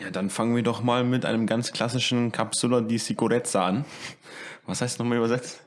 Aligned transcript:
Ja, 0.00 0.10
dann 0.10 0.30
fangen 0.30 0.56
wir 0.56 0.62
doch 0.62 0.82
mal 0.82 1.04
mit 1.04 1.24
einem 1.24 1.46
ganz 1.46 1.72
klassischen 1.72 2.32
Capsula 2.32 2.80
di 2.80 2.98
Sicurezza 2.98 3.66
an. 3.66 3.84
Was 4.66 4.80
heißt 4.80 4.98
nochmal 4.98 5.18
übersetzt? 5.18 5.62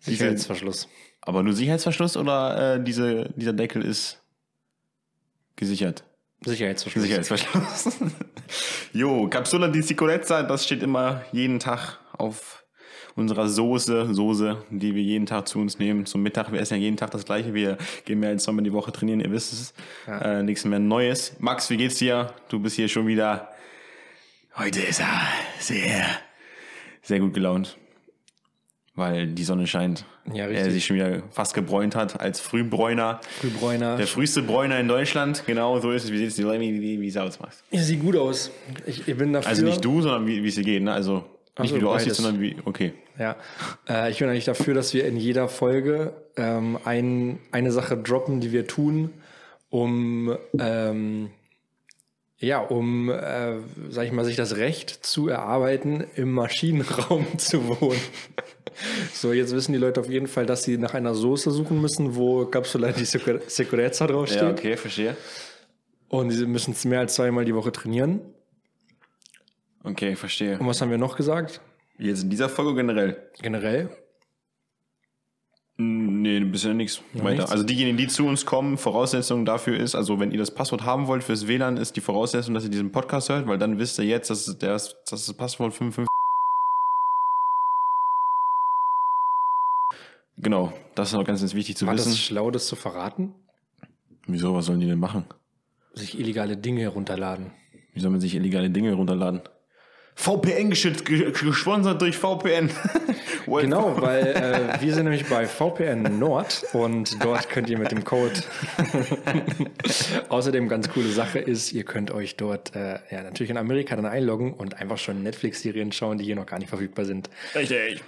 Sicherheitsverschluss. 0.00 0.88
Aber 1.22 1.42
nur 1.42 1.52
Sicherheitsverschluss 1.52 2.16
oder 2.16 2.74
äh, 2.74 2.82
diese, 2.82 3.30
dieser 3.36 3.52
Deckel 3.52 3.82
ist 3.82 4.22
gesichert? 5.56 6.04
Sicherheitsverschluss. 6.44 7.04
Sicherheitsverschluss. 7.04 7.98
jo, 8.92 9.28
Capsula 9.28 9.68
di 9.68 9.82
Sicurezza, 9.82 10.42
das 10.42 10.64
steht 10.64 10.82
immer 10.82 11.22
jeden 11.32 11.58
Tag 11.58 11.98
auf 12.16 12.64
unserer 13.14 13.48
Soße, 13.48 14.14
Soße, 14.14 14.64
die 14.70 14.94
wir 14.94 15.02
jeden 15.02 15.26
Tag 15.26 15.48
zu 15.48 15.58
uns 15.58 15.78
nehmen. 15.78 16.06
Zum 16.06 16.22
Mittag, 16.22 16.52
wir 16.52 16.60
essen 16.60 16.74
ja 16.74 16.80
jeden 16.80 16.96
Tag 16.96 17.10
das 17.10 17.24
gleiche. 17.24 17.52
Wir 17.54 17.76
gehen 18.04 18.20
mehr 18.20 18.30
als 18.30 18.44
zweimal 18.44 18.64
die 18.64 18.72
Woche 18.72 18.92
trainieren, 18.92 19.20
ihr 19.20 19.30
wisst 19.30 19.52
es. 19.52 19.74
Ja. 20.06 20.38
Äh, 20.38 20.42
nichts 20.42 20.64
mehr 20.64 20.78
Neues. 20.78 21.36
Max, 21.38 21.68
wie 21.70 21.76
geht's 21.76 21.96
dir? 21.96 22.32
Du 22.48 22.58
bist 22.58 22.76
hier 22.76 22.88
schon 22.88 23.06
wieder. 23.06 23.50
Heute 24.56 24.80
ist 24.80 25.00
er 25.00 25.20
sehr, 25.58 26.04
sehr 27.02 27.20
gut 27.20 27.34
gelaunt. 27.34 27.76
Weil 28.96 29.28
die 29.28 29.44
Sonne 29.44 29.66
scheint. 29.66 30.04
Ja, 30.32 30.44
Er 30.44 30.50
richtig. 30.50 30.72
sich 30.72 30.84
schon 30.86 30.96
wieder 30.96 31.22
fast 31.30 31.54
gebräunt 31.54 31.94
hat 31.94 32.20
als 32.20 32.40
Frühbräuner. 32.40 33.20
Frühbräuner. 33.40 33.96
Der 33.96 34.06
früheste 34.06 34.42
Bräuner 34.42 34.78
in 34.80 34.88
Deutschland. 34.88 35.44
Genau, 35.46 35.80
so 35.80 35.92
ist 35.92 36.04
es. 36.04 36.12
Wie 36.12 36.18
sieht's 36.18 36.34
dir, 36.36 36.50
wie, 36.60 36.80
wie, 36.82 37.00
wie 37.00 37.10
sieht's 37.10 37.16
aus, 37.16 37.40
Max? 37.40 37.62
Ja, 37.70 37.80
sieht 37.80 38.00
gut 38.00 38.16
aus. 38.16 38.50
Ich, 38.86 39.06
ich 39.08 39.16
bin 39.16 39.32
dafür. 39.32 39.48
Also 39.48 39.64
nicht 39.64 39.82
du, 39.84 40.02
sondern 40.02 40.26
wie, 40.26 40.42
wie 40.42 40.48
es 40.48 40.56
dir 40.56 40.64
geht, 40.64 40.82
ne? 40.82 40.92
Also 40.92 41.24
nicht 41.60 41.70
so, 41.70 41.76
wie 41.76 41.80
du 41.80 41.86
beides. 41.86 42.02
aussiehst, 42.02 42.16
sondern 42.16 42.40
wie, 42.42 42.56
okay. 42.64 42.92
Ja, 43.18 43.36
äh, 43.88 44.10
ich 44.10 44.18
bin 44.18 44.28
eigentlich 44.28 44.44
dafür, 44.44 44.74
dass 44.74 44.92
wir 44.92 45.06
in 45.06 45.16
jeder 45.16 45.48
Folge 45.48 46.12
ähm, 46.36 46.78
ein, 46.84 47.38
eine 47.52 47.70
Sache 47.70 47.96
droppen, 47.96 48.40
die 48.40 48.50
wir 48.52 48.66
tun, 48.66 49.12
um 49.70 50.36
ähm, 50.58 51.30
ja, 52.40 52.58
um, 52.60 53.10
äh, 53.10 53.58
sag 53.90 54.06
ich 54.06 54.12
mal, 54.12 54.24
sich 54.24 54.36
das 54.36 54.56
Recht 54.56 54.90
zu 55.04 55.28
erarbeiten, 55.28 56.04
im 56.16 56.32
Maschinenraum 56.32 57.26
zu 57.38 57.68
wohnen. 57.80 58.00
So, 59.12 59.32
jetzt 59.34 59.54
wissen 59.54 59.72
die 59.72 59.78
Leute 59.78 60.00
auf 60.00 60.08
jeden 60.08 60.26
Fall, 60.26 60.46
dass 60.46 60.62
sie 60.62 60.78
nach 60.78 60.94
einer 60.94 61.14
Soße 61.14 61.50
suchen 61.50 61.80
müssen, 61.80 62.16
wo 62.16 62.46
Capsula 62.46 62.92
di 62.92 63.04
Sicur- 63.04 63.40
Sicurezza 63.46 64.06
draufsteht. 64.06 64.40
Ja, 64.42 64.50
okay, 64.50 64.76
verstehe. 64.76 65.16
Und 66.08 66.30
sie 66.30 66.46
müssen 66.46 66.72
es 66.72 66.84
mehr 66.86 67.00
als 67.00 67.14
zweimal 67.14 67.44
die 67.44 67.54
Woche 67.54 67.72
trainieren. 67.72 68.20
Okay, 69.84 70.16
verstehe. 70.16 70.58
Und 70.58 70.66
was 70.66 70.80
haben 70.80 70.90
wir 70.90 70.98
noch 70.98 71.16
gesagt? 71.16 71.60
Jetzt 71.98 72.22
in 72.22 72.30
dieser 72.30 72.48
Folge 72.48 72.74
generell? 72.74 73.30
Generell? 73.42 73.90
Mm, 75.80 76.20
Nee, 76.22 76.40
bisher 76.40 76.74
nichts 76.74 77.00
weiter. 77.14 77.30
nichts? 77.36 77.50
Also 77.50 77.64
diejenigen, 77.64 77.96
die 77.96 78.06
zu 78.08 78.26
uns 78.26 78.44
kommen, 78.44 78.76
Voraussetzung 78.76 79.44
dafür 79.46 79.78
ist, 79.78 79.94
also 79.94 80.20
wenn 80.20 80.30
ihr 80.32 80.38
das 80.38 80.50
Passwort 80.54 80.84
haben 80.84 81.06
wollt 81.06 81.24
fürs 81.24 81.46
WLAN, 81.48 81.76
ist 81.78 81.96
die 81.96 82.00
Voraussetzung, 82.02 82.52
dass 82.54 82.64
ihr 82.64 82.70
diesen 82.70 82.92
Podcast 82.92 83.28
hört, 83.30 83.46
weil 83.46 83.58
dann 83.58 83.78
wisst 83.78 83.98
ihr 83.98 84.04
jetzt, 84.04 84.28
dass 84.30 84.44
der, 84.58 84.72
dass 84.72 84.94
das 85.08 85.32
Passwort 85.32 85.72
55 85.72 86.06
Genau, 90.36 90.72
das 90.94 91.08
ist 91.08 91.14
noch 91.14 91.24
ganz, 91.24 91.40
ganz 91.40 91.54
wichtig 91.54 91.76
zu 91.76 91.86
War 91.86 91.94
wissen. 91.94 92.10
das 92.10 92.18
schlau, 92.18 92.50
das 92.50 92.66
zu 92.66 92.76
verraten? 92.76 93.34
Wieso, 94.26 94.54
was 94.54 94.66
sollen 94.66 94.80
die 94.80 94.86
denn 94.86 94.98
machen? 94.98 95.24
Sich 95.92 96.18
illegale 96.18 96.56
Dinge 96.56 96.82
herunterladen. 96.82 97.52
Wie 97.92 98.00
soll 98.00 98.10
man 98.10 98.20
sich 98.20 98.34
illegale 98.34 98.70
Dinge 98.70 98.94
runterladen? 98.94 99.42
VPN 100.20 100.68
geschützt, 100.70 101.04
ge- 101.06 101.30
gesponsert 101.32 102.00
durch 102.02 102.16
VPN. 102.18 102.70
Genau, 103.46 104.00
weil 104.00 104.26
äh, 104.28 104.80
wir 104.80 104.94
sind 104.94 105.04
nämlich 105.04 105.26
bei 105.26 105.46
VPN 105.46 106.18
Nord 106.20 106.64
und 106.72 107.24
dort 107.24 107.48
könnt 107.48 107.68
ihr 107.68 107.78
mit 107.78 107.90
dem 107.90 108.04
Code. 108.04 108.34
Außerdem 110.28 110.68
ganz 110.68 110.88
coole 110.90 111.08
Sache 111.08 111.38
ist, 111.40 111.72
ihr 111.72 111.84
könnt 111.84 112.10
euch 112.12 112.36
dort 112.36 112.76
äh, 112.76 112.98
ja 113.10 113.22
natürlich 113.22 113.50
in 113.50 113.56
Amerika 113.56 113.96
dann 113.96 114.06
einloggen 114.06 114.52
und 114.52 114.74
einfach 114.80 114.98
schon 114.98 115.22
Netflix-Serien 115.22 115.90
schauen, 115.90 116.18
die 116.18 116.24
hier 116.24 116.36
noch 116.36 116.46
gar 116.46 116.58
nicht 116.58 116.68
verfügbar 116.68 117.04
sind. 117.06 117.28
Richtig. 117.54 118.02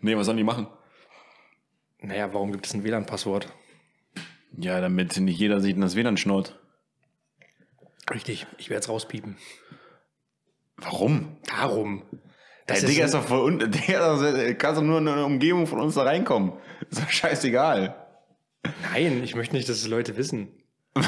Nee, 0.00 0.16
was 0.16 0.26
sollen 0.26 0.38
die 0.38 0.44
machen? 0.44 0.68
Naja, 2.00 2.32
warum 2.32 2.52
gibt 2.52 2.66
es 2.66 2.72
ein 2.74 2.84
WLAN-Passwort? 2.84 3.48
Ja, 4.56 4.80
damit 4.80 5.18
nicht 5.18 5.38
jeder 5.38 5.60
sieht 5.60 5.76
und 5.76 5.82
das 5.82 5.96
WLAN 5.96 6.16
schnurrt. 6.16 6.58
Richtig, 8.12 8.46
ich 8.56 8.70
werde 8.70 8.80
es 8.80 8.88
rauspiepen. 8.88 9.36
Warum? 10.78 11.36
Darum. 11.46 12.02
Der 12.68 12.76
Das 12.76 12.84
Digga 12.84 13.04
ist 13.04 13.14
ist 13.14 13.14
doch 13.14 13.28
voll 13.28 13.40
unten. 13.40 13.70
Digga, 13.70 14.54
kannst 14.54 14.80
doch 14.80 14.84
nur 14.84 14.98
in 14.98 15.08
einer 15.08 15.24
Umgebung 15.24 15.66
von 15.66 15.80
uns 15.80 15.94
da 15.94 16.02
reinkommen. 16.02 16.52
Ist 16.90 17.00
doch 17.02 17.10
scheißegal. 17.10 17.94
Nein, 18.92 19.22
ich 19.24 19.34
möchte 19.34 19.54
nicht, 19.56 19.68
dass 19.68 19.76
es 19.76 19.88
Leute 19.88 20.16
wissen. 20.16 20.48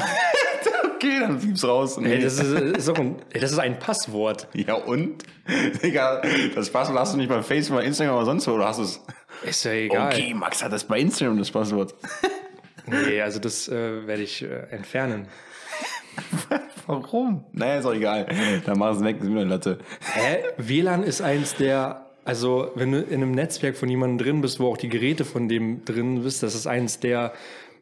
Okay, 1.03 1.19
dann 1.19 1.39
piep's 1.39 1.63
raus. 1.63 1.97
Nee. 1.97 2.13
Ey, 2.13 2.21
das, 2.21 2.37
ist, 2.37 2.51
ist 2.51 2.89
ein, 2.89 3.15
ey, 3.33 3.41
das 3.41 3.51
ist 3.51 3.57
ein 3.57 3.79
Passwort. 3.79 4.47
ja, 4.53 4.75
und? 4.75 5.23
Digga, 5.83 6.21
das 6.53 6.69
Passwort 6.69 6.99
hast 6.99 7.13
du 7.13 7.17
nicht 7.17 7.27
bei 7.27 7.41
Facebook, 7.41 7.79
bei 7.79 7.85
Instagram 7.85 8.17
oder 8.17 8.25
sonst 8.25 8.47
wo, 8.47 8.51
oder 8.51 8.67
hast 8.67 8.77
du 8.77 8.83
es? 8.83 9.01
Ist 9.41 9.65
ja 9.65 9.71
egal. 9.71 10.13
Okay, 10.13 10.35
Max 10.35 10.63
hat 10.63 10.71
das 10.71 10.83
bei 10.83 10.99
Instagram, 10.99 11.39
das 11.39 11.49
Passwort. 11.49 11.95
Nee, 12.87 13.21
also 13.21 13.39
das 13.39 13.67
äh, 13.69 14.05
werde 14.07 14.23
ich 14.23 14.41
äh, 14.41 14.47
entfernen. 14.71 15.27
Warum? 16.87 17.45
Naja, 17.53 17.79
ist 17.79 17.85
auch 17.85 17.93
egal. 17.93 18.27
Dann 18.65 18.77
mach 18.77 18.95
es 18.95 19.03
weg, 19.03 19.17
ist 19.19 19.29
mir 19.29 19.41
eine 19.41 19.49
Latte. 19.49 19.79
Hä? 20.13 20.43
WLAN 20.57 21.03
ist 21.03 21.21
eins 21.21 21.55
der, 21.55 22.05
also 22.25 22.71
wenn 22.75 22.91
du 22.91 23.01
in 23.01 23.21
einem 23.21 23.31
Netzwerk 23.31 23.75
von 23.75 23.89
jemandem 23.89 24.25
drin 24.25 24.41
bist, 24.41 24.59
wo 24.59 24.67
auch 24.67 24.77
die 24.77 24.89
Geräte 24.89 25.25
von 25.25 25.47
dem 25.47 25.85
drin 25.85 26.23
bist, 26.23 26.43
das 26.43 26.55
ist 26.55 26.67
eins 26.67 26.99
der, 26.99 27.33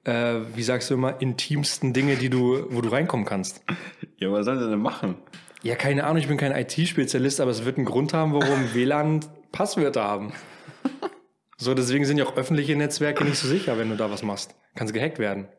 äh, 0.03 0.35
wie 0.55 0.63
sagst 0.63 0.89
du 0.89 0.95
immer, 0.95 1.21
intimsten 1.21 1.93
Dinge, 1.93 2.15
die 2.15 2.29
du, 2.29 2.65
wo 2.69 2.81
du 2.81 2.89
reinkommen 2.89 3.25
kannst. 3.25 3.63
Ja, 4.17 4.31
was 4.31 4.45
sollen 4.45 4.59
sie 4.59 4.69
denn 4.69 4.79
machen? 4.79 5.15
Ja, 5.61 5.75
keine 5.75 6.05
Ahnung, 6.05 6.17
ich 6.17 6.27
bin 6.27 6.37
kein 6.37 6.53
IT-Spezialist, 6.53 7.41
aber 7.41 7.51
es 7.51 7.65
wird 7.65 7.77
einen 7.77 7.85
Grund 7.85 8.13
haben, 8.13 8.33
warum 8.33 8.59
WLAN 8.73 9.25
Passwörter 9.51 10.03
haben. 10.03 10.33
So, 11.57 11.73
deswegen 11.73 12.05
sind 12.05 12.17
ja 12.17 12.25
auch 12.25 12.37
öffentliche 12.37 12.75
Netzwerke 12.75 13.25
nicht 13.25 13.37
so 13.37 13.47
sicher, 13.47 13.77
wenn 13.77 13.89
du 13.89 13.97
da 13.97 14.09
was 14.09 14.23
machst. 14.23 14.55
Kannst 14.75 14.93
gehackt 14.93 15.19
werden. 15.19 15.49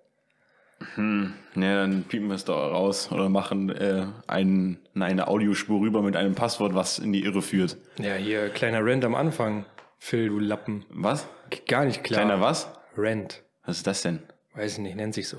Ja, 0.97 1.33
dann 1.55 2.05
piepen 2.05 2.29
wir 2.29 2.35
es 2.35 2.45
da 2.45 2.55
raus 2.55 3.11
oder 3.13 3.29
machen 3.29 3.71
äh, 3.71 4.07
ein, 4.27 4.79
eine 4.95 5.29
Audiospur 5.29 5.81
rüber 5.81 6.03
mit 6.03 6.17
einem 6.17 6.35
Passwort, 6.35 6.75
was 6.75 6.99
in 6.99 7.13
die 7.13 7.25
Irre 7.25 7.43
führt. 7.43 7.77
Ja, 7.99 8.15
hier, 8.15 8.49
kleiner 8.49 8.85
Rent 8.85 9.05
am 9.05 9.15
Anfang. 9.15 9.67
Phil, 9.99 10.29
du 10.29 10.39
Lappen. 10.39 10.87
Was? 10.89 11.29
Gar 11.69 11.85
nicht 11.85 12.03
klar. 12.03 12.21
Kleiner 12.21 12.41
was? 12.41 12.73
Rent. 12.97 13.43
Was 13.67 13.79
ist 13.79 13.87
das 13.87 14.03
denn? 14.03 14.21
Weiß 14.55 14.75
ich 14.75 14.79
nicht, 14.79 14.97
nennt 14.97 15.15
sich 15.15 15.29
so. 15.29 15.39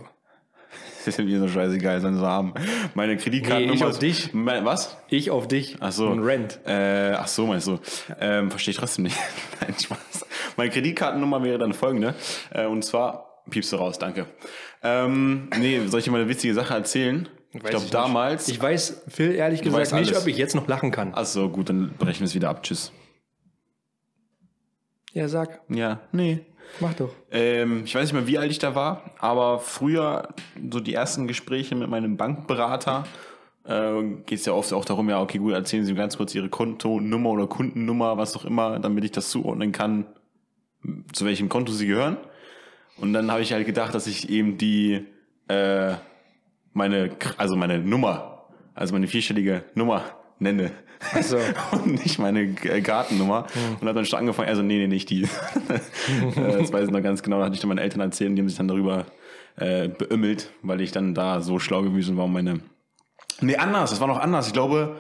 Das 1.06 1.07
ist 1.18 1.25
mir 1.25 1.40
so 1.40 1.47
scheißegal, 1.47 2.00
sollen 2.00 2.18
sie 2.18 2.25
haben. 2.25 2.53
Meine 2.94 3.18
Kreditkartennummer. 3.18 3.72
Nee, 3.72 3.78
ich 3.78 3.84
auf 3.84 4.00
dich. 4.00 4.34
Mein, 4.34 4.63
was? 4.63 4.97
Ich 5.09 5.31
auf 5.31 5.47
dich. 5.47 5.78
Ach 5.80 5.91
so. 5.91 6.07
Und 6.07 6.24
Rent. 6.24 6.59
Äh, 6.66 7.13
ach 7.18 7.28
so, 7.28 7.47
meinst 7.47 7.68
du? 7.68 7.80
Ähm, 8.19 8.51
verstehe 8.51 8.72
ich 8.72 8.78
trotzdem 8.78 9.03
nicht. 9.03 9.18
Nein, 9.62 9.74
Spaß. 9.78 10.25
Meine 10.57 10.69
Kreditkartennummer 10.69 11.44
wäre 11.44 11.57
dann 11.57 11.74
folgende. 11.74 12.13
Äh, 12.51 12.68
und 12.68 12.85
zwar, 12.85 13.31
piepst 13.50 13.72
du 13.72 13.78
raus, 13.78 14.00
danke. 14.00 14.25
Ähm, 14.84 15.50
nee, 15.57 15.85
soll 15.88 16.00
ich 16.00 16.06
dir 16.06 16.12
mal 16.12 16.22
eine 16.22 16.29
witzige 16.29 16.53
Sache 16.53 16.74
erzählen? 16.74 17.28
Ich 17.53 17.63
Weiß 17.63 17.69
glaube, 17.69 17.84
nicht. 17.84 17.94
damals. 17.94 18.47
Ich 18.47 18.62
weiß, 18.62 19.03
Phil, 19.09 19.35
ehrlich 19.35 19.62
gesagt 19.62 19.91
nicht, 19.94 20.09
alles. 20.09 20.22
ob 20.22 20.28
ich 20.28 20.38
jetzt 20.38 20.56
noch 20.56 20.68
lachen 20.68 20.91
kann. 20.91 21.12
ach 21.13 21.25
so, 21.25 21.50
gut, 21.50 21.69
dann 21.69 21.94
brechen 21.97 22.22
wir 22.22 22.28
es 22.28 22.35
wieder 22.35 22.50
ab. 22.50 22.63
Tschüss. 22.63 22.91
Ja, 25.13 25.28
sag. 25.28 25.62
Ja, 25.69 26.00
nee. 26.12 26.46
Mach 26.80 26.94
doch. 26.94 27.13
Ähm, 27.31 27.84
ich 27.84 27.94
weiß 27.94 28.03
nicht 28.03 28.13
mehr, 28.13 28.28
wie 28.28 28.38
alt 28.38 28.50
ich 28.50 28.59
da 28.59 28.75
war, 28.75 29.12
aber 29.19 29.59
früher, 29.59 30.30
so 30.72 30.80
die 30.80 30.94
ersten 30.94 31.28
Gespräche 31.28 31.75
mit 31.75 31.90
meinem 31.90 32.16
Bankberater, 32.16 33.06
äh, 33.66 34.01
geht 34.25 34.40
es 34.40 34.46
ja 34.46 34.53
oft 34.53 34.72
auch 34.72 34.85
darum, 34.85 35.09
ja, 35.09 35.22
okay, 35.22 35.38
gut, 35.38 35.53
erzählen 35.53 35.84
Sie 35.84 35.91
mir 35.91 36.00
ganz 36.00 36.16
kurz 36.16 36.34
Ihre 36.34 36.47
Kontonummer 36.47 37.30
oder 37.31 37.47
Kundennummer, 37.47 38.18
was 38.18 38.38
auch 38.38 38.46
immer, 38.46 38.80
damit 38.80 39.03
ich 39.03 39.12
das 39.12 39.30
zuordnen 39.30 39.74
kann, 39.74 40.06
zu 41.12 41.25
welchem 41.25 41.50
Konto 41.50 41.74
Sie 41.74 41.88
gehören. 41.88 42.16
Und 42.97 43.13
dann 43.13 43.31
habe 43.31 43.41
ich 43.41 43.53
halt 43.53 43.66
gedacht, 43.66 43.96
dass 43.96 44.07
ich 44.07 44.29
eben 44.29 44.57
die, 44.57 45.06
äh, 45.47 45.94
meine, 46.74 47.12
also 47.38 47.56
meine 47.56 47.79
Nummer, 47.79 48.47
also 48.74 48.94
meine 48.94 49.07
vierstellige 49.07 49.63
Nummer 49.75 50.04
nenne. 50.39 50.71
Ach 51.13 51.24
so. 51.24 51.38
Und 51.71 52.04
nicht 52.04 52.19
meine 52.19 52.42
äh, 52.42 52.81
Gartennummer. 52.81 53.48
Und 53.80 53.88
hat 53.88 53.95
dann 53.95 54.06
schon 54.06 54.19
angefangen, 54.19 54.50
also 54.50 54.62
nee, 54.62 54.77
nee, 54.77 54.88
nicht 54.88 55.10
die. 55.10 55.27
Äh, 56.36 56.57
das 56.60 56.74
weiß 56.74 56.86
ich 56.86 56.92
noch 56.92 57.01
ganz 57.01 57.24
genau. 57.24 57.39
Da 57.39 57.45
hatte 57.45 57.56
ich 57.56 57.62
dann 57.62 57.69
meinen 57.69 57.80
Eltern 57.80 58.01
erzählt 58.01 58.30
und 58.30 58.36
die 58.36 58.42
haben 58.42 58.50
sich 58.50 58.57
dann 58.57 58.68
darüber 58.68 59.06
äh, 59.56 59.88
beümmelt, 59.88 60.51
weil 60.62 60.81
ich 60.81 60.92
dann 60.92 61.13
da 61.13 61.42
so 61.42 61.60
schlau 61.60 61.81
gewesen 61.81 62.18
war, 62.18 62.25
um 62.25 62.33
meine. 62.33 62.62
Nee, 63.39 63.56
anders, 63.56 63.92
das 63.92 64.00
war 64.00 64.07
noch 64.07 64.19
anders. 64.19 64.48
Ich 64.48 64.54
glaube, 64.54 64.98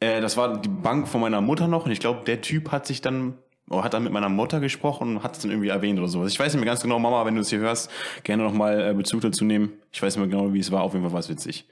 äh, 0.00 0.20
das 0.20 0.36
war 0.36 0.60
die 0.60 0.68
Bank 0.68 1.08
von 1.08 1.20
meiner 1.20 1.40
Mutter 1.40 1.68
noch 1.68 1.86
und 1.86 1.92
ich 1.92 2.00
glaube, 2.00 2.24
der 2.24 2.40
Typ 2.40 2.70
hat 2.72 2.86
sich 2.86 3.00
dann, 3.00 3.38
hat 3.70 3.94
dann 3.94 4.04
mit 4.04 4.12
meiner 4.12 4.28
Mutter 4.28 4.60
gesprochen 4.60 5.16
und 5.16 5.22
hat 5.22 5.36
es 5.36 5.42
dann 5.42 5.50
irgendwie 5.50 5.68
erwähnt 5.68 5.98
oder 5.98 6.08
sowas. 6.08 6.32
Ich 6.32 6.38
weiß 6.38 6.52
nicht 6.52 6.60
mehr 6.60 6.70
ganz 6.70 6.82
genau, 6.82 6.98
Mama, 6.98 7.24
wenn 7.24 7.34
du 7.34 7.40
es 7.40 7.50
hier 7.50 7.58
hörst, 7.58 7.90
gerne 8.22 8.44
nochmal 8.44 8.90
äh, 8.90 8.94
Bezug 8.94 9.20
dazu 9.22 9.44
nehmen. 9.44 9.72
Ich 9.92 10.00
weiß 10.00 10.16
nicht 10.16 10.26
mehr 10.26 10.38
genau, 10.38 10.52
wie 10.52 10.60
es 10.60 10.70
war. 10.70 10.82
Auf 10.82 10.92
jeden 10.92 11.04
Fall 11.04 11.12
war 11.12 11.20
es 11.20 11.28
witzig, 11.28 11.66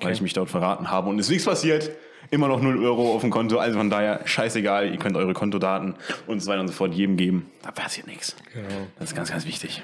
weil 0.00 0.12
ich 0.12 0.20
mich 0.20 0.32
dort 0.32 0.48
verraten 0.48 0.90
habe 0.90 1.08
und 1.08 1.18
es 1.18 1.26
ist 1.26 1.30
nichts 1.30 1.46
passiert. 1.46 1.90
Immer 2.30 2.46
noch 2.46 2.60
0 2.62 2.84
Euro 2.84 3.14
auf 3.14 3.22
dem 3.22 3.30
Konto, 3.30 3.58
also 3.58 3.78
von 3.78 3.90
daher 3.90 4.20
scheißegal, 4.24 4.92
ihr 4.92 4.98
könnt 4.98 5.16
eure 5.16 5.32
Kontodaten 5.32 5.96
und 6.28 6.40
so 6.40 6.48
weiter 6.48 6.60
und 6.60 6.68
so 6.68 6.74
fort 6.74 6.94
jedem 6.94 7.16
geben. 7.16 7.50
Da 7.62 7.72
passiert 7.72 8.06
nichts. 8.06 8.36
Genau. 8.52 8.68
Das 8.98 9.10
ist 9.10 9.16
ganz, 9.16 9.32
ganz 9.32 9.46
wichtig. 9.46 9.82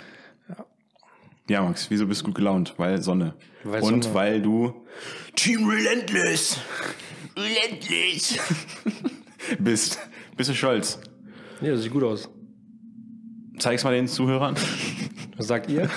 Ja, 1.49 1.63
Max, 1.63 1.91
wieso 1.91 2.07
bist 2.07 2.23
du 2.23 2.27
gut 2.27 2.35
gelaunt? 2.37 2.75
Weil 2.77 3.01
Sonne. 3.03 3.35
Weil 3.65 3.83
und 3.83 4.03
Sonne. 4.03 4.15
weil 4.15 4.43
du 4.43 4.87
Team 5.35 5.69
Relentless 5.69 6.59
unendlich 7.37 8.39
bist. 9.59 9.99
Bist 10.37 10.51
du 10.51 10.55
stolz? 10.55 11.01
Ja, 11.61 11.73
das 11.73 11.83
sieht 11.83 11.93
gut 11.93 12.05
aus. 12.05 12.29
Zeig's 13.59 13.85
mal 13.85 13.95
den 13.95 14.09
Zuhörern. 14.09 14.55
Was 15.37 15.47
sagt 15.47 15.71
ihr? 15.71 15.89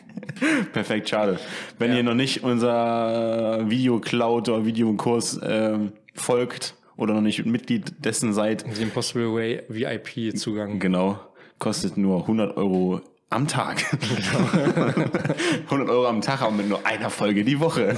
Perfekt, 0.72 1.08
schade. 1.08 1.38
Wenn 1.78 1.94
ihr 1.94 2.02
noch 2.02 2.14
nicht 2.14 2.42
unser 2.42 3.68
Video-Cloud 3.70 4.48
oder 4.48 4.66
Videokurs 4.66 5.38
ähm, 5.42 5.92
folgt 6.14 6.74
oder 6.96 7.14
noch 7.14 7.20
nicht 7.20 7.46
Mitglied 7.46 8.04
dessen 8.04 8.32
seid, 8.32 8.64
The 8.72 8.82
Impossible 8.82 9.32
Way 9.34 9.62
VIP-Zugang. 9.68 10.80
genau, 10.80 11.20
kostet 11.58 11.96
nur 11.96 12.22
100 12.22 12.56
Euro 12.56 13.00
am 13.30 13.46
Tag. 13.46 13.84
100 15.64 15.88
Euro 15.88 16.06
am 16.06 16.20
Tag, 16.20 16.42
aber 16.42 16.52
mit 16.52 16.68
nur 16.68 16.84
einer 16.84 17.08
Folge 17.10 17.44
die 17.44 17.60
Woche. 17.60 17.96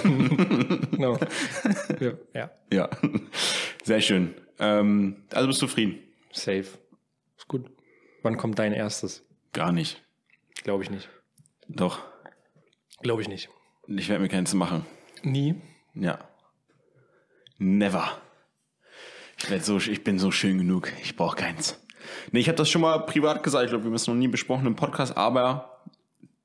Genau. 0.91 1.19
Ja, 2.35 2.51
ja, 2.73 2.89
sehr 3.85 4.01
schön. 4.01 4.35
Ähm, 4.59 5.17
also 5.33 5.49
bist 5.49 5.63
du 5.63 5.67
zufrieden? 5.67 5.99
Safe. 6.35 6.67
Ist 7.37 7.49
gut. 7.49 7.71
Wann 8.23 8.37
kommt 8.37 8.59
dein 8.59 8.73
erstes? 8.73 9.25
Gar 9.53 9.73
nicht. 9.73 10.03
Glaube 10.63 10.83
ich 10.83 10.91
nicht. 10.91 11.09
Doch, 11.69 12.01
Glaube 13.03 13.23
ich 13.23 13.29
nicht. 13.29 13.49
ich 13.87 14.09
werde 14.09 14.23
mir 14.23 14.29
keins 14.29 14.55
machen. 14.55 14.87
Nie. 15.23 15.55
Ja. 15.95 16.19
Never. 17.59 18.19
Ich, 19.39 19.51
werd 19.51 19.65
so, 19.65 19.77
ich 19.79 20.05
bin 20.05 20.19
so 20.19 20.31
schön 20.31 20.59
genug. 20.59 20.91
Ich 21.03 21.17
brauche 21.17 21.37
keins. 21.37 21.81
Nee, 22.33 22.41
ich 22.41 22.49
habe 22.49 22.57
das 22.57 22.71
schon 22.71 22.83
mal 22.83 22.99
privat 23.01 23.43
gesagt. 23.43 23.65
Ich 23.65 23.71
glaube, 23.71 23.85
wir 23.85 23.89
haben 23.89 23.95
es 23.95 24.07
noch 24.07 24.15
nie 24.15 24.29
besprochen 24.29 24.67
im 24.67 24.77
Podcast. 24.77 25.17
Aber 25.17 25.83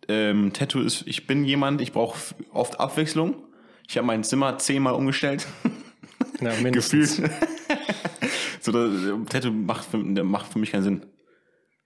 ähm, 0.08 0.52
Tattoo 0.54 0.82
ist, 0.82 1.04
ich 1.08 1.28
bin 1.28 1.46
jemand, 1.46 1.82
ich 1.82 1.94
brauche 1.94 2.18
oft 2.52 2.80
Abwechslung. 2.80 3.44
Ich 3.88 3.98
habe 3.98 4.08
mein 4.08 4.24
Zimmer 4.24 4.58
zehnmal 4.58 4.94
umgestellt. 4.94 5.48
Ja, 6.42 6.54
mindestens. 6.62 7.18
Gefühlt. 7.22 7.32
So, 8.62 8.72
das, 8.72 8.92
Tattoo 9.30 9.52
macht 9.52 9.86
für, 9.86 9.98
macht 9.98 10.52
für 10.52 10.60
mich 10.60 10.72
keinen 10.72 10.84
Sinn. 10.84 11.06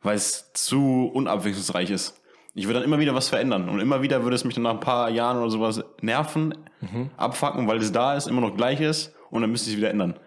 Weil 0.01 0.15
es 0.15 0.51
zu 0.53 1.09
unabwechslungsreich 1.13 1.89
ist. 1.89 2.19
Ich 2.55 2.65
würde 2.67 2.79
dann 2.79 2.83
immer 2.87 2.99
wieder 2.99 3.15
was 3.15 3.29
verändern. 3.29 3.69
Und 3.69 3.79
immer 3.79 4.01
wieder 4.01 4.23
würde 4.23 4.35
es 4.35 4.43
mich 4.43 4.53
dann 4.53 4.63
nach 4.63 4.73
ein 4.73 4.79
paar 4.79 5.09
Jahren 5.09 5.37
oder 5.37 5.49
sowas 5.49 5.83
nerven, 6.01 6.53
abfacken, 7.17 7.67
weil 7.67 7.77
es 7.77 7.91
da 7.91 8.15
ist, 8.15 8.27
immer 8.27 8.41
noch 8.41 8.55
gleich 8.55 8.79
ist. 8.81 9.13
Und 9.31 9.41
dann 9.41 9.49
müsste 9.51 9.69
ich 9.69 9.75
es 9.75 9.77
wieder 9.79 9.89
ändern. 9.89 10.19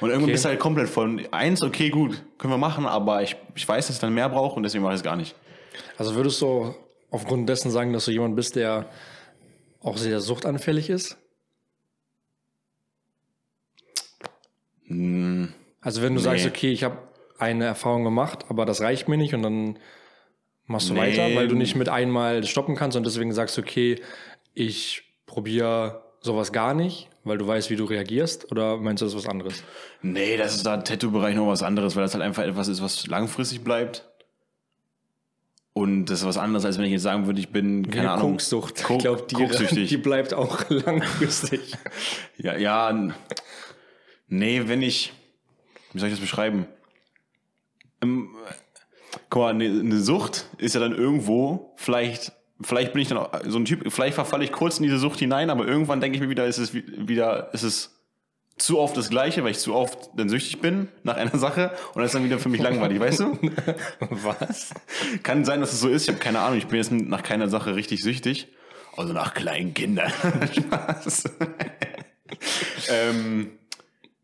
Und 0.00 0.10
irgendwann 0.10 0.24
Okay. 0.24 0.32
bist 0.32 0.44
du 0.44 0.50
halt 0.50 0.60
komplett 0.60 0.88
voll. 0.88 1.26
Eins, 1.32 1.62
okay, 1.62 1.90
gut, 1.90 2.22
können 2.38 2.52
wir 2.52 2.58
machen, 2.58 2.86
aber 2.86 3.22
ich, 3.22 3.34
ich 3.56 3.66
weiß, 3.66 3.88
dass 3.88 3.96
ich 3.96 4.00
dann 4.00 4.14
mehr 4.14 4.28
brauche 4.28 4.54
und 4.54 4.62
deswegen 4.62 4.84
mache 4.84 4.94
ich 4.94 5.00
es 5.00 5.02
gar 5.04 5.16
nicht. 5.16 5.34
Also 5.98 6.14
würdest 6.14 6.40
du 6.42 6.74
aufgrund 7.10 7.48
dessen 7.48 7.72
sagen, 7.72 7.92
dass 7.92 8.04
du 8.04 8.12
jemand 8.12 8.36
bist, 8.36 8.54
der 8.54 8.88
auch 9.80 9.96
sehr 9.96 10.20
suchtanfällig 10.20 10.90
ist? 10.90 11.18
Hm, 14.86 15.52
Also 15.84 16.02
wenn 16.02 16.14
du 16.14 16.20
sagst, 16.20 16.44
Nee. 16.44 16.50
okay, 16.50 16.72
ich 16.72 16.82
habe 16.82 16.98
eine 17.38 17.64
Erfahrung 17.66 18.02
gemacht, 18.04 18.46
aber 18.48 18.64
das 18.64 18.80
reicht 18.80 19.06
mir 19.08 19.16
nicht 19.16 19.34
und 19.34 19.42
dann 19.42 19.78
machst 20.66 20.88
du 20.88 20.94
Nee. 20.94 21.00
weiter, 21.00 21.34
weil 21.36 21.46
du 21.46 21.54
nicht 21.54 21.76
mit 21.76 21.88
einmal 21.88 22.42
stoppen 22.44 22.74
kannst 22.74 22.96
und 22.96 23.04
deswegen 23.04 23.32
sagst, 23.32 23.58
okay, 23.58 24.00
ich 24.54 25.02
probiere 25.26 26.02
sowas 26.20 26.52
gar 26.52 26.72
nicht, 26.74 27.10
weil 27.22 27.36
du 27.38 27.46
weißt, 27.46 27.68
wie 27.70 27.76
du 27.76 27.84
reagierst 27.84 28.50
oder 28.50 28.78
meinst 28.78 29.02
du 29.02 29.06
das 29.06 29.14
ist 29.14 29.18
was 29.24 29.28
anderes? 29.30 29.62
Nee, 30.00 30.36
das 30.38 30.54
ist 30.56 30.64
da 30.64 30.74
im 30.74 30.84
Tattoo-Bereich 30.84 31.36
noch 31.36 31.48
was 31.48 31.62
anderes, 31.62 31.96
weil 31.96 32.02
das 32.04 32.14
halt 32.14 32.24
einfach 32.24 32.44
etwas 32.44 32.68
ist, 32.68 32.80
was 32.82 33.06
langfristig 33.06 33.62
bleibt. 33.62 34.08
Und 35.74 36.06
das 36.06 36.20
ist 36.20 36.26
was 36.26 36.38
anderes, 36.38 36.64
als 36.64 36.78
wenn 36.78 36.84
ich 36.84 36.92
jetzt 36.92 37.02
sagen 37.02 37.26
würde, 37.26 37.40
ich 37.40 37.48
bin, 37.50 37.90
keine 37.90 38.02
Eine 38.02 38.10
Ahnung. 38.12 38.30
Koksucht. 38.32 38.84
Ko- 38.84 38.94
ich 38.94 39.00
glaube, 39.00 39.26
die, 39.28 39.86
die 39.86 39.96
bleibt 39.96 40.32
auch 40.32 40.64
langfristig. 40.70 41.72
Ja, 42.38 42.56
ja. 42.56 43.12
Nee, 44.28 44.62
wenn 44.66 44.82
ich. 44.82 45.12
Wie 45.94 45.98
soll 46.00 46.08
ich 46.08 46.14
das 46.14 46.20
beschreiben? 46.20 46.66
Ähm, 48.02 48.34
guck 49.30 49.42
mal, 49.42 49.50
eine, 49.50 49.64
eine 49.64 49.98
Sucht 50.00 50.46
ist 50.58 50.74
ja 50.74 50.80
dann 50.80 50.92
irgendwo, 50.94 51.72
vielleicht, 51.76 52.32
vielleicht 52.60 52.92
bin 52.92 53.00
ich 53.02 53.08
dann 53.08 53.18
auch 53.18 53.30
so 53.46 53.58
ein 53.58 53.64
Typ, 53.64 53.90
vielleicht 53.90 54.14
verfalle 54.14 54.44
ich 54.44 54.52
kurz 54.52 54.76
in 54.78 54.82
diese 54.82 54.98
Sucht 54.98 55.20
hinein, 55.20 55.48
aber 55.50 55.66
irgendwann 55.66 56.00
denke 56.00 56.16
ich 56.16 56.22
mir 56.22 56.28
wieder, 56.28 56.44
ist 56.46 56.58
es 56.58 56.74
wi- 56.74 56.84
wieder, 57.08 57.54
ist 57.54 57.62
es 57.62 57.90
zu 58.56 58.78
oft 58.78 58.96
das 58.96 59.08
Gleiche, 59.10 59.42
weil 59.42 59.50
ich 59.52 59.58
zu 59.58 59.74
oft 59.74 60.10
dann 60.16 60.28
süchtig 60.28 60.60
bin 60.60 60.88
nach 61.02 61.16
einer 61.16 61.36
Sache 61.38 61.72
und 61.94 62.02
das 62.02 62.06
ist 62.10 62.14
dann 62.14 62.24
wieder 62.24 62.38
für 62.38 62.48
mich 62.48 62.60
langweilig, 62.60 63.00
weißt 63.00 63.20
du? 63.20 63.38
was? 64.10 64.70
Kann 65.24 65.44
sein, 65.44 65.60
dass 65.60 65.72
es 65.72 65.80
so 65.80 65.88
ist. 65.88 66.02
Ich 66.02 66.08
habe 66.08 66.18
keine 66.20 66.38
Ahnung. 66.40 66.58
Ich 66.58 66.66
bin 66.68 66.76
jetzt 66.76 66.92
nach 66.92 67.24
keiner 67.24 67.48
Sache 67.48 67.74
richtig 67.74 68.02
süchtig. 68.02 68.48
Also 68.96 69.12
nach 69.12 69.34
kleinen 69.34 69.74
Kindern. 69.74 70.12
Spaß. 70.56 71.24
ähm, 72.90 73.50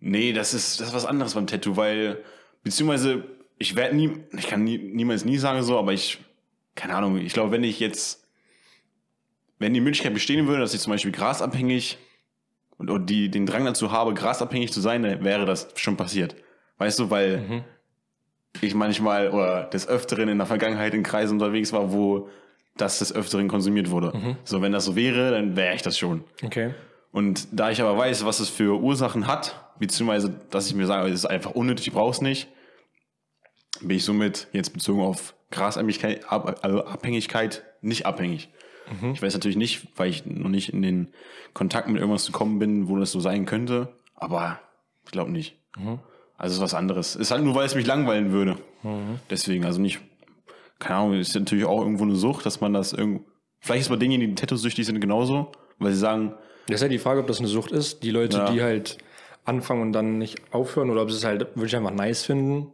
nee, 0.00 0.32
das 0.32 0.54
ist, 0.54 0.80
das 0.80 0.88
ist 0.88 0.94
was 0.94 1.06
anderes 1.06 1.34
beim 1.34 1.46
Tattoo, 1.46 1.76
weil, 1.76 2.18
beziehungsweise, 2.62 3.24
ich 3.58 3.76
werde 3.76 3.94
nie, 3.94 4.12
ich 4.36 4.48
kann 4.48 4.64
nie, 4.64 4.78
niemals 4.78 5.24
nie 5.24 5.38
sagen 5.38 5.62
so, 5.62 5.78
aber 5.78 5.92
ich, 5.92 6.18
keine 6.74 6.94
Ahnung, 6.94 7.18
ich 7.18 7.32
glaube, 7.32 7.52
wenn 7.52 7.64
ich 7.64 7.78
jetzt, 7.78 8.26
wenn 9.58 9.74
die 9.74 9.80
Möglichkeit 9.80 10.14
bestehen 10.14 10.46
würde, 10.46 10.60
dass 10.60 10.74
ich 10.74 10.80
zum 10.80 10.92
Beispiel 10.92 11.12
grasabhängig 11.12 11.98
und, 12.78 12.88
und 12.90 13.06
die, 13.10 13.30
den 13.30 13.44
Drang 13.44 13.64
dazu 13.64 13.92
habe, 13.92 14.14
grasabhängig 14.14 14.72
zu 14.72 14.80
sein, 14.80 15.02
dann 15.02 15.22
wäre 15.22 15.44
das 15.44 15.68
schon 15.76 15.98
passiert. 15.98 16.34
Weißt 16.78 16.98
du, 16.98 17.10
weil 17.10 17.64
ich 18.62 18.74
manchmal 18.74 19.30
oder 19.30 19.64
des 19.64 19.86
Öfteren 19.86 20.30
in 20.30 20.38
der 20.38 20.46
Vergangenheit 20.46 20.94
in 20.94 21.02
Kreisen 21.02 21.34
unterwegs 21.34 21.74
war, 21.74 21.92
wo 21.92 22.30
das 22.76 23.00
des 23.00 23.14
Öfteren 23.14 23.48
konsumiert 23.48 23.90
wurde. 23.90 24.36
So, 24.44 24.62
wenn 24.62 24.72
das 24.72 24.86
so 24.86 24.96
wäre, 24.96 25.32
dann 25.32 25.56
wäre 25.56 25.74
ich 25.74 25.82
das 25.82 25.98
schon. 25.98 26.24
Okay. 26.42 26.74
Und 27.12 27.48
da 27.52 27.70
ich 27.70 27.82
aber 27.82 27.98
weiß, 27.98 28.24
was 28.24 28.40
es 28.40 28.48
für 28.48 28.80
Ursachen 28.80 29.26
hat, 29.26 29.60
beziehungsweise, 29.80 30.30
dass 30.50 30.68
ich 30.68 30.74
mir 30.74 30.86
sage, 30.86 31.08
es 31.08 31.14
ist 31.20 31.26
einfach 31.26 31.50
unnötig, 31.52 31.88
ich 31.88 31.92
brauche 31.92 32.12
es 32.12 32.20
nicht, 32.20 32.46
bin 33.80 33.96
ich 33.96 34.04
somit 34.04 34.48
jetzt 34.52 34.72
bezogen 34.72 35.00
auf 35.00 35.34
Grasabhängigkeit 35.50 36.30
Ab- 36.30 36.60
also 36.62 36.84
Abhängigkeit 36.84 37.64
nicht 37.80 38.06
abhängig. 38.06 38.48
Ich 39.12 39.22
weiß 39.22 39.34
natürlich 39.34 39.56
nicht, 39.56 39.86
weil 39.96 40.10
ich 40.10 40.26
noch 40.26 40.48
nicht 40.48 40.72
in 40.72 40.82
den 40.82 41.12
Kontakt 41.54 41.86
mit 41.86 41.98
irgendwas 42.00 42.26
gekommen 42.26 42.58
bin, 42.58 42.88
wo 42.88 42.96
das 42.96 43.12
so 43.12 43.20
sein 43.20 43.46
könnte, 43.46 43.94
aber 44.16 44.58
ich 45.04 45.12
glaube 45.12 45.30
nicht. 45.30 45.56
Also 46.36 46.52
es 46.52 46.52
ist 46.54 46.60
was 46.60 46.74
anderes. 46.74 47.14
Ist 47.14 47.30
halt 47.30 47.44
nur, 47.44 47.54
weil 47.54 47.66
es 47.66 47.76
mich 47.76 47.86
langweilen 47.86 48.32
würde. 48.32 48.56
Deswegen, 49.30 49.64
also 49.64 49.80
nicht, 49.80 50.00
keine 50.80 50.96
Ahnung, 50.98 51.14
ist 51.20 51.34
natürlich 51.36 51.66
auch 51.66 51.80
irgendwo 51.82 52.02
eine 52.02 52.16
Sucht, 52.16 52.44
dass 52.46 52.60
man 52.60 52.72
das 52.72 52.92
irgendwo, 52.92 53.24
vielleicht 53.60 53.82
ist 53.82 53.88
bei 53.90 53.96
denjenigen, 53.96 54.34
die 54.34 54.40
Tattoo-süchtig 54.40 54.84
sind, 54.84 55.00
genauso, 55.00 55.52
weil 55.78 55.92
sie 55.92 55.98
sagen, 55.98 56.34
Das 56.66 56.76
ist 56.76 56.82
ja 56.82 56.88
die 56.88 56.98
Frage, 56.98 57.20
ob 57.20 57.28
das 57.28 57.38
eine 57.38 57.46
Sucht 57.48 57.70
ist. 57.70 58.02
Die 58.02 58.10
Leute, 58.10 58.38
Ja. 58.38 58.50
die 58.52 58.60
halt 58.60 58.98
anfangen 59.44 59.82
und 59.82 59.92
dann 59.92 60.18
nicht 60.18 60.52
aufhören 60.52 60.90
oder 60.90 61.02
ob 61.02 61.10
sie 61.10 61.16
es 61.16 61.24
halt 61.24 61.40
wirklich 61.56 61.76
einfach 61.76 61.92
nice 61.92 62.24
finden. 62.24 62.72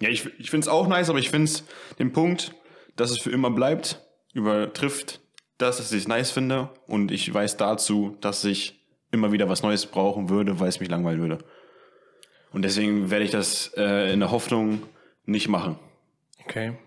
Ja, 0.00 0.08
ich, 0.08 0.26
ich 0.38 0.50
finde 0.50 0.64
es 0.64 0.68
auch 0.68 0.88
nice, 0.88 1.10
aber 1.10 1.18
ich 1.18 1.30
finde 1.30 1.44
es 1.44 1.64
den 1.98 2.12
Punkt, 2.12 2.54
dass 2.96 3.10
es 3.10 3.18
für 3.18 3.30
immer 3.30 3.50
bleibt, 3.50 4.02
übertrifft 4.32 5.20
das, 5.58 5.76
dass 5.76 5.92
ich 5.92 6.02
es 6.02 6.08
nice 6.08 6.30
finde. 6.30 6.70
Und 6.86 7.10
ich 7.10 7.32
weiß 7.32 7.56
dazu, 7.56 8.16
dass 8.20 8.44
ich 8.44 8.80
immer 9.10 9.32
wieder 9.32 9.48
was 9.48 9.62
Neues 9.62 9.86
brauchen 9.86 10.28
würde, 10.28 10.60
weil 10.60 10.68
es 10.68 10.80
mich 10.80 10.88
langweilen 10.88 11.20
würde. 11.20 11.38
Und 12.52 12.62
deswegen 12.62 13.10
werde 13.10 13.24
ich 13.24 13.30
das 13.30 13.72
äh, 13.76 14.12
in 14.12 14.20
der 14.20 14.30
Hoffnung 14.30 14.82
nicht 15.24 15.48
machen. 15.48 15.78
Okay. 16.44 16.78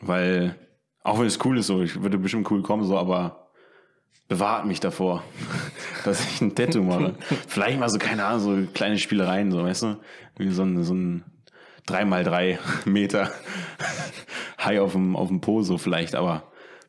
Weil, 0.00 0.56
auch 1.02 1.18
wenn 1.18 1.26
es 1.26 1.44
cool 1.44 1.58
ist, 1.58 1.66
so, 1.66 1.82
ich 1.82 2.02
würde 2.02 2.18
bestimmt 2.18 2.50
cool 2.50 2.62
kommen, 2.62 2.84
so, 2.84 2.98
aber 2.98 3.43
bewahrt 4.28 4.66
mich 4.66 4.80
davor, 4.80 5.22
dass 6.04 6.24
ich 6.24 6.40
ein 6.40 6.54
Tattoo 6.54 6.82
mache. 6.82 7.14
Vielleicht 7.48 7.78
mal 7.78 7.88
so, 7.88 7.98
keine 7.98 8.24
Ahnung, 8.24 8.40
so 8.40 8.72
kleine 8.72 8.98
Spielereien, 8.98 9.50
so, 9.50 9.62
weißt 9.62 9.82
du? 9.82 9.96
Wie 10.36 10.50
so 10.50 10.62
ein, 10.62 10.82
so 10.82 10.94
ein 10.94 11.24
3x3 11.88 12.58
Meter 12.86 13.30
High 14.62 14.80
auf 14.80 14.92
dem, 14.92 15.16
auf 15.16 15.28
dem 15.28 15.40
Po, 15.40 15.62
so 15.62 15.76
vielleicht, 15.76 16.14
aber 16.14 16.44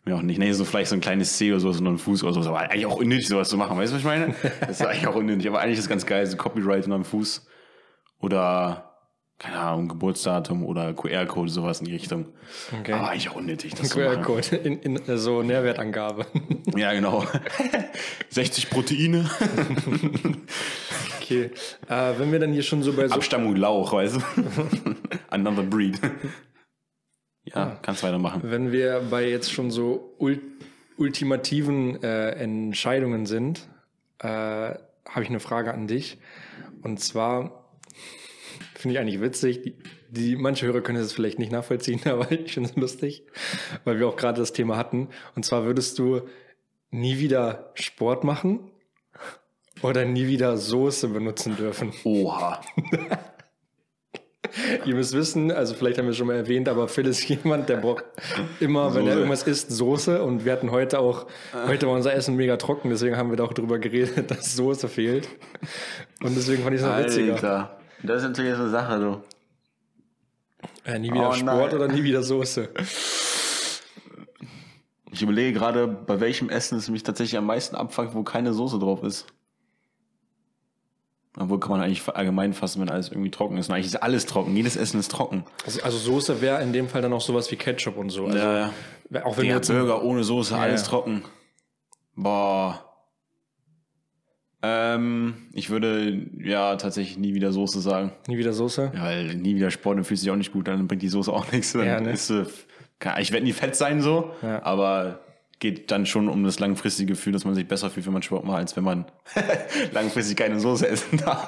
mir 0.06 0.16
auch 0.16 0.22
nicht. 0.22 0.38
Nee, 0.38 0.52
so 0.54 0.66
vielleicht 0.66 0.90
so 0.90 0.96
ein 0.96 1.02
kleines 1.02 1.38
C 1.38 1.52
oder 1.52 1.60
so, 1.60 1.72
so 1.72 1.84
ein 1.84 1.98
Fuß 1.98 2.24
oder 2.24 2.34
so, 2.34 2.50
aber 2.50 2.60
eigentlich 2.60 2.86
auch 2.86 2.96
unnötig, 2.96 3.28
sowas 3.28 3.50
zu 3.50 3.58
machen, 3.58 3.78
weißt 3.78 3.92
du, 3.92 3.96
was 3.96 4.02
ich 4.02 4.06
meine? 4.06 4.36
Das 4.62 4.80
ist 4.80 4.86
eigentlich 4.86 5.08
auch 5.08 5.16
unnötig, 5.16 5.48
aber 5.48 5.60
eigentlich 5.60 5.80
ist 5.80 5.86
es 5.86 5.90
ganz 5.90 6.06
geil, 6.06 6.26
so 6.26 6.38
Copyright 6.38 6.86
unter 6.86 6.98
dem 6.98 7.06
Fuß 7.06 7.46
oder, 8.20 8.96
keine 9.40 9.58
Ahnung, 9.58 9.90
Geburtsdatum 9.90 10.64
oder 10.64 10.94
QR-Code, 10.94 11.50
sowas 11.50 11.80
in 11.80 11.88
die 11.88 11.94
Richtung. 11.94 12.28
Okay. 12.80 12.94
Aber 12.94 13.10
eigentlich 13.10 13.30
auch 13.30 13.36
unnötig. 13.36 13.76
QR-Code 13.76 14.56
in, 14.58 14.80
in 14.80 15.18
so 15.18 15.42
Nährwertangabe. 15.42 16.28
Ja, 16.76 16.94
genau. 16.94 17.26
60 18.30 18.70
Proteine, 18.70 19.30
Okay. 21.26 21.50
Äh, 21.90 22.14
wenn 22.20 22.32
wir 22.32 22.38
dann 22.38 22.54
hier 22.54 22.62
schon 22.62 22.84
so 22.84 22.94
bei 22.94 23.08
so 23.08 23.16
Abstammung 23.16 23.56
Lauch, 23.56 23.94
weißt 23.94 24.18
du? 24.18 24.22
Another 25.30 25.64
breed. 25.64 26.00
Ja, 27.44 27.80
kannst 27.82 28.04
weitermachen. 28.04 28.42
Wenn 28.44 28.72
wir 28.72 29.02
bei 29.10 29.28
jetzt 29.28 29.52
schon 29.52 29.72
so 29.72 30.16
ul 30.20 30.40
ultimativen 30.98 32.02
äh, 32.04 32.30
Entscheidungen 32.32 33.26
sind, 33.26 33.68
äh, 34.20 34.28
habe 34.28 35.24
ich 35.24 35.30
eine 35.30 35.40
Frage 35.42 35.74
an 35.74 35.88
dich. 35.88 36.20
Und 36.84 37.00
zwar 37.00 37.72
finde 38.76 38.94
ich 38.94 39.00
eigentlich 39.00 39.20
witzig. 39.20 39.64
Die, 39.64 39.76
die, 40.10 40.36
manche 40.36 40.68
Hörer 40.68 40.82
können 40.82 41.00
es 41.00 41.12
vielleicht 41.12 41.40
nicht 41.40 41.52
nachvollziehen, 41.52 42.02
aber 42.06 42.32
ich 42.32 42.54
finde 42.54 42.70
es 42.70 42.76
lustig, 42.76 43.24
weil 43.84 44.00
wir 44.00 44.08
auch 44.08 44.16
gerade 44.16 44.40
das 44.40 44.54
Thema 44.54 44.78
hatten. 44.78 45.10
Und 45.36 45.44
zwar 45.44 45.66
würdest 45.66 45.98
du 45.98 46.22
nie 46.96 47.20
wieder 47.20 47.72
Sport 47.76 48.24
machen 48.24 48.72
oder 49.82 50.06
nie 50.06 50.28
wieder 50.28 50.58
Soße 50.58 51.10
benutzen 51.10 51.56
dürfen. 51.56 51.94
Oha. 52.04 52.62
Ihr 54.86 54.96
müsst 54.96 55.14
wissen, 55.14 55.52
also 55.52 55.74
vielleicht 55.74 55.98
haben 55.98 56.06
wir 56.06 56.14
schon 56.14 56.28
mal 56.28 56.36
erwähnt, 56.36 56.70
aber 56.70 56.88
Phil 56.88 57.08
ist 57.08 57.28
jemand, 57.28 57.68
der 57.68 57.78
braucht 57.78 58.06
immer, 58.62 58.96
wenn 58.96 59.06
er 59.06 59.16
irgendwas 59.16 59.44
isst, 59.44 59.70
Soße. 59.70 60.24
Und 60.24 60.46
wir 60.46 60.54
hatten 60.54 60.72
heute 60.72 61.00
auch, 61.00 61.26
heute 61.68 61.88
war 61.88 61.94
unser 61.94 62.14
Essen 62.14 62.36
mega 62.36 62.56
trocken, 62.56 62.90
deswegen 62.90 63.18
haben 63.18 63.32
wir 63.32 63.38
da 63.38 63.44
auch 63.44 63.54
drüber 63.54 63.80
geredet, 63.80 64.32
dass 64.32 64.56
Soße 64.56 64.88
fehlt. 64.88 65.28
Und 66.24 66.36
deswegen 66.38 66.64
fand 66.64 66.76
ich 66.76 66.82
es 66.82 66.88
noch 66.88 66.98
witziger. 66.98 67.34
Alter. 67.34 67.80
Das 68.04 68.22
ist 68.22 68.30
natürlich 68.30 68.56
so 68.56 68.62
eine 68.62 68.72
Sache, 68.72 69.00
du. 69.00 69.22
Äh, 70.90 71.00
nie 71.00 71.12
wieder 71.12 71.30
Oh 71.30 71.34
Sport 71.34 71.74
nein. 71.74 71.82
oder 71.82 71.88
nie 71.90 72.04
wieder 72.04 72.24
Soße. 72.24 72.70
Ich 75.16 75.22
überlege 75.22 75.58
gerade, 75.58 75.88
bei 75.88 76.20
welchem 76.20 76.50
Essen 76.50 76.78
es 76.78 76.90
mich 76.90 77.04
tatsächlich 77.04 77.38
am 77.38 77.46
meisten 77.46 77.78
abfuckt, 77.78 78.14
wo 78.14 78.24
keine 78.24 78.54
Soße 78.54 78.80
drauf 78.80 79.02
ist. 79.02 79.26
Obwohl 81.38 81.58
kann 81.60 81.72
man 81.72 81.82
eigentlich 81.82 82.06
allgemein 82.10 82.54
fassen, 82.54 82.82
wenn 82.82 82.90
alles 82.90 83.10
irgendwie 83.10 83.32
trocken 83.32 83.58
ist. 83.58 83.70
Und 83.70 83.76
eigentlich 83.76 83.88
ist 83.88 83.96
alles 83.96 84.26
trocken. 84.26 84.56
Jedes 84.58 84.76
Essen 84.76 85.00
ist 85.00 85.12
trocken. 85.12 85.46
Also, 85.66 85.82
also 85.84 85.98
Soße 85.98 86.42
wäre 86.42 86.62
in 86.62 86.74
dem 86.74 86.90
Fall 86.90 87.02
dann 87.02 87.14
auch 87.14 87.22
sowas 87.22 87.50
wie 87.50 87.56
Ketchup 87.56 87.96
und 87.96 88.10
so. 88.10 88.26
Also, 88.26 88.38
ja. 88.38 88.72
Auch 89.24 89.38
wenn 89.38 89.48
Der 89.48 89.60
Burger 89.60 90.04
ohne 90.04 90.26
Soße, 90.26 90.56
alles 90.58 90.82
ja. 90.82 90.88
trocken. 90.88 91.24
Boah. 92.16 92.84
Ähm, 94.62 95.48
ich 95.54 95.70
würde 95.70 96.28
ja 96.42 96.76
tatsächlich 96.76 97.18
nie 97.18 97.34
wieder 97.34 97.54
Soße 97.54 97.80
sagen. 97.80 98.12
nie 98.28 98.38
wieder 98.38 98.52
Soße. 98.52 98.92
Ja, 98.94 99.04
weil 99.04 99.36
nie 99.36 99.56
wieder 99.56 99.72
Sport, 99.72 99.98
dann 99.98 100.04
fühlt 100.04 100.20
sich 100.20 100.30
auch 100.32 100.36
nicht 100.36 100.52
gut, 100.52 100.68
dann 100.68 100.88
bringt 100.88 101.04
die 101.04 101.10
Soße 101.10 101.32
auch 101.32 101.50
nichts. 101.54 101.72
Dann 101.72 101.86
Ja, 101.86 102.02
ne? 102.02 102.12
ist, 102.12 102.34
ich 103.20 103.32
werde 103.32 103.46
nie 103.46 103.54
fett 103.54 103.76
sein 103.76 104.02
so, 104.02 104.32
Ja. 104.42 104.64
aber 104.64 105.20
geht 105.60 105.90
dann 105.92 106.06
schon 106.06 106.28
um 106.28 106.44
das 106.44 106.60
langfristige 106.60 107.14
Gefühl, 107.14 107.32
dass 107.34 107.46
man 107.46 107.56
sich 107.56 107.68
besser 107.68 107.90
fühlt, 107.90 108.06
wenn 108.06 108.14
man 108.14 108.22
Sport 108.24 108.44
macht, 108.46 108.58
als 108.58 108.76
wenn 108.76 108.84
man 108.84 109.06
langfristig 109.94 110.36
keine 110.38 110.60
Soße 110.60 110.88
essen 110.88 111.18
darf. 111.18 111.48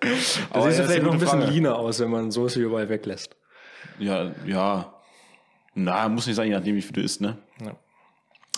Da 0.00 0.08
Aber 0.50 0.66
siehst 0.66 0.78
ja, 0.78 0.84
vielleicht 0.84 1.02
noch 1.02 1.12
ein 1.12 1.18
bisschen 1.18 1.40
Frage. 1.40 1.52
leaner 1.52 1.76
aus, 1.76 1.98
wenn 2.00 2.10
man 2.10 2.30
Soße 2.30 2.60
überall 2.60 2.88
weglässt. 2.88 3.34
Ja, 3.98 4.30
ja. 4.44 4.92
Na, 5.74 6.08
muss 6.08 6.26
nicht 6.26 6.36
sein, 6.36 6.48
je 6.48 6.54
nachdem, 6.54 6.76
wie 6.76 6.82
viel 6.82 6.92
du 6.92 7.00
isst, 7.00 7.20
ne? 7.20 7.36
Ja. 7.64 7.72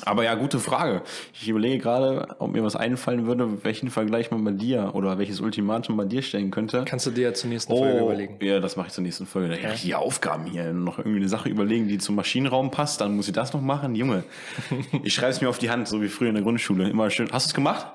Aber 0.05 0.25
ja, 0.25 0.35
gute 0.35 0.59
Frage. 0.59 1.03
Ich 1.33 1.49
überlege 1.49 1.79
gerade, 1.79 2.29
ob 2.39 2.53
mir 2.53 2.63
was 2.63 2.77
einfallen 2.77 3.27
würde, 3.27 3.65
welchen 3.65 3.91
Vergleich 3.91 4.31
man 4.31 4.45
bei 4.45 4.53
dir 4.53 4.91
oder 4.95 5.19
welches 5.19 5.41
Ultimatum 5.41 5.97
bei 5.97 6.05
dir 6.05 6.23
stellen 6.23 6.51
könnte. 6.51 6.85
Kannst 6.87 7.07
du 7.07 7.11
dir 7.11 7.25
ja 7.29 7.35
zur 7.35 7.51
nächsten 7.51 7.73
Folge 7.77 8.01
Oh, 8.03 8.07
überlegen. 8.07 8.39
ja, 8.41 8.61
das 8.61 8.77
mache 8.77 8.89
ich 8.89 8.93
zur 8.93 9.03
nächsten 9.05 9.27
Folge. 9.27 9.49
Da 9.57 9.63
habe 9.63 9.75
ich 9.75 9.83
die 9.83 9.95
Aufgaben 9.95 10.45
hier. 10.47 10.73
Noch 10.73 10.99
irgendwie 10.99 11.19
eine 11.19 11.29
Sache 11.29 11.49
überlegen, 11.49 11.89
die 11.89 11.99
zum 11.99 12.15
Maschinenraum 12.15 12.71
passt. 12.71 13.01
Dann 13.01 13.17
muss 13.17 13.27
ich 13.29 13.35
das 13.35 13.53
noch 13.53 13.61
machen. 13.61 13.95
Junge, 13.95 14.25
ich 15.03 15.15
schreibe 15.15 15.31
es 15.33 15.41
mir 15.41 15.49
auf 15.49 15.59
die 15.59 15.71
Hand, 15.71 15.89
so 15.89 16.01
wie 16.03 16.09
früher 16.09 16.29
in 16.29 16.35
der 16.35 16.45
Grundschule. 16.45 16.89
Immer 16.89 17.11
schön. 17.11 17.29
Hast 17.33 17.47
du 17.47 17.51
es 17.51 17.55
gemacht? 17.55 17.87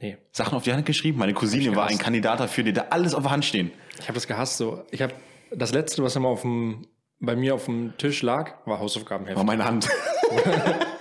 Nee, 0.00 0.18
Sachen 0.32 0.56
auf 0.56 0.64
die 0.64 0.72
Hand 0.72 0.84
geschrieben? 0.86 1.18
Meine 1.18 1.32
Cousine 1.34 1.74
war 1.76 1.86
ein. 1.86 1.98
Kandidat 1.98 2.40
dafür, 2.40 2.64
die 2.64 2.72
da 2.72 2.86
alles 2.90 3.14
auf 3.14 3.22
der 3.22 3.30
Hand 3.30 3.44
stehen. 3.44 3.70
ich 3.98 4.04
habe 4.04 4.14
das 4.14 4.26
gehasst 4.26 4.58
so. 4.58 4.82
Ich 4.90 5.00
habe 5.00 5.14
das 5.54 5.72
letzte, 5.72 6.02
was 6.02 6.16
immer 6.16 6.28
auf 6.28 6.42
dem, 6.42 6.86
bei 7.20 7.36
mir 7.36 7.54
auf 7.54 7.64
dem 7.66 7.96
Tisch 7.96 8.20
lag, 8.22 8.54
war 8.66 8.80
Hausaufgabenheft. 8.80 9.36
War 9.36 9.44
meine 9.44 9.64
Hand. 9.64 9.88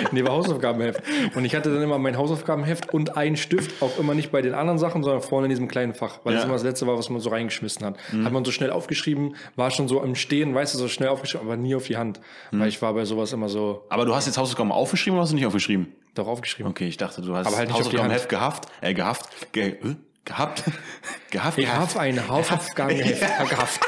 Nee, 0.12 0.24
war 0.24 0.32
Hausaufgabenheft. 0.32 1.02
Und 1.34 1.44
ich 1.44 1.54
hatte 1.54 1.72
dann 1.72 1.82
immer 1.82 1.98
mein 1.98 2.16
Hausaufgabenheft 2.16 2.92
und 2.92 3.16
einen 3.16 3.36
Stift, 3.36 3.82
auch 3.82 3.98
immer 3.98 4.14
nicht 4.14 4.30
bei 4.32 4.42
den 4.42 4.54
anderen 4.54 4.78
Sachen, 4.78 5.02
sondern 5.02 5.22
vorne 5.22 5.46
in 5.46 5.50
diesem 5.50 5.68
kleinen 5.68 5.94
Fach, 5.94 6.18
weil 6.24 6.34
das 6.34 6.42
Ja. 6.42 6.46
immer 6.46 6.54
das 6.54 6.62
letzte 6.64 6.86
war, 6.86 6.96
was 6.98 7.10
man 7.10 7.20
so 7.20 7.30
reingeschmissen 7.30 7.84
hat. 7.84 7.96
Hat 8.24 8.32
man 8.32 8.44
so 8.44 8.50
schnell 8.52 8.70
aufgeschrieben, 8.70 9.36
war 9.56 9.70
schon 9.70 9.88
so 9.88 10.02
im 10.02 10.14
Stehen, 10.14 10.54
weißt 10.54 10.74
du, 10.74 10.78
so 10.78 10.88
schnell 10.88 11.08
aufgeschrieben, 11.10 11.46
aber 11.46 11.56
nie 11.56 11.74
auf 11.74 11.86
die 11.86 11.96
Hand. 11.96 12.20
Weil 12.50 12.68
ich 12.68 12.80
war 12.82 12.92
bei 12.94 13.04
sowas 13.04 13.32
immer 13.32 13.48
so 13.48 13.84
Aber 13.88 14.04
du 14.04 14.14
hast 14.14 14.26
jetzt 14.26 14.38
Hausaufgaben 14.38 14.72
aufgeschrieben 14.72 15.16
oder 15.16 15.22
hast 15.22 15.30
du 15.30 15.36
nicht 15.36 15.46
aufgeschrieben? 15.46 15.88
doch 16.14 16.26
aufgeschrieben. 16.26 16.70
Okay, 16.72 16.88
ich 16.88 16.96
dachte, 16.96 17.22
du 17.22 17.36
hast 17.36 17.46
Aber 17.46 17.56
halt 17.56 17.72
Hausaufgabenheft 17.72 18.28
gehabt. 18.28 18.66
Äh, 18.80 18.94
gehabt. 18.94 19.28
Ge 19.52 19.68
äh, 19.68 19.94
gehabt. 20.24 20.64
gehabt. 21.30 21.56
Ich 21.58 21.68
habe 21.72 22.00
ein 22.00 22.28
Hausaufgabenheft 22.28 23.20
gehabt. 23.48 23.80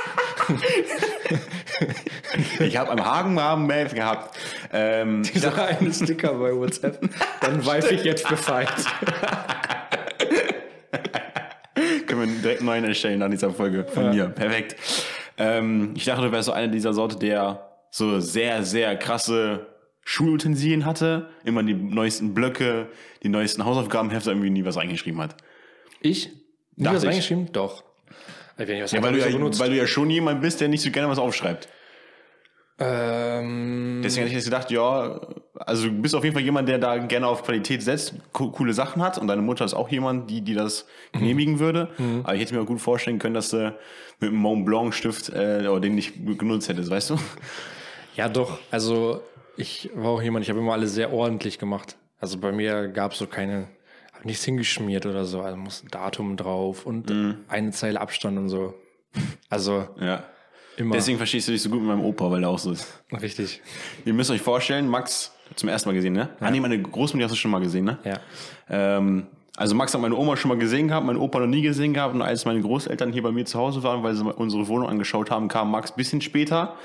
Ich 2.60 2.76
habe 2.76 2.90
am 2.90 3.04
Hagenwabenheft 3.04 3.94
gehabt. 3.94 4.36
Ähm, 4.72 5.22
Dieser 5.34 5.56
eine 5.66 5.92
Sticker 5.92 6.34
bei 6.34 6.54
WhatsApp. 6.54 7.00
Dann 7.40 7.64
weiß 7.64 7.90
ich 7.90 8.04
jetzt 8.04 8.28
Bescheid. 8.28 8.68
Können 12.06 12.20
wir 12.20 12.40
direkt 12.40 12.60
einen 12.60 12.66
neuen 12.66 12.84
erstellen 12.84 13.18
nach 13.20 13.30
dieser 13.30 13.50
Folge 13.50 13.84
von 13.84 14.10
mir. 14.10 14.26
Perfekt. 14.26 14.76
Ähm, 15.38 15.94
ich 15.96 16.04
dachte, 16.04 16.22
du 16.22 16.32
wärst 16.32 16.46
so 16.46 16.52
einer 16.52 16.68
dieser 16.68 16.92
Sorte, 16.92 17.16
der 17.16 17.70
so 17.90 18.20
sehr, 18.20 18.62
sehr 18.62 18.96
krasse 18.96 19.66
Schulutensilien 20.04 20.84
hatte, 20.84 21.28
immer 21.44 21.62
die 21.62 21.74
neuesten 21.74 22.34
Blöcke, 22.34 22.88
die 23.22 23.28
neuesten 23.28 23.64
Hausaufgabenhefte, 23.64 24.30
irgendwie 24.30 24.50
nie 24.50 24.64
was 24.64 24.76
reingeschrieben 24.76 25.20
hat. 25.20 25.36
Ich? 26.00 26.30
Nie 26.76 26.84
Dachte 26.84 26.96
was 26.96 27.02
ich. 27.04 27.08
reingeschrieben? 27.10 27.52
Doch. 27.52 27.84
Ich 28.58 28.68
Ja, 28.68 29.02
weil 29.02 29.12
du 29.14 29.18
ja, 29.18 29.58
weil 29.58 29.70
du 29.70 29.76
ja 29.76 29.86
schon 29.86 30.10
jemand 30.10 30.40
bist, 30.42 30.60
der 30.60 30.68
nicht 30.68 30.82
so 30.82 30.90
gerne 30.90 31.08
was 31.08 31.18
aufschreibt. 31.18 31.68
Ähm, 32.82 34.00
Deswegen 34.02 34.22
hätte 34.26 34.30
ich 34.30 34.44
jetzt 34.44 34.44
gedacht, 34.46 34.70
ja, 34.70 35.20
also 35.54 35.86
du 35.88 35.92
bist 35.92 36.14
auf 36.14 36.24
jeden 36.24 36.34
Fall 36.34 36.42
jemand, 36.42 36.68
der 36.68 36.78
da 36.78 36.98
gerne 36.98 37.26
auf 37.26 37.44
Qualität 37.44 37.82
setzt, 37.82 38.14
co 38.32 38.50
coole 38.50 38.72
Sachen 38.72 39.02
hat 39.02 39.18
und 39.18 39.28
deine 39.28 39.42
Mutter 39.42 39.64
ist 39.64 39.74
auch 39.74 39.88
jemand, 39.88 40.28
die, 40.30 40.40
die 40.40 40.54
das 40.54 40.86
genehmigen 41.12 41.58
würde. 41.58 41.88
Aber 42.24 42.34
ich 42.34 42.40
hätte 42.40 42.54
mir 42.54 42.60
auch 42.62 42.66
gut 42.66 42.80
vorstellen 42.80 43.18
können, 43.18 43.34
dass 43.34 43.50
du 43.50 43.74
mit 44.20 44.30
einem 44.30 44.38
Mont 44.38 44.64
Blanc 44.66 44.94
Stift 44.94 45.28
äh, 45.30 45.66
oder 45.68 45.80
den 45.80 45.94
nicht 45.94 46.14
genutzt 46.38 46.68
hättest, 46.68 46.90
weißt 46.90 47.10
du? 47.10 47.18
Ja, 48.16 48.28
doch. 48.28 48.58
Also 48.70 49.22
ich 49.56 49.90
war 49.94 50.10
auch 50.10 50.22
jemand, 50.22 50.44
ich 50.44 50.50
habe 50.50 50.60
immer 50.60 50.72
alles 50.72 50.94
sehr 50.94 51.12
ordentlich 51.12 51.58
gemacht. 51.58 51.96
Also 52.20 52.38
bei 52.38 52.52
mir 52.52 52.88
gab 52.88 53.12
es 53.12 53.18
so 53.18 53.26
keine, 53.26 53.68
hab 54.12 54.24
nichts 54.24 54.44
hingeschmiert 54.44 55.06
oder 55.06 55.24
so. 55.24 55.40
Also 55.40 55.56
muss 55.56 55.82
ein 55.82 55.88
Datum 55.88 56.36
drauf 56.36 56.86
und 56.86 57.10
eine 57.48 57.70
Zeile 57.70 58.00
Abstand 58.00 58.38
und 58.38 58.48
so. 58.48 58.74
Also 59.48 59.88
Ja. 60.00 60.24
Immer 60.82 60.94
Deswegen 60.94 61.18
verstehst 61.18 61.48
du 61.48 61.52
dich 61.52 61.62
so 61.62 61.70
gut 61.70 61.80
mit 61.80 61.88
meinem 61.88 62.04
Opa, 62.04 62.30
weil 62.30 62.40
der 62.40 62.50
auch 62.50 62.58
so 62.58 62.72
ist. 62.72 62.86
richtig. 63.20 63.60
Ihr 64.04 64.14
müsst 64.14 64.30
euch 64.30 64.40
vorstellen, 64.40 64.88
Max 64.88 65.32
zum 65.56 65.68
ersten 65.68 65.88
Mal 65.88 65.94
gesehen, 65.94 66.12
ne? 66.12 66.30
Ah, 66.40 66.50
nee, 66.50 66.60
meine 66.60 66.80
Großmutter 66.80 67.24
hast 67.24 67.32
du 67.32 67.36
schon 67.36 67.50
mal 67.50 67.60
gesehen, 67.60 67.84
ne? 67.84 67.98
Ja. 68.04 68.20
Ähm, 68.68 69.26
also 69.56 69.74
Max 69.74 69.92
hat 69.92 70.00
meine 70.00 70.16
Oma 70.16 70.36
schon 70.36 70.48
mal 70.48 70.58
gesehen 70.58 70.88
gehabt, 70.88 71.06
mein 71.06 71.16
Opa 71.16 71.38
noch 71.38 71.46
nie 71.46 71.62
gesehen 71.62 71.92
gehabt. 71.92 72.14
Und 72.14 72.22
als 72.22 72.44
meine 72.44 72.60
Großeltern 72.60 73.12
hier 73.12 73.22
bei 73.22 73.32
mir 73.32 73.44
zu 73.44 73.58
Hause 73.58 73.82
waren, 73.82 74.02
weil 74.02 74.14
sie 74.14 74.24
unsere 74.24 74.66
Wohnung 74.68 74.88
angeschaut 74.88 75.30
haben, 75.30 75.48
kam 75.48 75.70
Max 75.70 75.90
ein 75.90 75.96
bisschen 75.96 76.20
später. 76.20 76.76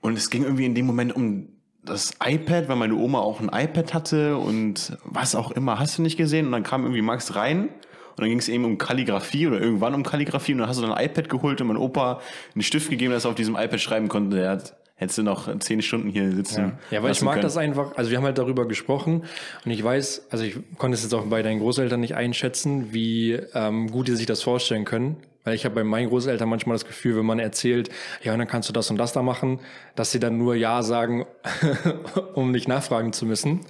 Und 0.00 0.16
es 0.16 0.30
ging 0.30 0.44
irgendwie 0.44 0.64
in 0.64 0.74
dem 0.74 0.86
Moment 0.86 1.14
um 1.14 1.48
das 1.84 2.14
iPad, 2.24 2.68
weil 2.68 2.76
meine 2.76 2.94
Oma 2.94 3.20
auch 3.20 3.40
ein 3.40 3.50
iPad 3.52 3.94
hatte 3.94 4.36
und 4.36 4.96
was 5.04 5.34
auch 5.34 5.52
immer, 5.52 5.78
hast 5.78 5.98
du 5.98 6.02
nicht 6.02 6.16
gesehen? 6.16 6.46
Und 6.46 6.52
dann 6.52 6.62
kam 6.62 6.82
irgendwie 6.82 7.02
Max 7.02 7.36
rein 7.36 7.68
und 8.16 8.22
dann 8.22 8.30
ging 8.30 8.38
es 8.38 8.48
eben 8.48 8.64
um 8.64 8.78
Kalligrafie 8.78 9.46
oder 9.46 9.60
irgendwann 9.60 9.94
um 9.94 10.02
Kalligrafie 10.02 10.52
und 10.52 10.58
dann 10.58 10.68
hast 10.68 10.78
du 10.78 10.82
dann 10.82 10.92
ein 10.92 11.04
iPad 11.04 11.28
geholt 11.28 11.60
und 11.60 11.66
mein 11.66 11.76
Opa 11.76 12.22
einen 12.54 12.62
Stift 12.62 12.88
gegeben, 12.88 13.12
dass 13.12 13.26
er 13.26 13.30
auf 13.30 13.36
diesem 13.36 13.56
iPad 13.56 13.78
schreiben 13.78 14.08
konnte. 14.08 14.38
Der 14.38 14.50
hat, 14.50 14.74
hättest 14.94 15.18
du 15.18 15.22
noch 15.22 15.58
zehn 15.58 15.82
Stunden 15.82 16.08
hier 16.08 16.32
sitzen. 16.32 16.78
Ja, 16.90 17.02
weil 17.02 17.12
ich 17.12 17.20
mag 17.20 17.34
können. 17.34 17.42
das 17.42 17.58
einfach, 17.58 17.94
also 17.96 18.10
wir 18.10 18.16
haben 18.16 18.24
halt 18.24 18.38
darüber 18.38 18.66
gesprochen 18.66 19.24
und 19.66 19.70
ich 19.70 19.84
weiß, 19.84 20.28
also 20.30 20.44
ich 20.44 20.56
konnte 20.78 20.94
es 20.94 21.02
jetzt 21.02 21.12
auch 21.12 21.26
bei 21.26 21.42
deinen 21.42 21.60
Großeltern 21.60 22.00
nicht 22.00 22.14
einschätzen, 22.14 22.94
wie 22.94 23.32
ähm, 23.52 23.90
gut 23.90 24.08
die 24.08 24.16
sich 24.16 24.26
das 24.26 24.42
vorstellen 24.42 24.86
können. 24.86 25.18
Weil 25.44 25.54
ich 25.54 25.64
habe 25.64 25.76
bei 25.76 25.84
meinen 25.84 26.08
Großeltern 26.08 26.48
manchmal 26.48 26.74
das 26.74 26.86
Gefühl, 26.86 27.16
wenn 27.16 27.26
man 27.26 27.38
erzählt, 27.38 27.88
ja, 28.20 28.32
und 28.32 28.40
dann 28.40 28.48
kannst 28.48 28.68
du 28.68 28.72
das 28.72 28.90
und 28.90 28.96
das 28.96 29.12
da 29.12 29.22
machen, 29.22 29.60
dass 29.94 30.10
sie 30.10 30.18
dann 30.18 30.38
nur 30.38 30.56
Ja 30.56 30.82
sagen, 30.82 31.24
um 32.34 32.50
nicht 32.50 32.66
nachfragen 32.66 33.12
zu 33.12 33.26
müssen. 33.26 33.60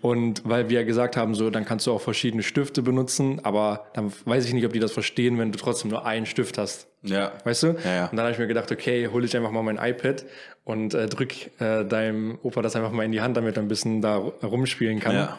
Und 0.00 0.42
weil 0.48 0.68
wir 0.68 0.84
gesagt 0.84 1.16
haben, 1.16 1.34
so, 1.34 1.50
dann 1.50 1.64
kannst 1.64 1.86
du 1.86 1.92
auch 1.92 2.00
verschiedene 2.00 2.42
Stifte 2.42 2.82
benutzen, 2.82 3.40
aber 3.44 3.86
dann 3.94 4.12
weiß 4.24 4.44
ich 4.46 4.52
nicht, 4.54 4.66
ob 4.66 4.72
die 4.72 4.80
das 4.80 4.92
verstehen, 4.92 5.38
wenn 5.38 5.52
du 5.52 5.58
trotzdem 5.58 5.90
nur 5.90 6.04
einen 6.04 6.26
Stift 6.26 6.58
hast. 6.58 6.88
Ja. 7.02 7.32
Weißt 7.44 7.62
du? 7.64 7.66
Ja, 7.84 7.94
ja. 7.94 8.04
Und 8.06 8.16
dann 8.16 8.20
habe 8.24 8.32
ich 8.32 8.38
mir 8.38 8.46
gedacht, 8.46 8.70
okay, 8.72 9.08
hol 9.12 9.24
ich 9.24 9.36
einfach 9.36 9.50
mal 9.50 9.62
mein 9.62 9.76
iPad 9.78 10.24
und 10.64 10.94
äh, 10.94 11.06
drück 11.06 11.32
äh, 11.60 11.84
deinem 11.84 12.38
Opa 12.42 12.62
das 12.62 12.76
einfach 12.76 12.92
mal 12.92 13.04
in 13.04 13.12
die 13.12 13.20
Hand, 13.20 13.36
damit 13.36 13.56
er 13.56 13.62
ein 13.62 13.68
bisschen 13.68 14.00
da 14.02 14.16
ru- 14.18 14.44
rumspielen 14.44 15.00
kann. 15.00 15.14
Ja. 15.14 15.38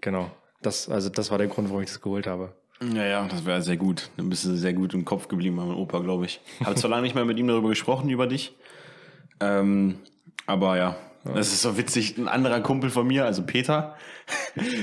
Genau. 0.00 0.30
Das, 0.62 0.88
also 0.88 1.08
das 1.08 1.30
war 1.30 1.38
der 1.38 1.48
Grund, 1.48 1.68
warum 1.68 1.82
ich 1.82 1.88
das 1.88 2.00
geholt 2.00 2.26
habe. 2.26 2.52
Ja, 2.94 3.04
ja, 3.04 3.28
das 3.28 3.44
wäre 3.46 3.62
sehr 3.62 3.76
gut. 3.76 4.10
Dann 4.16 4.28
bist 4.28 4.44
du 4.44 4.56
sehr 4.56 4.72
gut 4.72 4.92
im 4.94 5.04
Kopf 5.04 5.28
geblieben 5.28 5.56
bei 5.56 5.64
meinem 5.64 5.76
Opa, 5.78 5.98
glaube 6.00 6.24
ich. 6.26 6.40
Habe 6.64 6.74
zwar 6.74 6.90
lange 6.90 7.02
nicht 7.02 7.14
mehr 7.14 7.24
mit 7.24 7.38
ihm 7.38 7.46
darüber 7.46 7.68
gesprochen, 7.68 8.08
über 8.10 8.26
dich. 8.26 8.54
Ähm, 9.40 9.96
aber 10.46 10.76
ja, 10.76 10.96
das 11.24 11.52
ist 11.52 11.62
so 11.62 11.76
witzig. 11.76 12.18
Ein 12.18 12.28
anderer 12.28 12.60
Kumpel 12.60 12.90
von 12.90 13.06
mir, 13.06 13.24
also 13.24 13.42
Peter. 13.42 13.96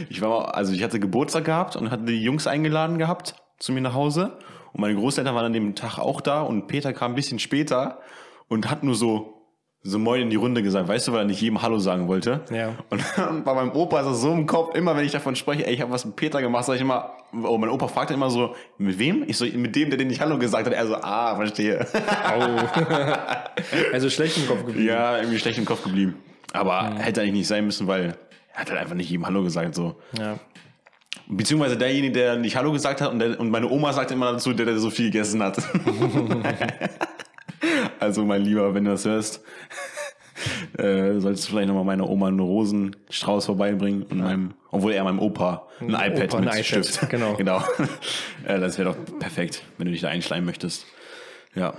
Ich 0.10 0.22
war 0.22 0.29
mal, 0.29 0.46
also 0.46 0.74
ich 0.74 0.84
hatte 0.84 1.00
Geburtstag 1.00 1.46
gehabt 1.46 1.75
und 1.75 1.91
hatte 1.91 2.03
die 2.03 2.22
Jungs 2.22 2.48
eingeladen 2.48 2.98
gehabt 2.98 3.36
zu 3.58 3.72
mir 3.72 3.81
nach 3.81 3.93
Hause. 3.93 4.38
Und 4.74 4.81
meine 4.81 4.96
Großeltern 4.96 5.34
waren 5.36 5.46
an 5.46 5.53
dem 5.53 5.75
Tag 5.75 5.98
auch 5.98 6.22
da 6.22 6.41
und 6.41 6.67
Peter 6.67 6.93
kam 6.93 7.12
ein 7.13 7.15
bisschen 7.15 7.39
später 7.39 8.00
und 8.48 8.69
hat 8.69 8.84
nur 8.84 8.96
so, 8.96 9.41
so 9.81 9.98
moin 9.98 10.22
in 10.22 10.29
die 10.29 10.36
Runde 10.36 10.62
gesagt, 10.62 10.88
weißt 10.88 11.08
du, 11.08 11.13
weil 11.13 11.19
er 11.19 11.25
nicht 11.25 11.41
jedem 11.41 11.62
Hallo 11.62 11.79
sagen 11.79 12.08
wollte. 12.08 12.41
Ja. 12.51 12.75
Und 12.89 13.03
bei 13.46 13.53
meinem 13.53 13.72
Opa 13.72 14.01
ist 14.01 14.08
es 14.08 14.22
so 14.22 14.31
im 14.34 14.46
Kopf, 14.46 14.75
immer 14.75 14.96
wenn 14.98 15.05
ich 15.05 15.12
davon 15.12 15.36
spreche, 15.36 15.65
ey, 15.65 15.74
ich 15.74 15.81
habe 15.81 15.91
was 15.91 16.05
mit 16.05 16.15
Peter 16.15 16.41
gemacht, 16.41 16.65
sage 16.65 16.77
ich 16.77 16.81
immer, 16.81 17.13
oh, 17.43 17.58
mein 17.58 17.69
Opa 17.69 17.88
fragt 17.88 18.10
dann 18.10 18.17
immer 18.17 18.29
so, 18.29 18.55
mit 18.77 19.00
wem? 19.00 19.24
Ich 19.27 19.38
so, 19.38 19.46
mit 19.46 19.75
dem, 19.75 19.89
der 19.89 19.98
dir 19.98 20.05
nicht 20.05 20.22
Hallo 20.22 20.38
gesagt 20.38 20.65
hat. 20.65 20.74
Er 20.74 20.86
so, 20.88 20.96
ah, 20.96 21.36
verstehe. 21.36 21.86
Also 23.93 24.10
schlecht 24.10 24.38
im 24.38 24.48
Kopf 24.48 24.65
geblieben. 24.65 24.88
ja, 24.88 25.17
irgendwie 25.17 25.39
schlecht 25.39 25.58
im 25.58 25.65
Kopf 25.65 25.84
geblieben. 25.84 26.15
Aber 26.53 26.96
hätte 26.98 27.22
eigentlich 27.22 27.34
nicht 27.34 27.48
sein 27.48 27.65
müssen, 27.65 27.88
weil 27.88 28.15
er 28.53 28.60
hat 28.62 28.70
halt 28.70 28.79
einfach 28.79 28.96
nicht 28.96 29.10
jedem 29.10 29.25
Hallo 29.25 29.44
gesagt, 29.44 29.75
so. 29.75 30.00
Ja. 30.18 30.39
Beziehungsweise 31.27 31.77
derjenige, 31.77 32.13
der 32.13 32.38
nicht 32.38 32.56
Hallo 32.56 32.72
gesagt 32.72 33.01
hat 33.01 33.12
und, 33.12 33.20
der, 33.20 33.39
und 33.39 33.51
meine 33.51 33.70
Oma 33.70 33.94
sagt 33.94 34.12
immer 34.12 34.32
dazu, 34.34 34.53
der, 34.53 34.65
der 34.65 34.79
so 34.79 34.89
viel 34.89 35.12
gegessen 35.12 35.44
hat. 35.44 35.58
also 38.00 38.25
mein 38.25 38.41
Lieber, 38.41 38.74
wenn 38.74 38.86
du 38.86 38.91
das 38.91 39.06
hörst, 39.06 39.44
äh, 40.77 41.20
solltest 41.20 41.48
du 41.48 41.51
vielleicht 41.51 41.68
nochmal 41.68 41.84
meiner 41.84 42.10
Oma 42.10 42.27
einen 42.27 42.39
Rosenstrauß 42.39 43.46
vorbeibringen 43.46 44.03
und 44.03 44.20
meinem, 44.20 44.53
obwohl 44.72 44.94
er 44.94 45.03
meinem 45.03 45.20
Opa 45.20 45.68
ein 45.79 45.89
iPad 45.89 46.34
Opa 46.34 46.39
mit 46.39 46.50
ein 46.50 46.60
iPad, 46.60 46.65
Stift. 46.65 47.10
genau. 47.10 47.34
genau. 47.38 47.63
äh, 48.46 48.60
das 48.60 48.77
wäre 48.77 48.94
doch 48.94 49.20
perfekt, 49.20 49.63
wenn 49.77 49.86
du 49.86 49.91
dich 49.91 50.01
da 50.01 50.10
einschleimen 50.10 50.46
möchtest. 50.46 50.86
Ja. 51.56 51.74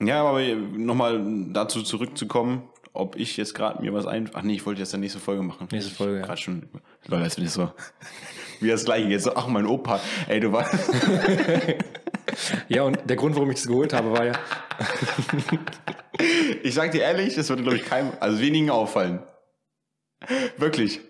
Ja, 0.00 0.22
aber 0.22 0.40
nochmal 0.76 1.20
dazu 1.52 1.82
zurückzukommen, 1.82 2.62
ob 2.92 3.16
ich 3.16 3.36
jetzt 3.36 3.54
gerade 3.54 3.82
mir 3.82 3.92
was 3.92 4.06
ein... 4.06 4.30
Ach 4.34 4.42
nee, 4.42 4.54
ich 4.54 4.66
wollte 4.66 4.80
jetzt 4.80 4.92
der 4.92 5.00
nächste 5.00 5.18
Folge 5.18 5.42
machen. 5.42 5.68
Nächste 5.70 5.94
Folge, 5.94 6.20
ja. 6.20 6.26
Gerade 6.26 6.40
schon. 6.40 6.68
Leute, 7.06 7.22
als 7.24 7.36
wenn 7.36 7.44
ich 7.44 7.50
so... 7.50 7.72
Wie 8.60 8.68
das 8.68 8.84
gleiche 8.84 9.08
jetzt 9.08 9.22
so, 9.22 9.36
ach 9.36 9.46
mein 9.46 9.66
Opa, 9.66 10.00
ey, 10.26 10.40
du 10.40 10.52
warst... 10.52 10.74
Ja, 12.68 12.82
und 12.82 12.98
der 13.08 13.16
Grund, 13.16 13.34
warum 13.36 13.50
ich 13.50 13.56
das 13.56 13.66
geholt 13.66 13.94
habe, 13.94 14.12
war 14.12 14.24
ja, 14.26 14.32
Ich 16.62 16.74
sag 16.74 16.92
dir 16.92 17.02
ehrlich, 17.02 17.34
das 17.34 17.48
würde, 17.48 17.62
glaube 17.62 17.76
ich, 17.76 17.84
keinem, 17.84 18.12
also 18.20 18.40
wenigen 18.40 18.70
auffallen. 18.70 19.20
Wirklich. 20.56 21.00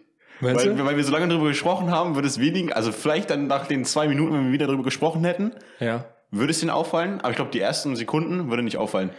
Meinst 0.41 0.67
Weil, 0.67 0.77
du? 0.77 0.85
weil 0.85 0.97
wir 0.97 1.05
so 1.05 1.13
lange 1.13 1.29
darüber 1.29 1.49
gesprochen 1.49 1.91
haben, 1.91 2.15
würde 2.15 2.29
es 2.29 2.39
wenigen, 2.39 2.73
also 2.73 2.93
vielleicht 2.93 3.31
dann 3.31 3.49
nach 3.49 3.67
den 3.67 3.85
zwei 3.85 4.07
Minuten, 4.07 4.35
wenn 4.35 4.45
wir 4.47 4.53
wieder 4.53 4.67
darüber 4.67 4.85
gesprochen 4.85 5.25
hätten, 5.25 5.53
ja. 5.81 6.05
würde 6.31 6.53
es 6.53 6.61
denen 6.61 6.71
auffallen, 6.71 7.21
aber 7.21 7.31
ich 7.31 7.37
glaube, 7.37 7.51
die 7.51 7.61
ersten 7.61 7.97
Sekunden 7.97 8.49
würde 8.49 8.63
nicht 8.63 8.77
auffallen. 8.77 9.11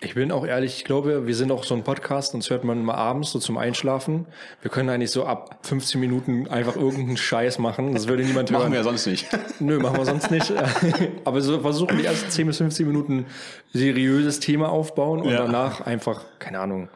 Ich 0.00 0.14
bin 0.14 0.30
auch 0.30 0.46
ehrlich, 0.46 0.76
ich 0.78 0.84
glaube, 0.84 1.26
wir 1.26 1.34
sind 1.34 1.50
auch 1.50 1.64
so 1.64 1.74
ein 1.74 1.82
Podcast, 1.82 2.32
uns 2.34 2.50
hört 2.50 2.62
man 2.62 2.84
mal 2.84 2.94
abends 2.94 3.32
so 3.32 3.40
zum 3.40 3.58
Einschlafen. 3.58 4.26
Wir 4.62 4.70
können 4.70 4.88
eigentlich 4.90 5.10
so 5.10 5.24
ab 5.26 5.58
15 5.62 6.00
Minuten 6.00 6.46
einfach 6.46 6.76
irgendeinen 6.76 7.16
Scheiß 7.16 7.58
machen. 7.58 7.94
Das 7.94 8.06
würde 8.06 8.22
niemand 8.22 8.48
hören. 8.52 8.60
Machen 8.60 8.72
wir 8.72 8.78
ja 8.78 8.84
sonst 8.84 9.06
nicht. 9.06 9.26
Nö, 9.60 9.80
machen 9.80 9.96
wir 9.96 10.04
sonst 10.04 10.30
nicht. 10.30 10.52
Aber 11.24 11.40
so 11.40 11.58
versuchen 11.60 11.98
die 11.98 12.04
ersten 12.04 12.30
10 12.30 12.46
bis 12.46 12.58
15 12.58 12.86
Minuten 12.86 13.26
seriöses 13.72 14.38
Thema 14.38 14.68
aufbauen 14.68 15.20
und 15.20 15.30
Ja. 15.30 15.38
danach 15.42 15.80
einfach, 15.80 16.24
keine 16.38 16.60
Ahnung. 16.60 16.88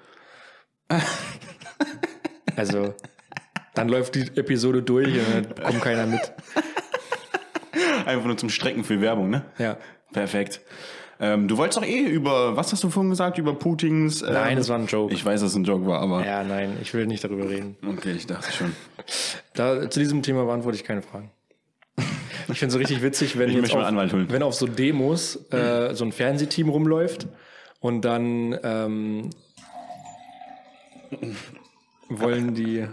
Also, 2.54 2.94
dann 3.74 3.88
läuft 3.88 4.14
die 4.14 4.26
Episode 4.36 4.82
durch 4.82 5.08
und 5.08 5.34
dann 5.58 5.64
kommt 5.64 5.80
keiner 5.80 6.06
mit. 6.06 6.20
Einfach 8.04 8.26
nur 8.26 8.36
zum 8.36 8.50
Strecken 8.50 8.84
für 8.84 9.00
Werbung, 9.00 9.30
ne? 9.30 9.46
Ja. 9.58 9.78
Perfekt. 10.12 10.60
Ähm, 11.22 11.46
du 11.46 11.56
wolltest 11.56 11.78
doch 11.78 11.86
eh 11.86 12.00
über, 12.00 12.56
was 12.56 12.72
hast 12.72 12.82
du 12.82 12.90
vorhin 12.90 13.10
gesagt, 13.10 13.38
über 13.38 13.54
Putins... 13.54 14.22
Ähm, 14.22 14.32
Nein, 14.32 14.56
das 14.56 14.68
war 14.68 14.76
ein 14.76 14.86
Joke. 14.86 15.14
Ich 15.14 15.24
weiß, 15.24 15.40
dass 15.40 15.50
es 15.50 15.56
ein 15.56 15.62
Joke 15.62 15.86
war, 15.86 16.00
aber... 16.00 16.26
Ja, 16.26 16.42
nein, 16.42 16.76
ich 16.82 16.92
will 16.94 17.06
nicht 17.06 17.22
darüber 17.22 17.48
reden. 17.48 17.76
Okay, 17.86 18.10
ich 18.10 18.26
dachte 18.26 18.50
schon. 18.50 18.72
Da, 19.54 19.88
zu 19.90 20.00
diesem 20.00 20.22
Thema 20.22 20.44
beantworte 20.44 20.76
ich 20.76 20.84
keine 20.84 21.02
Fragen. 21.02 21.30
Ich 22.48 22.58
finde 22.58 22.66
es 22.66 22.72
so 22.72 22.78
richtig 22.78 23.02
witzig, 23.02 23.38
wenn 23.38 23.50
Ich 23.50 23.56
jetzt 23.56 23.74
auf, 23.74 23.84
wenn 23.84 24.42
auf 24.42 24.54
so 24.54 24.66
Demos 24.66 25.36
äh, 25.52 25.94
so 25.94 26.04
ein 26.04 26.12
Fernsehteam 26.12 26.68
rumläuft 26.68 27.28
und 27.80 28.04
dann 28.04 28.58
ähm, 28.62 29.30
wollen 32.08 32.54
die 32.54 32.86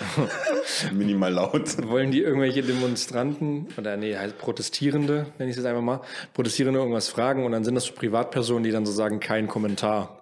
Minimal 0.92 1.32
laut. 1.32 1.88
wollen 1.88 2.10
die 2.10 2.22
irgendwelche 2.22 2.62
Demonstranten 2.62 3.68
oder 3.76 3.96
nee, 3.96 4.16
halt 4.16 4.38
Protestierende, 4.38 5.26
nenne 5.38 5.50
ich 5.50 5.56
es 5.56 5.56
jetzt 5.56 5.66
einfach 5.66 5.82
mal, 5.82 6.00
Protestierende 6.34 6.78
irgendwas 6.80 7.08
fragen 7.08 7.44
und 7.44 7.52
dann 7.52 7.64
sind 7.64 7.74
das 7.74 7.84
so 7.84 7.92
Privatpersonen, 7.92 8.64
die 8.64 8.70
dann 8.70 8.86
so 8.86 8.92
sagen, 8.92 9.20
kein 9.20 9.48
Kommentar. 9.48 10.18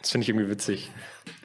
Das 0.00 0.10
finde 0.10 0.24
ich 0.24 0.28
irgendwie 0.30 0.48
witzig. 0.48 0.90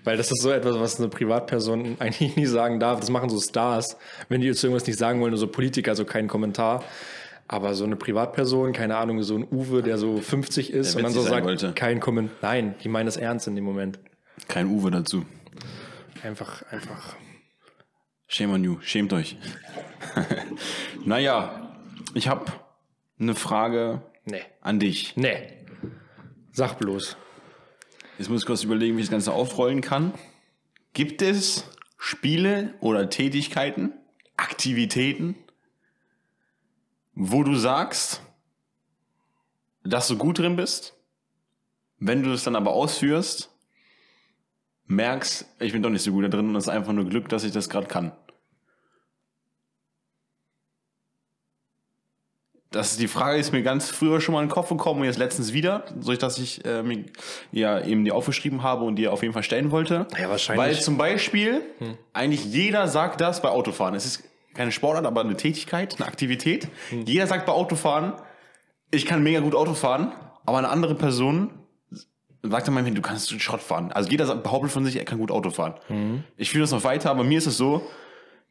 Weil 0.03 0.17
das 0.17 0.31
ist 0.31 0.41
so 0.41 0.51
etwas, 0.51 0.79
was 0.79 0.99
eine 0.99 1.09
Privatperson 1.09 1.97
eigentlich 1.99 2.35
nie 2.35 2.45
sagen 2.45 2.79
darf. 2.79 2.99
Das 2.99 3.09
machen 3.09 3.29
so 3.29 3.39
Stars, 3.39 3.97
wenn 4.29 4.41
die 4.41 4.47
jetzt 4.47 4.63
irgendwas 4.63 4.87
nicht 4.87 4.97
sagen 4.97 5.19
wollen, 5.21 5.31
nur 5.31 5.39
so 5.39 5.47
Politiker, 5.47 5.95
so 5.95 6.05
kein 6.05 6.27
Kommentar. 6.27 6.83
Aber 7.49 7.75
so 7.75 7.85
eine 7.85 7.95
Privatperson, 7.95 8.73
keine 8.73 8.97
Ahnung, 8.97 9.21
so 9.23 9.35
ein 9.35 9.47
Uwe, 9.49 9.81
der 9.83 9.97
so 9.97 10.17
50 10.17 10.73
ist 10.73 10.93
Der 10.93 10.97
und 10.97 11.03
dann 11.03 11.13
so 11.13 11.21
sagt, 11.21 11.45
wollte. 11.45 11.71
kein 11.73 11.99
Kommentar. 11.99 12.35
Nein, 12.41 12.75
die 12.83 12.89
meinen 12.89 13.05
das 13.05 13.17
ernst 13.17 13.47
in 13.47 13.55
dem 13.55 13.63
Moment. 13.63 13.99
Kein 14.47 14.67
Uwe 14.67 14.91
dazu. 14.91 15.25
Einfach, 16.23 16.63
einfach. 16.71 17.15
Shame 18.27 18.51
on 18.53 18.63
you. 18.63 18.77
Schämt 18.81 19.13
euch. 19.13 19.37
naja, 21.05 21.73
ich 22.13 22.27
habe 22.27 22.51
eine 23.19 23.35
Frage 23.35 24.01
Nee. 24.25 24.41
an 24.61 24.79
dich. 24.79 25.15
Nee. 25.15 25.53
Sag 26.51 26.77
bloß. 26.79 27.15
Jetzt 28.17 28.29
muss 28.29 28.41
ich 28.41 28.47
kurz 28.47 28.63
überlegen, 28.63 28.97
wie 28.97 29.01
ich 29.01 29.07
das 29.07 29.11
Ganze 29.11 29.31
aufrollen 29.31 29.81
kann. 29.81 30.13
Gibt 30.93 31.21
es 31.21 31.69
Spiele 31.97 32.73
oder 32.79 33.09
Tätigkeiten, 33.09 33.93
Aktivitäten, 34.35 35.35
wo 37.13 37.43
du 37.43 37.55
sagst, 37.55 38.21
dass 39.83 40.07
du 40.07 40.17
gut 40.17 40.39
drin 40.39 40.55
bist, 40.55 40.95
wenn 41.99 42.23
du 42.23 42.31
es 42.33 42.43
dann 42.43 42.55
aber 42.55 42.71
ausführst, 42.73 43.51
merkst, 44.87 45.45
ich 45.59 45.73
bin 45.73 45.83
doch 45.83 45.89
nicht 45.89 46.03
so 46.03 46.11
gut 46.11 46.23
da 46.23 46.29
drin 46.29 46.49
und 46.49 46.55
es 46.55 46.65
ist 46.65 46.69
einfach 46.69 46.93
nur 46.93 47.05
Glück, 47.05 47.29
dass 47.29 47.43
ich 47.43 47.51
das 47.51 47.69
gerade 47.69 47.87
kann. 47.87 48.11
Das 52.71 52.91
ist 52.91 52.99
die 52.99 53.07
Frage, 53.07 53.39
ist 53.39 53.53
mir 53.53 53.63
ganz 53.63 53.89
früher 53.89 54.19
schon 54.19 54.33
mal 54.33 54.41
in 54.41 54.49
den 54.49 54.53
Kopf 54.53 54.69
gekommen 54.69 54.99
und 54.99 55.05
jetzt 55.05 55.17
letztens 55.17 55.53
wieder, 55.53 55.85
so 56.01 56.13
dass 56.13 56.37
ich 56.37 56.65
äh, 56.65 56.83
mir 56.83 57.05
ja 57.51 57.83
eben 57.83 58.03
die 58.03 58.11
aufgeschrieben 58.11 58.61
habe 58.61 58.83
und 58.83 58.97
die 58.97 59.07
auf 59.07 59.21
jeden 59.21 59.33
Fall 59.33 59.43
stellen 59.43 59.71
wollte. 59.71 60.05
Ja, 60.19 60.29
wahrscheinlich. 60.29 60.65
Weil 60.65 60.79
zum 60.79 60.97
Beispiel 60.97 61.61
eigentlich 62.11 62.43
jeder 62.45 62.87
sagt 62.87 63.21
das 63.21 63.41
bei 63.41 63.49
Autofahren. 63.49 63.95
Es 63.95 64.05
ist 64.05 64.23
keine 64.53 64.71
Sportart, 64.73 65.05
aber 65.05 65.21
eine 65.21 65.37
Tätigkeit, 65.37 65.95
eine 65.95 66.07
Aktivität. 66.07 66.67
Jeder 66.91 67.25
sagt 67.27 67.45
bei 67.45 67.53
Autofahren, 67.53 68.13
ich 68.91 69.05
kann 69.05 69.23
mega 69.23 69.39
gut 69.39 69.55
Auto 69.55 69.73
fahren, 69.73 70.11
aber 70.45 70.57
eine 70.57 70.69
andere 70.69 70.95
Person 70.95 71.51
sagt 72.49 72.67
dann 72.67 72.73
manchmal, 72.73 72.93
du 72.93 73.01
kannst 73.01 73.41
Schrott 73.41 73.61
fahren. 73.61 73.91
Also 73.91 74.09
jeder 74.09 74.33
behauptet 74.35 74.71
von 74.71 74.85
sich, 74.85 74.97
er 74.97 75.05
kann 75.05 75.17
gut 75.19 75.31
Auto 75.31 75.49
fahren. 75.49 75.75
Ich 76.37 76.49
fühle 76.51 76.63
das 76.63 76.71
noch 76.71 76.83
weiter, 76.83 77.09
aber 77.11 77.23
mir 77.23 77.37
ist 77.37 77.47
es 77.47 77.57
so, 77.57 77.87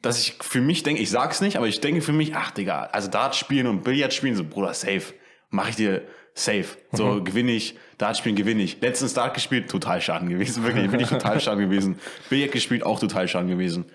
dass 0.03 0.21
ich 0.21 0.35
für 0.41 0.61
mich 0.61 0.83
denke, 0.83 1.03
ich 1.03 1.11
sag's 1.11 1.41
nicht, 1.41 1.57
aber 1.57 1.67
ich 1.67 1.81
denke 1.81 2.01
für 2.03 2.13
mich, 2.13 2.35
ach 2.37 2.51
Digga, 2.51 2.85
also 2.93 3.09
Dart 3.11 3.35
spielen 3.35 3.67
und 3.67 3.83
Billard 3.83 4.13
spielen, 4.13 4.37
so 4.37 4.45
Bruder, 4.45 4.75
safe. 4.75 5.15
Mach 5.51 5.69
ich 5.69 5.77
dir 5.77 6.03
safe. 6.35 6.67
So 6.93 7.23
gewinne 7.25 7.53
ich, 7.53 7.77
Dart 7.99 8.17
spielen 8.19 8.37
gewinne 8.37 8.63
ich. 8.63 8.81
Letztens 8.81 9.15
Dart 9.15 9.35
gespielt, 9.35 9.71
total 9.71 10.01
schaden 10.01 10.29
gewesen. 10.29 10.65
Wirklich, 10.65 10.91
bin 10.91 11.01
ich 11.01 11.09
total 11.09 11.41
schaden 11.41 11.61
gewesen. 11.69 11.99
Billard 12.29 12.53
gespielt, 12.53 12.85
auch 12.85 13.01
total 13.01 13.27
schaden 13.27 13.49
gewesen. 13.49 13.87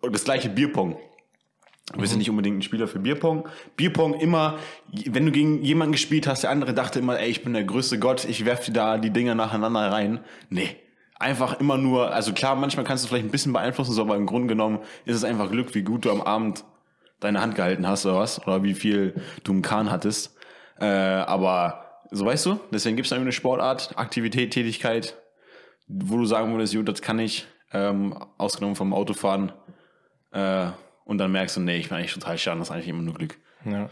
Und 0.00 0.12
das 0.14 0.24
gleiche 0.24 0.48
Bierpong. 0.48 0.98
Wir 1.96 2.06
sind 2.06 2.18
nicht 2.18 2.28
unbedingt 2.28 2.58
ein 2.58 2.62
Spieler 2.62 2.86
für 2.86 2.98
Bierpong. 2.98 3.48
Bierpong 3.76 4.14
immer, 4.14 4.58
wenn 4.92 5.24
du 5.24 5.32
gegen 5.32 5.62
jemanden 5.62 5.92
gespielt 5.92 6.26
hast, 6.26 6.42
der 6.42 6.50
andere 6.50 6.74
dachte 6.74 6.98
immer, 6.98 7.18
ey, 7.18 7.30
ich 7.30 7.42
bin 7.42 7.54
der 7.54 7.64
größte 7.64 7.98
Gott, 7.98 8.26
ich 8.26 8.44
werf 8.44 8.64
dir 8.64 8.72
da 8.72 8.98
die 8.98 9.10
Dinger 9.10 9.34
nacheinander 9.34 9.90
rein. 9.90 10.20
Nee. 10.50 10.76
Einfach 11.18 11.58
immer 11.58 11.78
nur, 11.78 12.12
also 12.12 12.32
klar, 12.32 12.54
manchmal 12.54 12.84
kannst 12.84 13.04
du 13.04 13.08
vielleicht 13.08 13.24
ein 13.24 13.30
bisschen 13.30 13.52
beeinflussen, 13.52 13.92
so, 13.92 14.02
aber 14.02 14.16
im 14.16 14.26
Grunde 14.26 14.48
genommen 14.48 14.80
ist 15.04 15.16
es 15.16 15.24
einfach 15.24 15.50
Glück, 15.50 15.74
wie 15.74 15.82
gut 15.82 16.04
du 16.04 16.10
am 16.10 16.20
Abend 16.20 16.64
deine 17.18 17.40
Hand 17.40 17.56
gehalten 17.56 17.88
hast 17.88 18.06
oder 18.06 18.18
was, 18.18 18.40
oder 18.46 18.62
wie 18.62 18.74
viel 18.74 19.20
du 19.42 19.52
im 19.52 19.62
Kahn 19.62 19.90
hattest. 19.90 20.36
Äh, 20.78 20.86
aber 20.86 22.02
so 22.10 22.24
weißt 22.24 22.46
du, 22.46 22.60
deswegen 22.70 22.96
gibt 22.96 23.06
es 23.06 23.12
eine 23.12 23.32
Sportart, 23.32 23.98
Aktivität, 23.98 24.52
Tätigkeit, 24.52 25.16
wo 25.88 26.18
du 26.18 26.24
sagen 26.24 26.52
würdest, 26.52 26.72
jo, 26.72 26.82
das 26.82 27.02
kann 27.02 27.18
ich, 27.18 27.46
ähm, 27.72 28.14
ausgenommen 28.36 28.76
vom 28.76 28.92
Autofahren. 28.92 29.52
Äh, 30.30 30.68
und 31.08 31.18
dann 31.18 31.32
merkst 31.32 31.56
du, 31.56 31.60
nee, 31.60 31.76
ich 31.78 31.88
bin 31.88 31.98
eigentlich 31.98 32.14
total 32.14 32.38
schade, 32.38 32.58
das 32.60 32.68
ist 32.68 32.72
eigentlich 32.72 32.86
immer 32.88 33.02
nur 33.02 33.14
Glück. 33.14 33.36
Ja. 33.64 33.90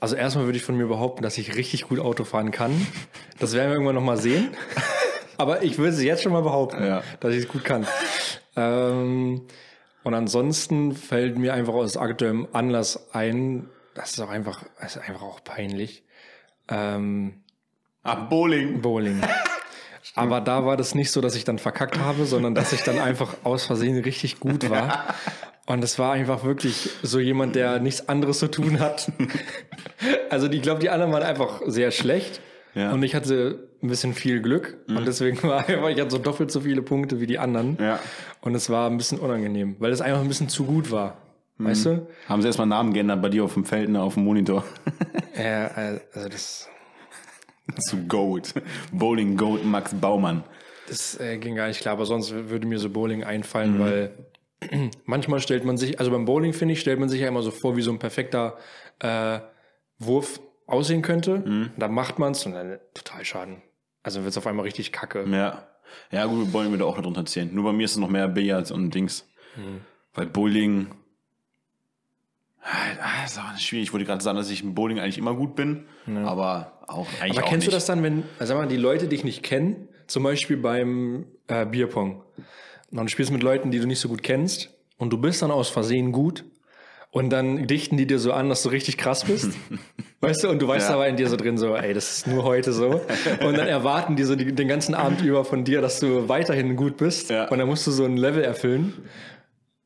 Also 0.00 0.16
erstmal 0.16 0.44
würde 0.44 0.58
ich 0.58 0.64
von 0.64 0.76
mir 0.76 0.86
behaupten, 0.86 1.22
dass 1.22 1.38
ich 1.38 1.56
richtig 1.56 1.88
gut 1.88 1.98
Auto 2.00 2.24
fahren 2.24 2.50
kann. 2.50 2.86
Das 3.38 3.54
werden 3.54 3.68
wir 3.68 3.74
irgendwann 3.74 3.94
noch 3.94 4.02
mal 4.02 4.16
sehen. 4.18 4.50
Aber 5.38 5.62
ich 5.62 5.78
würde 5.78 5.94
es 5.94 6.02
jetzt 6.02 6.22
schon 6.22 6.32
mal 6.32 6.42
behaupten, 6.42 6.84
Ja. 6.84 7.02
dass 7.20 7.32
ich 7.32 7.40
es 7.44 7.48
gut 7.48 7.64
kann. 7.64 7.86
Ähm, 8.56 9.42
und 10.02 10.14
ansonsten 10.14 10.94
fällt 10.94 11.38
mir 11.38 11.54
einfach 11.54 11.74
aus 11.74 11.96
aktuellem 11.96 12.48
Anlass 12.52 13.14
ein, 13.14 13.68
das 13.94 14.10
ist 14.12 14.20
auch 14.20 14.30
einfach, 14.30 14.64
das 14.80 14.96
ist 14.96 15.02
einfach 15.08 15.22
auch 15.22 15.42
peinlich. 15.44 16.04
Ähm, 16.68 17.42
Ah, 18.02 18.14
Bowling. 18.14 18.80
Bowling. 18.80 19.20
Aber 20.14 20.40
da 20.40 20.64
war 20.64 20.78
das 20.78 20.94
nicht 20.94 21.10
so, 21.10 21.20
dass 21.20 21.34
ich 21.36 21.44
dann 21.44 21.58
verkackt 21.58 21.98
habe, 21.98 22.24
sondern 22.24 22.54
dass 22.54 22.72
ich 22.72 22.82
dann 22.82 22.98
einfach 22.98 23.34
aus 23.44 23.64
Versehen 23.66 23.98
richtig 24.02 24.40
gut 24.40 24.68
war. 24.70 25.14
Und 25.66 25.84
es 25.84 25.98
war 25.98 26.12
einfach 26.12 26.44
wirklich 26.44 26.90
so 27.02 27.20
jemand, 27.20 27.54
der 27.54 27.78
nichts 27.78 28.08
anderes 28.08 28.38
zu 28.38 28.48
tun 28.48 28.80
hat. 28.80 29.10
Also 30.30 30.48
ich 30.48 30.62
glaube, 30.62 30.80
die 30.80 30.88
anderen 30.88 31.12
waren 31.12 31.24
einfach 31.24 31.60
sehr 31.66 31.90
schlecht. 31.90 32.40
Ja. 32.74 32.92
Und 32.92 33.02
ich 33.02 33.14
hatte 33.14 33.68
ein 33.82 33.88
bisschen 33.88 34.14
viel 34.14 34.40
Glück. 34.40 34.78
Und 34.88 35.06
deswegen 35.06 35.42
war 35.42 35.68
einfach, 35.68 35.88
ich 35.88 36.00
hatte 36.00 36.10
so 36.10 36.18
doppelt 36.18 36.50
so 36.50 36.60
viele 36.60 36.82
Punkte 36.82 37.20
wie 37.20 37.26
die 37.26 37.38
anderen. 37.38 37.76
Ja. 37.80 37.98
Und 38.40 38.54
es 38.54 38.70
war 38.70 38.88
ein 38.88 38.96
bisschen 38.96 39.18
unangenehm, 39.18 39.76
weil 39.78 39.92
es 39.92 40.00
einfach 40.00 40.20
ein 40.20 40.28
bisschen 40.28 40.48
zu 40.48 40.64
gut 40.64 40.90
war. 40.90 41.18
Weißt 41.58 41.86
du? 41.86 42.06
Haben 42.26 42.40
sie 42.40 42.48
erstmal 42.48 42.66
Namen 42.66 42.94
geändert 42.94 43.20
bei 43.20 43.28
dir 43.28 43.44
auf 43.44 43.52
dem 43.52 43.66
Feld, 43.66 43.90
ne, 43.90 44.00
auf 44.00 44.14
dem 44.14 44.24
Monitor. 44.24 44.64
Ja, 45.36 45.68
also 45.68 46.28
das, 46.28 46.68
Zu 47.78 47.96
Goat. 48.08 48.52
Bowling 48.92 49.36
Goat 49.36 49.64
Max 49.64 49.94
Baumann. 49.94 50.42
Das 50.88 51.18
äh, 51.18 51.38
ging 51.38 51.54
gar 51.54 51.68
nicht 51.68 51.80
klar, 51.80 51.94
aber 51.94 52.04
sonst 52.04 52.32
würde 52.32 52.66
mir 52.66 52.78
so 52.78 52.90
Bowling 52.90 53.24
einfallen, 53.24 53.78
weil 53.78 54.10
manchmal 55.04 55.40
stellt 55.40 55.64
man 55.64 55.76
sich, 55.78 55.98
also 55.98 56.10
beim 56.10 56.24
Bowling 56.24 56.52
finde 56.52 56.72
ich, 56.74 56.80
stellt 56.80 56.98
man 57.00 57.08
sich 57.08 57.20
ja 57.20 57.28
immer 57.28 57.42
so 57.42 57.50
vor, 57.50 57.76
wie 57.76 57.82
so 57.82 57.90
ein 57.92 57.98
perfekter 57.98 58.58
äh, 58.98 59.40
Wurf 59.98 60.40
aussehen 60.66 61.02
könnte. 61.02 61.38
Mhm. 61.38 61.70
Da 61.76 61.88
macht 61.88 62.18
man 62.18 62.32
es 62.32 62.44
und 62.46 62.52
dann 62.52 62.78
total 62.94 63.24
schaden. 63.24 63.62
Also 64.02 64.20
wird 64.20 64.30
es 64.30 64.38
auf 64.38 64.46
einmal 64.46 64.64
richtig 64.64 64.92
kacke. 64.92 65.24
Ja. 65.30 65.66
Ja, 66.12 66.24
gut, 66.26 66.52
Bowling 66.52 66.70
würde 66.70 66.86
auch 66.86 66.96
darunter 66.96 67.26
zählen. 67.26 67.52
Nur 67.52 67.64
bei 67.64 67.72
mir 67.72 67.84
ist 67.84 67.92
es 67.92 67.96
noch 67.96 68.08
mehr 68.08 68.28
Billard 68.28 68.70
und 68.70 68.94
Dings. 68.94 69.26
Mhm. 69.56 69.80
Weil 70.14 70.26
Bowling. 70.26 70.86
Ah, 72.62 73.22
Das 73.22 73.32
ist 73.32 73.38
auch 73.38 73.58
schwierig. 73.58 73.88
Ich 73.88 73.92
wollte 73.92 74.06
gerade 74.06 74.22
sagen, 74.22 74.36
dass 74.36 74.50
ich 74.50 74.62
im 74.62 74.74
Bowling 74.74 75.00
eigentlich 75.00 75.18
immer 75.18 75.34
gut 75.34 75.56
bin. 75.56 75.86
Aber 76.24 76.78
auch 76.86 77.06
eigentlich 77.20 77.38
Aber 77.38 77.46
auch 77.46 77.50
kennst 77.50 77.66
nicht. 77.66 77.72
du 77.72 77.76
das 77.76 77.86
dann, 77.86 78.02
wenn, 78.02 78.22
sag 78.38 78.56
mal, 78.56 78.68
die 78.68 78.76
Leute 78.76 79.08
dich 79.08 79.24
nicht 79.24 79.42
kennen, 79.42 79.88
zum 80.06 80.22
Beispiel 80.22 80.56
beim 80.56 81.26
äh, 81.48 81.64
Bierpong, 81.66 82.22
und 82.90 82.98
du 83.02 83.08
spielst 83.08 83.32
mit 83.32 83.42
Leuten, 83.42 83.70
die 83.70 83.78
du 83.80 83.86
nicht 83.86 84.00
so 84.00 84.08
gut 84.08 84.22
kennst, 84.22 84.70
und 84.98 85.10
du 85.10 85.18
bist 85.18 85.40
dann 85.42 85.50
aus 85.50 85.68
Versehen 85.68 86.12
gut, 86.12 86.44
und 87.12 87.30
dann 87.30 87.66
dichten 87.66 87.96
die 87.96 88.06
dir 88.06 88.20
so 88.20 88.32
an, 88.32 88.48
dass 88.48 88.62
du 88.62 88.68
richtig 88.68 88.96
krass 88.96 89.24
bist. 89.24 89.50
weißt 90.20 90.44
du, 90.44 90.48
und 90.48 90.60
du 90.62 90.68
weißt 90.68 90.88
Ja. 90.90 90.94
aber 90.94 91.08
in 91.08 91.16
dir 91.16 91.28
so 91.28 91.34
drin 91.36 91.58
so, 91.58 91.74
ey, 91.74 91.92
das 91.92 92.10
ist 92.18 92.26
nur 92.28 92.44
heute 92.44 92.72
so. 92.72 93.00
Und 93.44 93.58
dann 93.58 93.66
erwarten 93.66 94.14
die 94.14 94.22
so 94.22 94.36
die, 94.36 94.52
den 94.54 94.68
ganzen 94.68 94.94
Abend 94.94 95.20
über 95.22 95.44
von 95.44 95.64
dir, 95.64 95.80
dass 95.80 95.98
du 95.98 96.28
weiterhin 96.28 96.76
gut 96.76 96.96
bist. 96.98 97.30
Ja. 97.30 97.48
Und 97.48 97.58
dann 97.58 97.66
musst 97.66 97.84
du 97.86 97.90
so 97.90 98.04
ein 98.04 98.16
Level 98.16 98.44
erfüllen. 98.44 98.94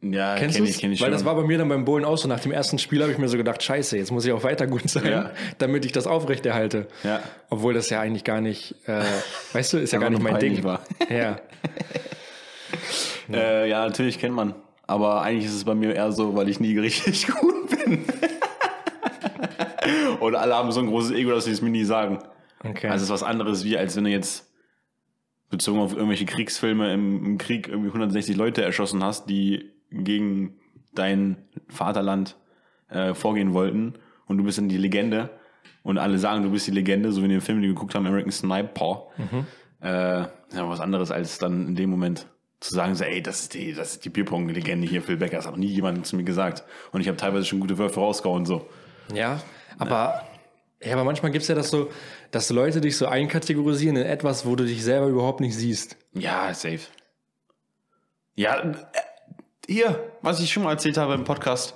Ja, 0.03 0.35
Kennst 0.37 0.57
kenn 0.57 0.65
du 0.67 0.71
ich, 0.71 0.79
kenn 0.79 0.93
ich 0.93 1.01
Weil 1.01 1.07
schon. 1.07 1.13
das 1.15 1.25
war 1.25 1.35
bei 1.35 1.45
mir 1.45 1.57
dann 1.57 1.71
beim 1.71 1.87
Bowlen 1.87 2.05
auch 2.05 2.19
so. 2.19 2.29
Nach 2.29 2.41
dem 2.41 2.53
ersten 2.53 2.79
Spiel 2.79 3.01
habe 3.01 3.11
ich 3.11 3.17
mir 3.17 3.29
so 3.29 3.39
gedacht, 3.39 3.63
scheiße, 3.63 3.97
jetzt 3.97 4.11
muss 4.13 4.27
ich 4.27 4.33
auch 4.33 4.43
weiter 4.45 4.67
gut 4.67 4.87
sein, 4.91 5.07
Ja. 5.07 5.31
damit 5.57 5.87
ich 5.87 5.93
das 5.93 6.07
aufrechterhalte. 6.07 6.89
Ja. 7.05 7.21
Obwohl 7.49 7.73
das 7.73 7.89
ja 7.89 8.01
eigentlich 8.03 8.25
gar 8.25 8.43
nicht, 8.43 8.75
äh, 8.87 9.01
weißt 9.55 9.73
du, 9.73 9.79
ist 9.79 9.95
ja 9.95 9.99
gar 10.01 10.09
Einfach 10.09 10.21
nicht 10.23 10.31
mein 10.31 10.41
Ding. 10.41 10.63
war. 10.63 10.81
Ja. 11.09 11.39
Äh, 13.33 13.71
ja, 13.71 13.87
natürlich 13.87 14.19
kennt 14.19 14.35
man. 14.35 14.55
Aber 14.87 15.23
eigentlich 15.23 15.47
ist 15.47 15.55
es 15.55 15.65
bei 15.65 15.75
mir 15.75 15.95
eher 15.95 16.13
so, 16.13 16.37
weil 16.37 16.49
ich 16.49 16.61
nie 16.61 16.79
richtig 16.79 17.27
gut 17.41 17.71
bin. 17.71 18.05
Und 20.21 20.35
alle 20.35 20.55
haben 20.55 20.73
so 20.73 20.81
ein 20.81 20.87
großes 20.87 21.13
Ego, 21.13 21.31
dass 21.31 21.47
sie 21.47 21.53
es 21.53 21.63
mir 21.63 21.71
nie 21.71 21.85
sagen. 21.85 22.19
Okay. 22.63 22.89
Also 22.89 23.03
es 23.03 23.11
ist 23.11 23.11
was 23.11 23.23
anderes, 23.23 23.65
wie 23.65 23.77
als 23.77 23.97
wenn 23.97 24.05
du 24.05 24.11
jetzt 24.11 24.51
bezogen 25.51 25.81
auf 25.81 25.93
irgendwelche 25.93 26.25
Kriegsfilme 26.25 26.93
im, 26.93 27.25
im 27.25 27.39
Krieg 27.39 27.69
irgendwie 27.69 27.89
160 27.89 28.37
Leute 28.37 28.63
erschossen 28.63 29.03
hast, 29.05 29.29
die 29.29 29.71
gegen 29.91 30.57
dein 30.95 31.37
Vaterland 31.69 32.37
äh, 32.89 33.15
vorgehen 33.15 33.53
wollten 33.53 33.95
und 34.27 34.39
du 34.39 34.45
bist 34.45 34.59
dann 34.59 34.69
die 34.69 34.79
Legende 34.79 35.31
und 35.83 35.99
alle 35.99 36.19
sagen, 36.19 36.43
du 36.43 36.51
bist 36.51 36.67
die 36.67 36.73
Legende, 36.73 37.13
so 37.13 37.21
wie 37.21 37.27
in 37.27 37.31
dem 37.31 37.41
Film, 37.41 37.59
den 37.59 37.69
wir 37.69 37.75
geguckt 37.75 37.95
haben, 37.95 38.07
American 38.07 38.33
Sniper. 38.33 39.09
Äh, 39.83 40.21
ja, 40.21 40.69
was 40.69 40.81
anderes 40.81 41.11
als 41.11 41.39
dann 41.39 41.69
in 41.69 41.75
dem 41.75 41.91
Moment 41.91 42.27
zu 42.61 42.75
sagen, 42.75 42.95
so, 42.95 43.05
ey, 43.05 43.23
das 43.23 43.41
ist 43.43 43.55
die, 43.55 43.73
das 43.75 43.93
ist 43.93 44.05
die 44.05 44.11
Bierpong-Legende 44.11 44.87
hier, 44.87 45.03
Phil 45.03 45.17
Becker. 45.17 45.37
Das 45.37 45.47
hat 45.47 45.53
noch 45.53 45.59
nie 45.59 45.67
jemand 45.67 46.07
zu 46.07 46.17
mir 46.17 46.25
gesagt. 46.25 46.65
Und 46.93 47.01
ich 47.01 47.09
habe 47.09 47.17
teilweise 47.17 47.45
schon 47.45 47.61
gute 47.61 47.79
Würfe 47.79 48.01
rausgehauen, 48.01 48.47
so. 48.47 48.69
ja, 49.13 49.41
aber, 49.79 50.25
ja, 50.83 50.95
aber 50.95 51.05
manchmal 51.05 51.33
gibt 51.33 51.43
es 51.43 51.49
ja 51.49 51.55
das 51.55 51.71
so, 51.71 51.91
dass 52.31 52.51
Leute 52.51 52.81
dich 52.81 52.97
so 52.97 53.07
einkategorisieren 53.07 53.97
in 53.97 54.07
etwas, 54.07 54.47
wo 54.47 54.57
du 54.57 54.65
dich 54.65 54.83
selber 54.83 55.07
überhaupt 55.07 55.41
nicht 55.41 55.55
siehst. 55.55 55.97
Ja, 56.13 56.53
safe. 56.55 56.81
Ja, 58.35 58.61
äh, 58.61 58.75
hier, 59.67 60.13
was 60.23 60.41
ich 60.41 60.53
schon 60.53 60.63
mal 60.63 60.73
erzählt 60.73 60.97
habe 60.97 61.15
im 61.15 61.25
Podcast. 61.25 61.75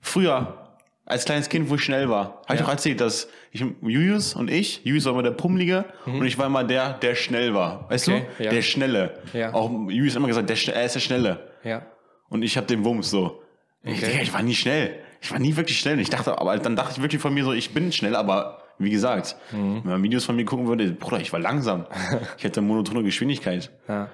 Früher, 0.00 0.67
als 1.08 1.24
kleines 1.24 1.48
Kind, 1.48 1.70
wo 1.70 1.74
ich 1.76 1.82
schnell 1.82 2.08
war, 2.08 2.42
habe 2.46 2.54
ich 2.54 2.60
Ja. 2.60 2.66
doch 2.66 2.72
erzählt, 2.72 3.00
dass 3.00 3.28
ich, 3.50 3.64
Julius 3.82 4.34
und 4.34 4.50
ich, 4.50 4.82
Julius 4.84 5.04
war 5.06 5.12
immer 5.14 5.22
der 5.22 5.30
Pummelige 5.32 5.84
und 6.06 6.24
ich 6.24 6.36
war 6.38 6.46
immer 6.46 6.64
der, 6.64 6.92
der 6.94 7.14
schnell 7.14 7.54
war. 7.54 7.88
Weißt 7.90 8.08
Mhm. 8.08 8.14
Okay, 8.14 8.26
du? 8.38 8.44
ja. 8.44 8.50
Der 8.50 8.62
Schnelle. 8.62 9.18
Ja. 9.32 9.54
Auch 9.54 9.70
Julius 9.88 10.12
hat 10.14 10.18
immer 10.18 10.28
gesagt, 10.28 10.48
der, 10.50 10.74
er 10.76 10.84
ist 10.84 10.94
der 10.94 11.00
Schnelle. 11.00 11.48
Ja. 11.64 11.82
Und 12.28 12.42
ich 12.42 12.56
habe 12.56 12.66
den 12.66 12.84
Wumms 12.84 13.10
so. 13.10 13.42
Ich, 13.82 13.98
Okay. 13.98 14.10
Digga, 14.12 14.22
ich 14.22 14.32
war 14.34 14.42
nie 14.42 14.54
schnell. 14.54 14.96
Ich 15.20 15.32
war 15.32 15.38
nie 15.38 15.56
wirklich 15.56 15.78
schnell. 15.80 15.98
Ich 15.98 16.10
dachte, 16.10 16.38
aber 16.38 16.56
dann 16.58 16.76
dachte 16.76 16.92
ich 16.96 17.02
wirklich 17.02 17.22
von 17.22 17.32
mir 17.34 17.42
so, 17.44 17.52
ich 17.52 17.72
bin 17.72 17.90
schnell, 17.90 18.14
aber 18.14 18.62
wie 18.78 18.90
gesagt, 18.90 19.36
Mhm. 19.52 19.80
wenn 19.84 19.90
man 19.92 20.02
Videos 20.02 20.24
von 20.24 20.36
mir 20.36 20.44
gucken 20.44 20.68
würde, 20.68 20.92
Bruder, 20.92 21.20
ich 21.20 21.32
war 21.32 21.40
langsam. 21.40 21.86
ich 22.38 22.44
hatte 22.44 22.60
monotone 22.60 23.02
Geschwindigkeit. 23.02 23.70
Ja. 23.88 24.08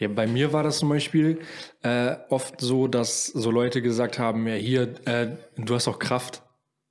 Ja, 0.00 0.08
bei 0.08 0.26
mir 0.26 0.52
war 0.52 0.62
das 0.62 0.78
zum 0.78 0.88
Beispiel 0.88 1.38
äh, 1.82 2.16
oft 2.30 2.60
so, 2.60 2.88
dass 2.88 3.26
so 3.26 3.50
Leute 3.50 3.82
gesagt 3.82 4.18
haben, 4.18 4.46
ja 4.48 4.54
hier, 4.54 4.94
äh, 5.04 5.28
du 5.56 5.74
hast 5.74 5.86
auch 5.88 5.98
Kraft. 5.98 6.42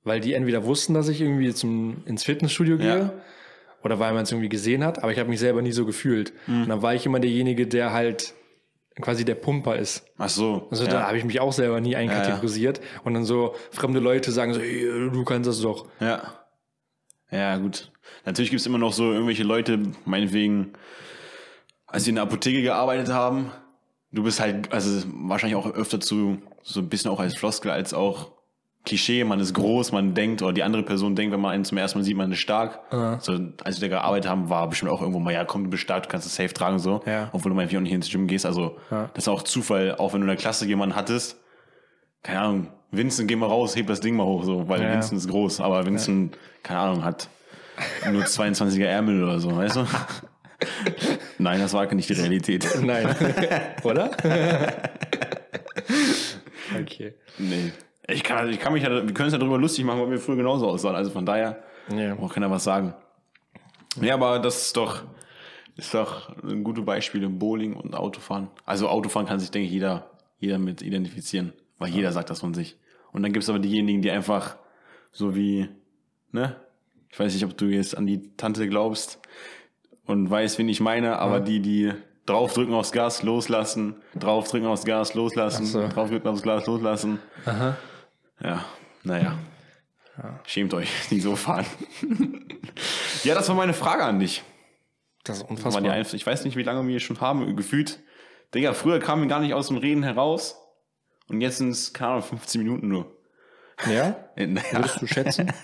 Weil 0.02 0.20
die 0.20 0.32
entweder 0.32 0.64
wussten, 0.64 0.94
dass 0.94 1.08
ich 1.08 1.20
irgendwie 1.20 1.52
zum, 1.52 2.02
ins 2.06 2.24
Fitnessstudio 2.24 2.78
gehe 2.78 2.98
Ja. 2.98 3.12
oder 3.84 3.98
weil 3.98 4.14
man 4.14 4.22
es 4.22 4.32
irgendwie 4.32 4.48
gesehen 4.48 4.82
hat, 4.82 5.02
aber 5.02 5.12
ich 5.12 5.18
habe 5.18 5.28
mich 5.28 5.40
selber 5.40 5.60
nie 5.60 5.72
so 5.72 5.84
gefühlt. 5.84 6.32
Und 6.46 6.70
dann 6.70 6.80
war 6.80 6.94
ich 6.94 7.04
immer 7.04 7.20
derjenige, 7.20 7.66
der 7.66 7.92
halt 7.92 8.32
quasi 9.02 9.26
der 9.26 9.34
Pumper 9.34 9.76
ist. 9.76 10.06
Ach 10.16 10.30
so. 10.30 10.68
Also 10.70 10.84
ja. 10.84 10.90
da 10.90 11.06
habe 11.06 11.18
ich 11.18 11.24
mich 11.24 11.38
auch 11.40 11.52
selber 11.52 11.82
nie 11.82 11.96
einkategorisiert. 11.96 12.80
Und 13.04 13.12
dann 13.12 13.24
so 13.24 13.54
fremde 13.72 14.00
Leute 14.00 14.32
sagen 14.32 14.54
so, 14.54 14.60
hey, 14.60 15.10
du 15.12 15.24
kannst 15.24 15.48
das 15.48 15.60
doch. 15.60 15.86
Ja. 16.00 16.22
Ja, 17.30 17.58
gut. 17.58 17.92
Natürlich 18.24 18.50
gibt 18.50 18.60
es 18.60 18.66
immer 18.66 18.78
noch 18.78 18.92
so 18.94 19.12
irgendwelche 19.12 19.44
Leute, 19.44 19.80
meinetwegen, 20.06 20.72
als 21.90 22.04
sie 22.04 22.10
in 22.10 22.16
der 22.16 22.24
Apotheke 22.24 22.62
gearbeitet 22.62 23.08
haben, 23.12 23.50
du 24.12 24.22
bist 24.22 24.40
halt, 24.40 24.72
also 24.72 25.04
wahrscheinlich 25.12 25.56
auch 25.56 25.66
öfter 25.72 26.00
zu, 26.00 26.38
so 26.62 26.80
ein 26.80 26.88
bisschen 26.88 27.10
auch 27.10 27.20
als 27.20 27.36
Floskel, 27.36 27.70
als 27.70 27.94
auch 27.94 28.32
Klischee, 28.86 29.24
man 29.24 29.40
ist 29.40 29.52
groß, 29.52 29.92
man 29.92 30.14
denkt, 30.14 30.40
oder 30.40 30.54
die 30.54 30.62
andere 30.62 30.82
Person 30.82 31.14
denkt, 31.14 31.34
wenn 31.34 31.40
man 31.40 31.52
einen 31.52 31.64
zum 31.66 31.76
ersten 31.76 31.98
Mal 31.98 32.04
sieht, 32.04 32.16
man 32.16 32.32
ist 32.32 32.38
stark. 32.38 32.80
So, 33.20 33.32
als 33.62 33.80
wir 33.80 33.88
da 33.90 33.96
gearbeitet 33.98 34.30
haben, 34.30 34.48
war 34.48 34.66
bestimmt 34.68 34.90
auch 34.90 35.02
irgendwo 35.02 35.20
mal, 35.20 35.34
ja, 35.34 35.44
komm, 35.44 35.64
du 35.64 35.70
bist 35.70 35.82
stark, 35.82 36.04
du 36.04 36.08
kannst 36.08 36.26
es 36.26 36.34
safe 36.34 36.54
tragen, 36.54 36.78
so. 36.78 37.02
Ja. 37.04 37.28
Obwohl 37.32 37.50
du 37.50 37.56
meinetwegen 37.56 37.80
auch 37.80 37.82
nicht 37.84 37.92
ins 37.92 38.08
Gym 38.10 38.26
gehst. 38.26 38.46
Also, 38.46 38.78
das 38.88 39.10
ist 39.24 39.28
auch 39.28 39.42
Zufall, 39.42 39.96
auch 39.96 40.14
wenn 40.14 40.20
du 40.20 40.24
in 40.24 40.28
der 40.28 40.36
Klasse 40.36 40.66
jemanden 40.66 40.96
hattest, 40.96 41.36
keine 42.22 42.40
Ahnung, 42.40 42.66
Vincent, 42.90 43.28
geh 43.28 43.36
mal 43.36 43.46
raus, 43.46 43.76
heb 43.76 43.86
das 43.86 44.00
Ding 44.00 44.16
mal 44.16 44.24
hoch, 44.24 44.44
so, 44.44 44.66
weil 44.66 44.82
Ja. 44.82 44.92
Vincent 44.94 45.18
ist 45.18 45.28
groß, 45.28 45.60
aber 45.60 45.84
Vincent, 45.84 46.38
keine 46.62 46.80
Ahnung, 46.80 47.04
hat 47.04 47.28
nur 48.10 48.22
22er 48.24 48.86
Ärmel 48.86 49.22
oder 49.22 49.40
so, 49.40 49.54
weißt 49.54 49.76
du? 49.76 49.86
Nein, 51.40 51.58
das 51.58 51.72
war 51.72 51.92
nicht 51.94 52.08
die 52.08 52.12
Realität. 52.12 52.68
Nein. 52.82 53.14
Oder? 53.82 54.10
okay. 56.80 57.14
Nee. 57.38 57.72
Ich 58.08 58.22
kann, 58.22 58.50
ich 58.50 58.58
kann 58.58 58.72
mich 58.72 58.82
ja, 58.82 58.90
wir 58.90 59.14
können 59.14 59.28
es 59.28 59.32
ja 59.32 59.38
darüber 59.38 59.58
lustig 59.58 59.84
machen, 59.84 60.00
weil 60.00 60.10
wir 60.10 60.18
früher 60.18 60.36
genauso 60.36 60.68
aussahen. 60.68 60.96
Also 60.96 61.10
von 61.10 61.24
daher 61.24 61.62
Ja. 61.94 62.14
braucht 62.14 62.34
keiner 62.34 62.50
was 62.50 62.64
sagen. 62.64 62.94
Ja, 64.00 64.14
aber 64.14 64.38
das 64.38 64.66
ist 64.66 64.76
doch, 64.76 65.02
ist 65.76 65.94
doch 65.94 66.36
ein 66.42 66.62
gutes 66.62 66.84
Beispiel 66.84 67.22
im 67.22 67.38
Bowling 67.38 67.74
und 67.74 67.94
Autofahren. 67.94 68.48
Also 68.66 68.88
Autofahren 68.88 69.26
kann 69.26 69.40
sich, 69.40 69.50
denke 69.50 69.66
ich, 69.66 69.72
jeder, 69.72 70.10
jeder 70.38 70.58
mit 70.58 70.82
identifizieren, 70.82 71.52
weil 71.78 71.90
jeder 71.90 72.12
sagt 72.12 72.30
das 72.30 72.40
von 72.40 72.54
sich. 72.54 72.76
Und 73.12 73.22
dann 73.22 73.32
gibt 73.32 73.44
es 73.44 73.48
aber 73.48 73.58
diejenigen, 73.58 74.02
die 74.02 74.10
einfach 74.10 74.56
so 75.10 75.34
wie, 75.34 75.68
ne? 76.32 76.56
Ich 77.12 77.18
weiß 77.18 77.34
nicht, 77.34 77.44
ob 77.44 77.56
du 77.56 77.66
jetzt 77.66 77.96
an 77.96 78.06
die 78.06 78.36
Tante 78.36 78.68
glaubst 78.68 79.18
und 80.10 80.28
weißt, 80.30 80.58
wen 80.58 80.68
ich 80.68 80.80
meine, 80.80 81.18
aber 81.18 81.40
die, 81.40 81.60
die 81.60 81.92
draufdrücken 82.26 82.74
aufs 82.74 82.92
Gas, 82.92 83.22
loslassen, 83.22 83.96
draufdrücken 84.18 84.68
aufs 84.68 84.84
Gas, 84.84 85.14
loslassen, 85.14 85.64
so. 85.66 85.88
draufdrücken 85.88 86.28
aufs 86.30 86.42
Gas, 86.42 86.66
loslassen. 86.66 87.18
Aha. 87.46 87.76
Ja, 88.42 88.64
naja. 89.02 89.38
Schämt 90.44 90.74
euch, 90.74 90.90
die 91.10 91.20
so 91.20 91.34
fahren. 91.34 91.64
ja, 93.24 93.34
das 93.34 93.48
war 93.48 93.56
meine 93.56 93.72
Frage 93.72 94.04
an 94.04 94.18
dich. 94.20 94.42
Das 95.24 95.36
ist 95.38 95.42
Das 95.44 95.50
unfassbar. 95.50 95.82
einf- 95.92 96.14
ich 96.14 96.26
weiß 96.26 96.44
nicht, 96.44 96.56
wie 96.56 96.62
lange 96.62 96.86
wir 96.86 97.00
schon 97.00 97.20
haben, 97.20 97.56
gefühlt. 97.56 98.00
Digga, 98.54 98.74
früher 98.74 98.98
kamen 98.98 99.22
wir 99.22 99.28
gar 99.28 99.40
nicht 99.40 99.54
aus 99.54 99.68
dem 99.68 99.76
Reden 99.78 100.02
heraus. 100.02 100.56
Und 101.28 101.40
jetzt 101.40 101.58
sind 101.58 101.70
es, 101.70 101.92
keine 101.94 102.12
Ahnung, 102.12 102.22
15 102.24 102.60
Minuten 102.62 102.88
nur. 102.88 103.16
Ja? 103.90 104.16
Äh, 104.36 104.46
Naja, 104.46 104.72
Würdest 104.72 105.00
du 105.00 105.06
schätzen? 105.06 105.52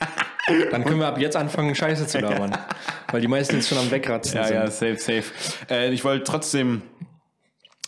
Dann 0.70 0.84
können 0.84 1.00
wir 1.00 1.06
ab 1.08 1.18
jetzt 1.18 1.36
anfangen, 1.36 1.74
Scheiße 1.74 2.06
zu 2.06 2.18
labern. 2.18 2.56
Weil 3.10 3.20
die 3.20 3.28
meisten 3.28 3.56
jetzt 3.56 3.68
schon 3.68 3.78
am 3.78 3.90
Wegratzen 3.90 4.36
ja, 4.36 4.44
sind. 4.44 4.56
ja, 4.56 4.70
safe, 4.70 4.98
safe. 4.98 5.24
Äh, 5.70 5.92
ich 5.92 6.04
wollte 6.04 6.24
trotzdem 6.24 6.82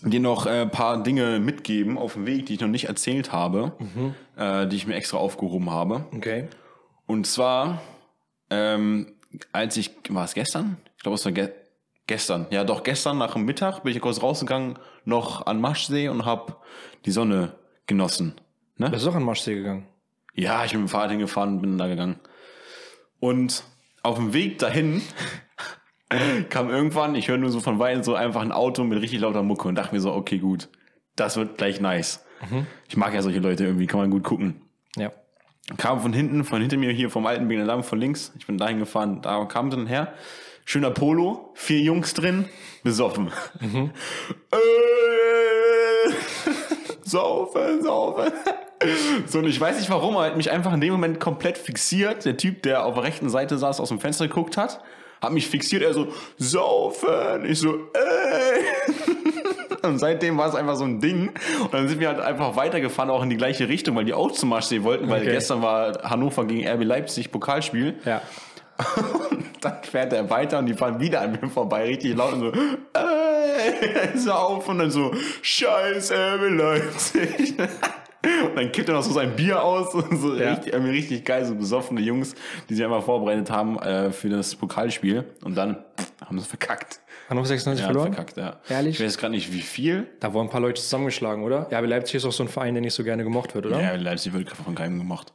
dir 0.03 0.21
noch 0.21 0.47
ein 0.47 0.67
äh, 0.69 0.71
paar 0.71 1.03
Dinge 1.03 1.41
mitgeben 1.41 1.99
auf 1.99 2.15
dem 2.15 2.27
Weg, 2.27 2.47
die 2.47 2.55
ich 2.55 2.61
noch 2.61 2.69
nicht 2.69 2.89
erzählt 2.89 3.33
habe, 3.33 3.73
äh, 4.37 4.67
die 4.67 4.77
ich 4.77 4.87
mir 4.87 4.95
extra 4.95 5.19
aufgehoben 5.19 5.71
habe. 5.71 6.05
Okay. 6.15 6.49
Und 7.07 7.27
zwar, 7.27 7.81
ähm, 8.51 9.15
als 9.53 9.77
ich, 9.77 9.91
war 10.09 10.25
es 10.25 10.35
gestern? 10.35 10.77
Ich 10.97 11.03
glaube, 11.03 11.17
es 11.17 11.25
war 11.25 11.33
ge 11.33 11.51
gestern. 12.07 12.47
Ja, 12.51 12.65
doch, 12.65 12.85
gestern 12.85 13.19
nach 13.19 13.35
dem 13.35 13.45
Mittag 13.45 13.83
bin 13.83 13.95
ich 13.95 14.01
kurz 14.01 14.23
rausgegangen, 14.23 14.79
noch 15.05 15.47
an 15.47 15.61
Maschsee 15.61 16.09
und 16.09 16.25
hab 16.25 16.65
die 17.05 17.11
Sonne 17.11 17.53
genossen. 17.87 18.41
Ne? 18.79 18.89
Bist 18.91 19.05
du 19.05 19.11
auch 19.11 19.15
an 19.15 19.25
Maschsee 19.25 19.55
gegangen? 19.55 19.87
Ja, 20.33 20.65
ich 20.65 20.73
bin 20.73 20.81
mit 20.81 20.89
dem 20.89 20.93
Fahrrad 20.93 21.11
hingefahren 21.11 21.57
und 21.57 21.61
bin 21.61 21.77
da 21.77 21.87
gegangen. 21.87 22.19
Und 23.21 23.65
auf 24.03 24.17
dem 24.17 24.33
Weg 24.33 24.59
dahin 24.59 25.03
kam 26.51 26.71
irgendwann, 26.71 27.15
ich 27.15 27.29
höre 27.29 27.37
nur 27.39 27.51
so 27.51 27.61
von 27.61 27.79
Weitem 27.79 28.03
so 28.03 28.15
einfach 28.15 28.41
ein 28.41 28.53
Auto 28.53 28.85
mit 28.85 29.01
richtig 29.01 29.21
lauter 29.21 29.43
Mucke 29.43 29.69
und 29.69 29.75
dachte 29.75 29.95
mir 29.95 30.01
so, 30.01 30.13
okay, 30.13 30.39
gut, 30.39 30.69
das 31.17 31.37
wird 31.37 31.59
gleich 31.59 31.81
nice. 31.81 32.25
Ich 32.89 32.97
mag 32.97 33.13
ja 33.15 33.23
solche 33.23 33.41
Leute 33.41 33.65
irgendwie, 33.65 33.87
kann 33.89 33.99
man 33.99 34.11
gut 34.11 34.23
gucken 34.23 34.63
Ja. 34.97 35.11
kam 35.77 36.01
von 36.01 36.13
hinten, 36.13 36.45
von 36.45 36.61
hinter 36.61 36.77
mir 36.77 36.93
hier 36.93 37.11
vom 37.11 37.27
alten 37.27 37.49
Big 37.49 37.59
Alarm 37.59 37.83
von 37.83 37.99
links. 37.99 38.33
Ich 38.39 38.47
bin 38.47 38.59
dahin 38.59 38.79
gefahren, 38.79 39.21
da 39.23 39.45
kam 39.47 39.71
dann 39.71 39.87
her. 39.89 40.15
Schöner 40.65 40.91
Polo, 40.93 41.51
vier 41.55 41.81
Jungs 41.81 42.15
drin, 42.15 42.45
besoffen. 42.85 43.33
Äh, 44.53 46.13
saufen, 47.03 47.83
saufen. 47.83 48.33
So, 49.27 49.41
und 49.41 49.47
ich 49.47 49.61
weiß 49.61 49.79
nicht 49.79 49.91
warum, 49.91 50.15
aber 50.17 50.25
er 50.27 50.31
hat 50.31 50.37
mich 50.37 50.51
einfach 50.51 50.73
in 50.73 50.81
dem 50.81 50.93
Moment 50.93 51.19
komplett 51.21 51.59
fixiert. 51.59 52.25
Der 52.25 52.37
Typ, 52.37 52.63
der 52.63 52.85
auf 52.85 52.95
der 52.95 53.05
rechten 53.05 53.29
Seite 53.29 53.59
saß, 53.59 53.81
aus 53.81 53.89
dem 53.89 54.01
Fenster 54.01 54.29
geguckt 54.29 54.57
hat, 54.57 54.81
hat 55.21 55.33
mich 55.33 55.49
fixiert. 55.49 55.83
Er 55.83 55.93
so, 55.95 56.09
saufen. 56.37 57.45
Ich 57.45 57.59
so, 57.59 57.75
ey. 57.93 59.05
Und 59.83 59.99
seitdem 59.99 60.37
war 60.39 60.49
es 60.49 60.55
einfach 60.55 60.77
so 60.77 60.85
ein 60.85 61.01
Ding. 61.01 61.31
Und 61.63 61.73
dann 61.75 61.89
sind 61.89 62.01
wir 62.01 62.09
halt 62.09 62.21
einfach 62.21 62.57
weitergefahren, 62.57 63.11
auch 63.11 63.23
in 63.23 63.31
die 63.31 63.37
gleiche 63.37 63.69
Richtung, 63.69 63.97
weil 63.97 64.05
die 64.05 64.15
auch 64.15 64.31
zum 64.33 64.49
Marsch 64.51 64.67
sehen 64.67 64.83
wollten, 64.85 65.09
weil 65.09 65.23
Okay. 65.23 65.31
gestern 65.33 65.63
war 65.63 66.03
Hannover 66.03 66.45
gegen 66.47 66.67
RB 66.69 66.85
Leipzig 66.85 67.31
Pokalspiel. 67.33 67.95
Ja. 68.05 68.21
Und 69.31 69.45
dann 69.61 69.83
fährt 69.83 70.13
er 70.13 70.31
weiter 70.31 70.59
und 70.59 70.67
die 70.67 70.75
fahren 70.75 71.01
wieder 71.01 71.21
an 71.21 71.33
mir 71.41 71.49
vorbei, 71.49 71.85
richtig 71.85 72.17
laut 72.17 72.35
und 72.35 72.41
so, 72.41 72.53
ey, 72.95 74.09
so 74.19 74.33
auf 74.33 74.69
und 74.69 74.79
dann 74.79 74.91
so, 74.91 75.13
scheiß 75.43 76.13
RB 76.13 76.51
Leipzig. 76.51 77.55
Und 78.25 78.57
dann 78.57 78.73
kippt 78.73 78.89
er 78.89 78.95
noch 78.97 79.03
so 79.03 79.13
sein 79.13 79.37
Bier 79.37 79.63
aus 79.63 79.93
so 80.11 80.35
Ja. 80.37 80.53
richtig, 80.55 80.75
richtig 80.75 81.25
geil, 81.25 81.45
so 81.45 81.55
besoffene 81.55 82.01
Jungs, 82.01 82.35
die 82.69 82.75
sich 82.75 82.85
einfach 82.85 83.03
vorbereitet 83.05 83.51
haben 83.51 83.79
äh, 83.79 84.11
für 84.11 84.29
das 84.29 84.55
Pokalspiel 84.57 85.25
und 85.45 85.55
dann 85.57 85.77
pff, 85.99 86.13
haben 86.27 86.39
sie 86.39 86.45
verkackt. 86.47 87.01
Hannover 87.31 87.47
96 87.47 87.81
Ja, 87.83 87.87
verloren? 87.93 88.13
verkackt, 88.15 88.37
ja. 88.39 88.57
Ehrlich? 88.69 88.99
Ich 88.99 89.05
weiß 89.07 89.19
gerade 89.19 89.35
nicht, 89.35 89.53
wie 89.53 89.61
viel. 89.61 90.09
Da 90.19 90.33
wurden 90.33 90.47
ein 90.49 90.51
paar 90.51 90.61
Leute 90.63 90.81
zusammengeschlagen, 90.81 91.45
oder? 91.45 91.69
Ja, 91.71 91.79
aber 91.79 91.87
Leipzig 91.87 92.17
ist 92.17 92.25
auch 92.25 92.33
so 92.33 92.43
ein 92.43 92.49
Verein, 92.49 92.75
der 92.75 92.81
nicht 92.81 92.95
so 92.95 93.05
gerne 93.05 93.23
gemocht 93.23 93.55
wird, 93.55 93.67
oder? 93.67 93.81
Ja, 93.81 93.95
Leipzig 93.97 94.33
wird 94.33 94.49
von 94.51 94.75
keinem 94.75 94.99
gemacht. 94.99 95.33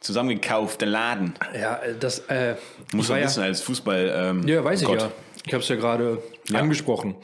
Zusammengekauft, 0.00 0.80
der 0.80 0.88
Laden. 0.88 1.34
Ja, 1.58 1.76
äh, 1.76 1.94
das, 1.98 2.20
äh, 2.28 2.56
Muss 2.92 3.08
man 3.08 3.20
wissen, 3.22 3.42
als 3.42 3.60
Fußball. 3.62 4.12
Ähm, 4.16 4.46
Ja, 4.46 4.62
weiß 4.62 4.80
oh 4.80 4.82
ich 4.82 4.88
Gott. 4.88 5.00
ja. 5.00 5.10
Ich 5.46 5.52
habe 5.52 5.62
es 5.62 5.68
ja 5.68 5.76
gerade 5.76 6.22
angesprochen. 6.54 7.16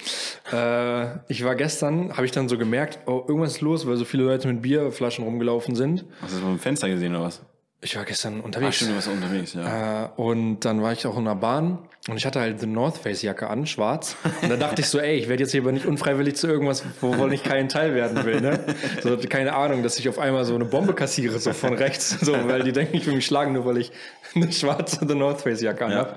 Äh, 0.52 1.06
ich 1.28 1.42
war 1.44 1.54
gestern, 1.54 2.12
habe 2.16 2.26
ich 2.26 2.32
dann 2.32 2.48
so 2.48 2.58
gemerkt, 2.58 2.98
oh, 3.06 3.24
irgendwas 3.26 3.52
ist 3.52 3.60
los, 3.62 3.86
weil 3.86 3.96
so 3.96 4.04
viele 4.04 4.24
Leute 4.24 4.46
mit 4.48 4.60
Bierflaschen 4.62 5.24
rumgelaufen 5.24 5.74
sind. 5.74 6.04
Hast 6.20 6.32
du 6.32 6.36
das 6.36 6.44
beim 6.44 6.58
Fenster 6.58 6.88
gesehen 6.88 7.14
oder 7.14 7.24
was? 7.24 7.40
Ich 7.82 7.96
war 7.96 8.04
gestern 8.04 8.40
Ach, 8.40 8.44
unterwegs. 8.44 8.76
stimmt, 8.76 8.90
du 8.90 8.94
warst 8.96 9.08
unterwegs, 9.08 9.54
ja. 9.54 10.04
Äh, 10.04 10.08
und 10.16 10.60
dann 10.66 10.82
war 10.82 10.92
ich 10.92 11.06
auch 11.06 11.16
in 11.16 11.24
der 11.24 11.34
Bahn 11.34 11.78
und 12.10 12.18
ich 12.18 12.26
hatte 12.26 12.38
halt 12.40 12.62
eine 12.62 12.70
North 12.70 12.98
Face 12.98 13.22
Jacke 13.22 13.48
an, 13.48 13.66
schwarz. 13.66 14.16
Und 14.42 14.50
da 14.50 14.56
dachte 14.58 14.82
ich 14.82 14.88
so, 14.88 14.98
ey, 14.98 15.16
ich 15.16 15.30
werde 15.30 15.42
jetzt 15.44 15.52
hier 15.52 15.62
aber 15.62 15.72
nicht 15.72 15.86
unfreiwillig 15.86 16.36
zu 16.36 16.46
irgendwas, 16.46 16.84
wovon 17.00 17.32
ich 17.32 17.42
kein 17.42 17.70
Teil 17.70 17.94
werden 17.94 18.22
will, 18.26 18.42
ne? 18.42 18.60
So, 19.02 19.16
keine 19.16 19.54
Ahnung, 19.54 19.82
dass 19.82 19.98
ich 19.98 20.10
auf 20.10 20.18
einmal 20.18 20.44
so 20.44 20.54
eine 20.54 20.66
Bombe 20.66 20.92
kassiere, 20.92 21.38
so 21.38 21.54
von 21.54 21.72
rechts, 21.72 22.10
so, 22.20 22.34
weil 22.46 22.64
die 22.64 22.72
denken, 22.72 22.98
ich 22.98 23.06
will 23.06 23.14
mich 23.14 23.24
schlagen, 23.24 23.54
nur 23.54 23.64
weil 23.64 23.78
ich 23.78 23.92
eine 24.34 24.52
schwarze 24.52 25.06
The 25.08 25.14
North 25.14 25.40
Face 25.40 25.62
Jacke 25.62 25.86
an 25.86 25.92
Ja. 25.92 25.96
habe. 26.00 26.16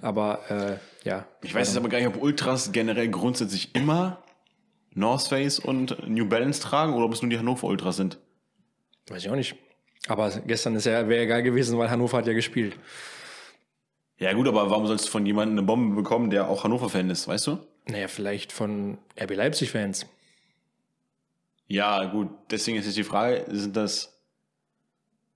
Aber, 0.00 0.38
äh, 0.48 0.76
ja. 1.04 1.26
Ich 1.42 1.54
weiß 1.54 1.68
jetzt 1.68 1.76
aber 1.76 1.88
gar 1.88 1.98
nicht, 1.98 2.08
ob 2.08 2.20
Ultras 2.20 2.72
generell 2.72 3.08
grundsätzlich 3.08 3.74
immer 3.74 4.22
North 4.94 5.28
Face 5.28 5.58
und 5.58 6.08
New 6.08 6.26
Balance 6.26 6.60
tragen 6.60 6.94
oder 6.94 7.06
ob 7.06 7.12
es 7.12 7.22
nur 7.22 7.30
die 7.30 7.38
Hannover 7.38 7.66
Ultras 7.66 7.96
sind. 7.96 8.18
Weiß 9.08 9.24
ich 9.24 9.30
auch 9.30 9.36
nicht. 9.36 9.56
Aber 10.08 10.30
gestern 10.30 10.74
ist 10.74 10.86
ja, 10.86 11.08
wäre 11.08 11.24
egal 11.24 11.42
gewesen, 11.42 11.78
weil 11.78 11.90
Hannover 11.90 12.18
hat 12.18 12.26
ja 12.26 12.32
gespielt. 12.32 12.76
Ja 14.18 14.32
gut, 14.32 14.46
aber 14.46 14.70
warum 14.70 14.86
sollst 14.86 15.06
du 15.06 15.10
von 15.10 15.26
jemandem 15.26 15.58
eine 15.58 15.66
Bombe 15.66 15.96
bekommen, 15.96 16.30
der 16.30 16.48
auch 16.48 16.64
Hannover-Fan 16.64 17.10
ist, 17.10 17.26
weißt 17.26 17.46
du? 17.48 17.58
Naja, 17.86 18.08
vielleicht 18.08 18.52
von 18.52 18.98
RB 19.20 19.34
Leipzig-Fans. 19.34 20.06
Ja, 21.66 22.04
gut, 22.04 22.28
deswegen 22.50 22.76
ist 22.76 22.86
jetzt 22.86 22.96
die 22.96 23.04
Frage, 23.04 23.44
sind 23.48 23.76
das. 23.76 24.20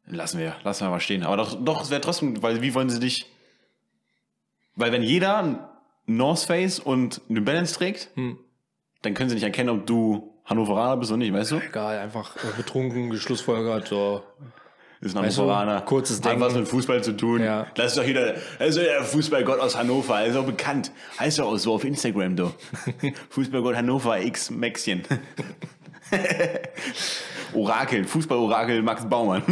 Lassen 0.04 0.38
wir, 0.38 0.54
lassen 0.62 0.84
wir 0.84 0.90
mal 0.90 1.00
stehen. 1.00 1.24
Aber 1.24 1.36
doch, 1.36 1.64
doch 1.64 1.82
es 1.82 1.90
wäre 1.90 2.00
trotzdem, 2.00 2.40
weil 2.42 2.62
wie 2.62 2.74
wollen 2.74 2.90
sie 2.90 3.00
dich. 3.00 3.26
Weil 4.76 4.92
wenn 4.92 5.02
jeder 5.02 5.70
North 6.06 6.40
Face 6.40 6.78
und 6.78 7.20
New 7.28 7.42
Balance 7.42 7.74
trägt, 7.74 8.10
Hm. 8.14 8.38
dann 9.02 9.14
können 9.14 9.28
sie 9.30 9.34
nicht 9.34 9.44
erkennen, 9.44 9.70
ob 9.70 9.86
du 9.86 10.32
Hannoveraner 10.44 10.96
bist 10.96 11.10
oder 11.10 11.18
nicht, 11.18 11.32
weißt 11.32 11.52
du? 11.52 11.56
Egal, 11.56 11.98
einfach 11.98 12.36
betrunken, 12.56 13.10
geschlussfolgert, 13.10 13.88
so. 13.88 14.22
Ist 15.00 15.14
ein 15.16 15.24
Weißt 15.24 15.36
du, 15.36 15.42
Hannoveraner. 15.42 15.80
kurzes 15.82 16.22
Hat 16.22 16.32
Ding. 16.32 16.40
was 16.40 16.54
mit 16.54 16.68
Fußball 16.68 17.02
zu 17.04 17.12
tun. 17.16 17.42
Ja. 17.42 17.66
Das 17.74 17.88
ist 17.92 17.98
doch 17.98 18.04
jeder, 18.04 18.36
also 18.58 18.80
der 18.80 19.02
Fußballgott 19.02 19.60
aus 19.60 19.76
Hannover, 19.76 20.24
ist 20.24 20.36
auch 20.36 20.46
bekannt. 20.46 20.90
Heißt 21.18 21.38
doch 21.38 21.46
auch 21.52 21.56
so 21.58 21.74
auf 21.74 21.84
Instagram, 21.84 22.36
du. 22.36 22.52
Fußballgott 23.30 23.76
Hannover 23.76 24.20
X 24.20 24.50
Maxchen. 24.50 25.02
Orakel, 27.54 28.04
Fußballorakel 28.04 28.82
Max 28.82 29.04
Baumann. 29.08 29.42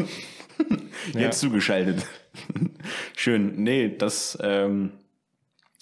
Jetzt 1.13 1.41
zugeschaltet. 1.41 2.07
Schön. 3.17 3.63
Nee, 3.63 3.95
das 3.97 4.39
ähm, 4.41 4.93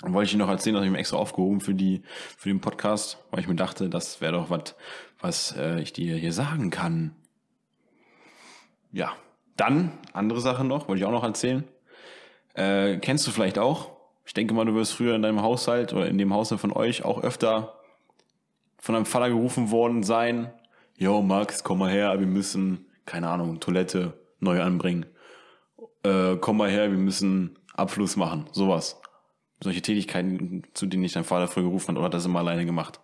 wollte 0.02 0.26
ich 0.26 0.32
Ihnen 0.34 0.40
noch 0.40 0.48
erzählen, 0.48 0.74
das 0.74 0.80
habe 0.80 0.86
ich 0.86 0.92
mir 0.92 0.98
extra 0.98 1.16
aufgehoben 1.16 1.60
für, 1.60 1.74
die, 1.74 2.02
für 2.36 2.48
den 2.48 2.60
Podcast, 2.60 3.18
weil 3.30 3.40
ich 3.40 3.48
mir 3.48 3.54
dachte, 3.54 3.88
das 3.88 4.20
wäre 4.20 4.32
doch 4.32 4.50
was, 4.50 4.74
was 5.20 5.56
äh, 5.56 5.80
ich 5.80 5.92
dir 5.92 6.16
hier 6.16 6.32
sagen 6.32 6.70
kann. 6.70 7.14
Ja, 8.90 9.12
dann, 9.56 9.92
andere 10.12 10.40
Sache 10.40 10.64
noch, 10.64 10.88
wollte 10.88 11.00
ich 11.00 11.06
auch 11.06 11.12
noch 11.12 11.24
erzählen. 11.24 11.64
Äh, 12.54 12.98
kennst 12.98 13.26
du 13.26 13.30
vielleicht 13.30 13.58
auch? 13.58 13.92
Ich 14.24 14.34
denke 14.34 14.54
mal, 14.54 14.64
du 14.64 14.74
wirst 14.74 14.92
früher 14.92 15.14
in 15.14 15.22
deinem 15.22 15.42
Haushalt 15.42 15.92
oder 15.92 16.06
in 16.06 16.18
dem 16.18 16.34
Haushalt 16.34 16.60
von 16.60 16.72
euch 16.72 17.04
auch 17.04 17.22
öfter 17.22 17.74
von 18.78 18.94
deinem 18.94 19.06
Vater 19.06 19.28
gerufen 19.28 19.70
worden 19.70 20.02
sein. 20.02 20.52
Jo, 20.96 21.22
Max, 21.22 21.62
komm 21.62 21.78
mal 21.78 21.90
her, 21.90 22.18
wir 22.18 22.26
müssen, 22.26 22.86
keine 23.06 23.28
Ahnung, 23.28 23.60
Toilette 23.60 24.14
neu 24.40 24.60
anbringen. 24.60 25.06
Äh, 26.02 26.36
komm 26.40 26.56
mal 26.56 26.70
her, 26.70 26.90
wir 26.90 26.98
müssen 26.98 27.58
Abfluss 27.74 28.16
machen. 28.16 28.46
Sowas. 28.52 29.01
Solche 29.62 29.82
Tätigkeiten, 29.82 30.64
zu 30.74 30.86
denen 30.86 31.04
ich 31.04 31.12
dein 31.12 31.24
Vater 31.24 31.48
früher 31.48 31.64
gerufen 31.64 31.88
hat, 31.88 31.96
oder 31.96 32.06
hat 32.06 32.14
das 32.14 32.26
immer 32.26 32.40
alleine 32.40 32.66
gemacht? 32.66 33.00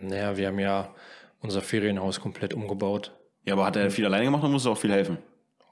Naja, 0.00 0.36
wir 0.36 0.48
haben 0.48 0.58
ja 0.58 0.94
unser 1.40 1.60
Ferienhaus 1.60 2.20
komplett 2.20 2.54
umgebaut. 2.54 3.12
Ja, 3.44 3.54
aber 3.54 3.64
hat 3.64 3.76
er 3.76 3.90
viel 3.90 4.04
alleine 4.04 4.24
gemacht 4.24 4.42
oder 4.42 4.52
musst 4.52 4.66
du 4.66 4.70
auch 4.70 4.78
viel 4.78 4.92
helfen? 4.92 5.18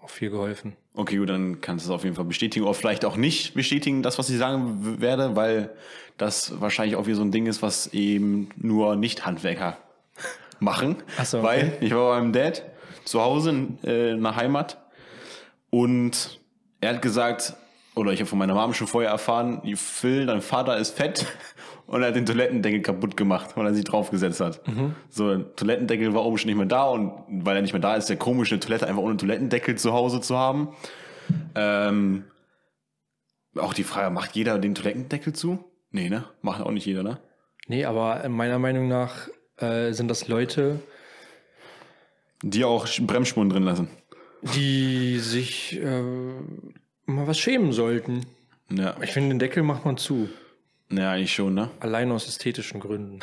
Auch 0.03 0.11
viel 0.11 0.31
geholfen. 0.31 0.77
Okay, 0.95 1.17
gut, 1.17 1.29
dann 1.29 1.61
kannst 1.61 1.85
du 1.85 1.91
es 1.91 1.95
auf 1.95 2.05
jeden 2.05 2.17
Fall 2.17 2.25
bestätigen. 2.25 2.65
Oder 2.65 2.75
vielleicht 2.75 3.05
auch 3.05 3.17
nicht 3.17 3.55
bestätigen, 3.55 4.03
das, 4.03 4.19
was 4.19 4.31
ich 4.31 4.39
sagen 4.39 5.01
werde, 5.01 5.37
weil 5.37 5.71
das 6.17 6.61
wahrscheinlich 6.61 6.97
auch 6.97 7.07
wieder 7.07 7.17
so 7.17 7.23
ein 7.23 7.33
Ding 7.33 7.47
ist, 7.47 7.63
was 7.63 7.89
eben 7.89 8.49
nur 8.57 8.97
Nicht-Handwerker 8.97 9.77
machen. 10.61 10.97
Ach 11.19 11.27
so, 11.27 11.43
Weil 11.43 11.75
okay. 11.77 11.87
ich 11.87 11.95
war 11.95 12.15
bei 12.15 12.21
meinem 12.21 12.33
Dad 12.33 12.63
zu 13.05 13.21
Hause 13.21 13.69
äh, 13.85 14.13
in 14.13 14.23
der 14.23 14.37
Heimat 14.37 14.79
und 15.71 16.41
er 16.81 16.95
hat 16.95 17.03
gesagt, 17.03 17.55
oder 17.97 18.13
ich 18.13 18.21
habe 18.21 18.29
von 18.29 18.39
meiner 18.39 18.55
Mom 18.55 18.75
schon 18.75 18.87
vorher 18.87 19.11
erfahren, 19.11 19.63
Phil, 19.75 20.27
dein 20.27 20.43
Vater 20.43 20.77
ist 20.77 20.97
fett 20.97 21.27
und 21.87 22.03
er 22.03 22.09
hat 22.09 22.17
den 22.17 22.27
Toilettendeckel 22.27 22.83
kaputt 22.83 23.17
gemacht, 23.17 23.57
weil 23.57 23.67
er 23.67 23.75
sich 23.75 23.85
draufgesetzt 23.85 24.41
hat. 24.41 24.67
Mhm. 24.69 24.95
So, 25.09 25.35
der 25.35 25.57
Toilettendeckel 25.57 26.15
war 26.15 26.25
oben 26.25 26.37
schon 26.39 26.49
nicht 26.49 26.57
mehr 26.59 26.67
da 26.67 26.85
und 26.85 27.13
weil 27.29 27.57
er 27.57 27.63
nicht 27.63 27.73
mehr 27.73 27.81
da 27.81 27.95
ist, 27.97 28.05
ist 28.05 28.09
der 28.11 28.17
komisch, 28.19 28.53
eine 28.53 28.61
Toilette 28.61 28.87
einfach 28.87 29.03
ohne 29.03 29.17
Toilettendeckel 29.17 29.77
zu 29.77 29.93
Hause 29.93 30.21
zu 30.21 30.37
haben. 30.37 30.69
Ähm, 31.55 32.25
auch 33.59 33.73
die 33.75 33.85
Frage, 33.85 34.11
macht 34.11 34.37
jeder 34.37 34.59
den 34.59 34.75
Toilettendeckel 34.75 35.33
zu? 35.33 35.65
Nee, 35.91 36.11
ne? 36.11 36.25
Macht 36.43 36.61
auch 36.61 36.71
nicht 36.71 36.85
jeder, 36.85 37.03
ne? 37.03 37.19
Nee, 37.67 37.85
aber 37.87 38.29
meiner 38.29 38.59
Meinung 38.59 38.87
nach 38.89 39.29
äh, 39.57 39.93
sind 39.93 40.09
das 40.09 40.29
Leute, 40.29 40.81
Die 42.43 42.65
auch 42.65 42.87
Bremsspuren 43.01 43.49
drin 43.49 43.63
lassen. 43.63 43.89
die 44.55 45.19
sich 45.19 45.81
äh, 45.83 46.03
mal 47.07 47.27
was 47.27 47.39
schämen 47.39 47.73
sollten. 47.73 48.27
Ja, 48.71 48.95
Ich 49.01 49.13
finde, 49.13 49.31
den 49.31 49.39
Deckel 49.39 49.63
macht 49.63 49.85
man 49.85 49.97
zu. 49.97 50.29
ja 50.91 51.13
eigentlich 51.13 51.33
schon, 51.35 51.55
ne? 51.55 51.71
Allein 51.81 52.11
aus 52.13 52.27
ästhetischen 52.29 52.81
Gründen. 52.81 53.21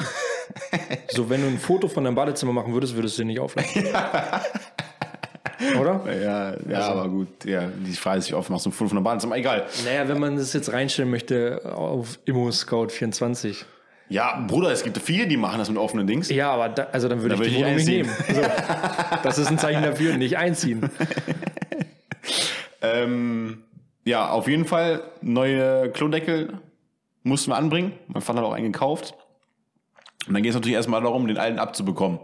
so, 1.09 1.29
wenn 1.29 1.41
du 1.41 1.47
ein 1.47 1.57
Foto 1.59 1.87
von 1.87 2.03
deinem 2.03 2.15
Badezimmer 2.15 2.53
machen 2.53 2.73
würdest, 2.73 2.95
würdest 2.95 3.17
du 3.17 3.21
den 3.21 3.27
nicht 3.27 3.39
auflassen. 3.39 3.85
Oder? 5.79 6.01
Ja, 6.21 6.55
ja, 6.69 6.79
aber 6.87 7.07
gut. 7.07 7.45
Ja, 7.45 7.67
die 7.67 7.93
Frage 7.93 8.19
ist, 8.19 8.29
wie 8.29 8.33
oft 8.33 8.49
machst 8.49 8.65
du 8.65 8.69
ein 8.69 8.73
Foto 8.73 8.89
von 8.89 9.03
Bahn? 9.03 9.19
Aber 9.21 9.37
egal. 9.37 9.65
Naja, 9.85 10.07
wenn 10.09 10.19
man 10.19 10.35
das 10.35 10.51
jetzt 10.53 10.71
reinstellen 10.73 11.09
möchte 11.09 11.61
auf 11.73 12.19
Immo 12.25 12.51
Scout 12.51 12.89
24. 12.89 13.65
Ja, 14.09 14.43
Bruder, 14.47 14.71
es 14.71 14.83
gibt 14.83 14.97
viele, 14.99 15.25
die 15.27 15.37
machen 15.37 15.59
das 15.59 15.69
mit 15.69 15.77
offenen 15.77 16.05
Dings. 16.05 16.29
Ja, 16.29 16.51
aber 16.51 16.69
da, 16.69 16.87
also 16.91 17.07
dann 17.07 17.21
würde 17.21 17.35
Da 17.37 17.43
ich 17.43 17.51
die 17.53 17.57
Wohnung 17.59 17.77
ich 17.77 17.85
nicht 17.85 18.05
einziehen. 18.05 18.35
nehmen. 18.35 18.43
So, 18.43 19.21
das 19.23 19.37
ist 19.37 19.47
ein 19.47 19.57
Zeichen 19.57 19.83
dafür, 19.83 20.17
nicht 20.17 20.37
einziehen. 20.37 20.89
Ähm, 22.81 23.63
ja, 24.05 24.29
auf 24.29 24.47
jeden 24.47 24.65
Fall 24.65 25.03
neue 25.21 25.89
Klodeckel 25.91 26.59
mussten 27.23 27.51
wir 27.51 27.57
anbringen. 27.57 27.93
Mein 28.07 28.21
Vater 28.21 28.39
hat 28.39 28.45
auch 28.45 28.53
einen 28.53 28.71
gekauft. 28.71 29.15
Und 30.27 30.33
dann 30.33 30.43
geht 30.43 30.51
es 30.51 30.55
natürlich 30.55 30.75
erstmal 30.75 31.01
darum, 31.01 31.27
den 31.27 31.37
alten 31.37 31.59
abzubekommen. 31.59 32.19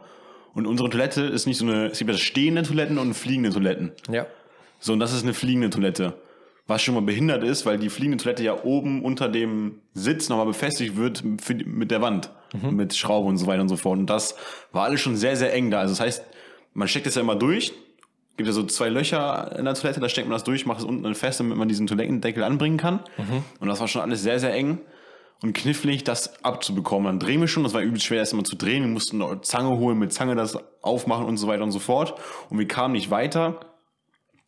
Und 0.53 0.67
unsere 0.67 0.89
Toilette 0.89 1.21
ist 1.21 1.45
nicht 1.45 1.57
so 1.57 1.65
eine, 1.65 1.87
es 1.87 1.99
gibt 1.99 2.09
ja 2.09 2.17
stehende 2.17 2.63
Toiletten 2.63 2.97
und 2.97 3.13
fliegende 3.13 3.51
Toiletten. 3.51 3.91
Ja. 4.11 4.25
So, 4.79 4.93
und 4.93 4.99
das 4.99 5.13
ist 5.13 5.23
eine 5.23 5.33
fliegende 5.33 5.69
Toilette. 5.69 6.13
Was 6.67 6.81
schon 6.81 6.95
mal 6.95 7.01
behindert 7.01 7.43
ist, 7.43 7.65
weil 7.65 7.77
die 7.77 7.89
fliegende 7.89 8.21
Toilette 8.21 8.43
ja 8.43 8.63
oben 8.63 9.03
unter 9.03 9.27
dem 9.27 9.81
Sitz 9.93 10.29
nochmal 10.29 10.45
befestigt 10.45 10.97
wird 10.97 11.23
für, 11.41 11.55
mit 11.55 11.91
der 11.91 12.01
Wand. 12.01 12.31
Mit 12.71 12.95
Schraube 12.95 13.27
und 13.27 13.37
so 13.37 13.47
weiter 13.47 13.61
und 13.61 13.69
so 13.69 13.77
fort. 13.77 13.99
Und 13.99 14.09
das 14.09 14.35
war 14.71 14.83
alles 14.83 15.01
schon 15.01 15.15
sehr, 15.15 15.35
sehr 15.35 15.53
eng 15.53 15.71
da. 15.71 15.79
Also 15.79 15.93
das 15.93 15.99
heißt, 15.99 16.25
man 16.73 16.87
steckt 16.87 17.05
das 17.05 17.15
ja 17.15 17.21
immer 17.21 17.35
durch. 17.35 17.73
Gibt 18.39 18.47
ja 18.47 18.53
so 18.53 18.63
zwei 18.63 18.87
Löcher 18.87 19.53
in 19.59 19.65
der 19.65 19.73
Toilette, 19.73 19.99
da 19.99 20.07
steckt 20.07 20.29
man 20.29 20.35
das 20.35 20.45
durch, 20.45 20.65
macht 20.65 20.79
es 20.79 20.85
unten 20.85 21.03
dann 21.03 21.13
fest, 21.13 21.41
damit 21.41 21.57
man 21.57 21.67
diesen 21.67 21.87
Toilettendeckel 21.87 22.41
anbringen 22.41 22.77
kann. 22.77 23.01
Und 23.59 23.67
das 23.67 23.81
war 23.81 23.89
schon 23.89 24.01
alles 24.01 24.23
sehr, 24.23 24.39
sehr 24.39 24.53
eng. 24.53 24.79
und 25.41 25.53
knifflig, 25.53 26.03
das 26.03 26.43
abzubekommen. 26.43 27.05
Dann 27.05 27.19
drehen 27.19 27.39
wir 27.39 27.47
schon, 27.47 27.63
das 27.63 27.73
war 27.73 27.81
übelst 27.81 28.05
schwer, 28.05 28.19
erst 28.19 28.33
mal 28.33 28.43
zu 28.43 28.55
drehen. 28.55 28.83
Wir 28.83 28.89
mussten 28.89 29.21
eine 29.21 29.41
Zange 29.41 29.77
holen, 29.77 29.97
mit 29.97 30.11
Zange 30.11 30.35
das 30.35 30.57
aufmachen 30.81 31.25
und 31.25 31.37
so 31.37 31.47
weiter 31.47 31.63
und 31.63 31.71
so 31.71 31.79
fort. 31.79 32.15
Und 32.49 32.59
wir 32.59 32.67
kamen 32.67 32.93
nicht 32.93 33.09
weiter, 33.09 33.59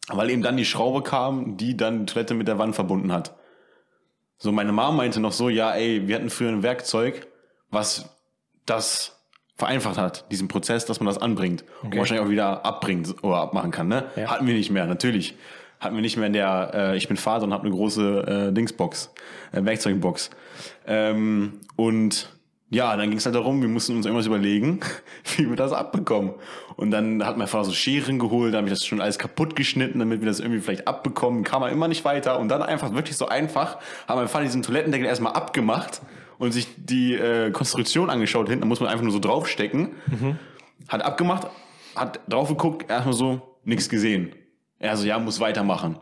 weil 0.07 0.29
eben 0.29 0.41
dann 0.41 0.57
die 0.57 0.65
Schraube 0.65 1.01
kam, 1.01 1.57
die 1.57 1.77
dann 1.77 2.05
die 2.05 2.13
Toilette 2.13 2.33
mit 2.33 2.47
der 2.47 2.57
Wand 2.59 2.75
verbunden 2.75 3.11
hat. 3.11 3.35
So, 4.37 4.51
meine 4.51 4.71
Mom 4.71 4.97
meinte 4.97 5.19
noch 5.19 5.31
so, 5.31 5.49
ja, 5.49 5.71
ey, 5.71 6.07
wir 6.07 6.15
hatten 6.15 6.29
früher 6.29 6.49
ein 6.49 6.63
Werkzeug, 6.63 7.27
was 7.69 8.09
das 8.65 9.20
vereinfacht 9.61 9.97
hat, 9.97 10.25
diesen 10.31 10.47
Prozess, 10.47 10.85
dass 10.85 10.99
man 10.99 11.05
das 11.05 11.19
anbringt 11.19 11.63
und 11.83 11.95
wahrscheinlich 11.95 12.25
auch 12.25 12.31
wieder 12.31 12.65
abbringt 12.65 13.23
oder 13.23 13.37
abmachen 13.37 13.69
kann. 13.69 13.87
Ne? 13.87 14.05
Ja. 14.15 14.31
Hatten 14.31 14.47
wir 14.47 14.55
nicht 14.55 14.71
mehr, 14.71 14.87
natürlich. 14.87 15.35
Hatten 15.79 15.95
wir 15.95 16.01
nicht 16.01 16.17
mehr 16.17 16.25
in 16.25 16.33
der, 16.33 16.71
äh, 16.73 16.97
ich 16.97 17.07
bin 17.07 17.15
Vater 17.15 17.43
und 17.43 17.53
habe 17.53 17.63
eine 17.65 17.71
große 17.71 18.47
äh, 18.49 18.53
Dingsbox, 18.53 19.11
äh, 19.51 19.63
Werkzeugbox. 19.63 20.31
Ähm, 20.87 21.59
und 21.75 22.29
ja, 22.71 22.95
dann 22.97 23.09
ging 23.09 23.19
es 23.19 23.25
halt 23.25 23.35
darum, 23.35 23.61
wir 23.61 23.69
mussten 23.69 23.95
uns 23.95 24.07
irgendwas 24.07 24.25
überlegen, 24.25 24.79
wie 25.37 25.47
wir 25.47 25.55
das 25.55 25.73
abbekommen. 25.73 26.33
Und 26.75 26.89
dann 26.89 27.23
hat 27.23 27.37
mein 27.37 27.47
Vater 27.47 27.65
so 27.65 27.71
Scheren 27.71 28.17
geholt, 28.17 28.53
dann 28.53 28.59
habe 28.59 28.67
ich 28.67 28.73
das 28.73 28.85
schon 28.87 28.99
alles 28.99 29.19
kaputt 29.19 29.55
geschnitten, 29.55 29.99
damit 29.99 30.21
wir 30.21 30.27
das 30.27 30.39
irgendwie 30.39 30.59
vielleicht 30.59 30.87
abbekommen, 30.87 31.43
kam 31.43 31.61
er 31.61 31.69
immer 31.69 31.87
nicht 31.87 32.03
weiter. 32.03 32.39
Und 32.39 32.49
dann 32.49 32.63
einfach 32.63 32.95
wirklich 32.95 33.15
so 33.15 33.27
einfach, 33.27 33.77
hat 34.07 34.15
mein 34.15 34.27
Vater 34.27 34.45
diesen 34.45 34.63
Toilettendeckel 34.63 35.05
erstmal 35.05 35.33
abgemacht 35.33 36.01
und 36.41 36.51
sich 36.51 36.67
die 36.75 37.13
äh, 37.13 37.51
Konstruktion 37.51 38.09
angeschaut 38.09 38.49
hinten, 38.49 38.61
da 38.61 38.67
muss 38.67 38.79
man 38.79 38.89
einfach 38.89 39.03
nur 39.03 39.13
so 39.13 39.19
draufstecken. 39.19 39.91
Hat 40.87 41.03
abgemacht, 41.03 41.47
hat 41.95 42.19
drauf 42.27 42.49
geguckt, 42.49 42.89
erstmal 42.89 43.13
so, 43.13 43.41
nichts 43.63 43.89
gesehen. 43.89 44.33
Er 44.79 44.97
so, 44.97 45.05
ja, 45.05 45.19
muss 45.19 45.39
weitermachen. 45.39 45.99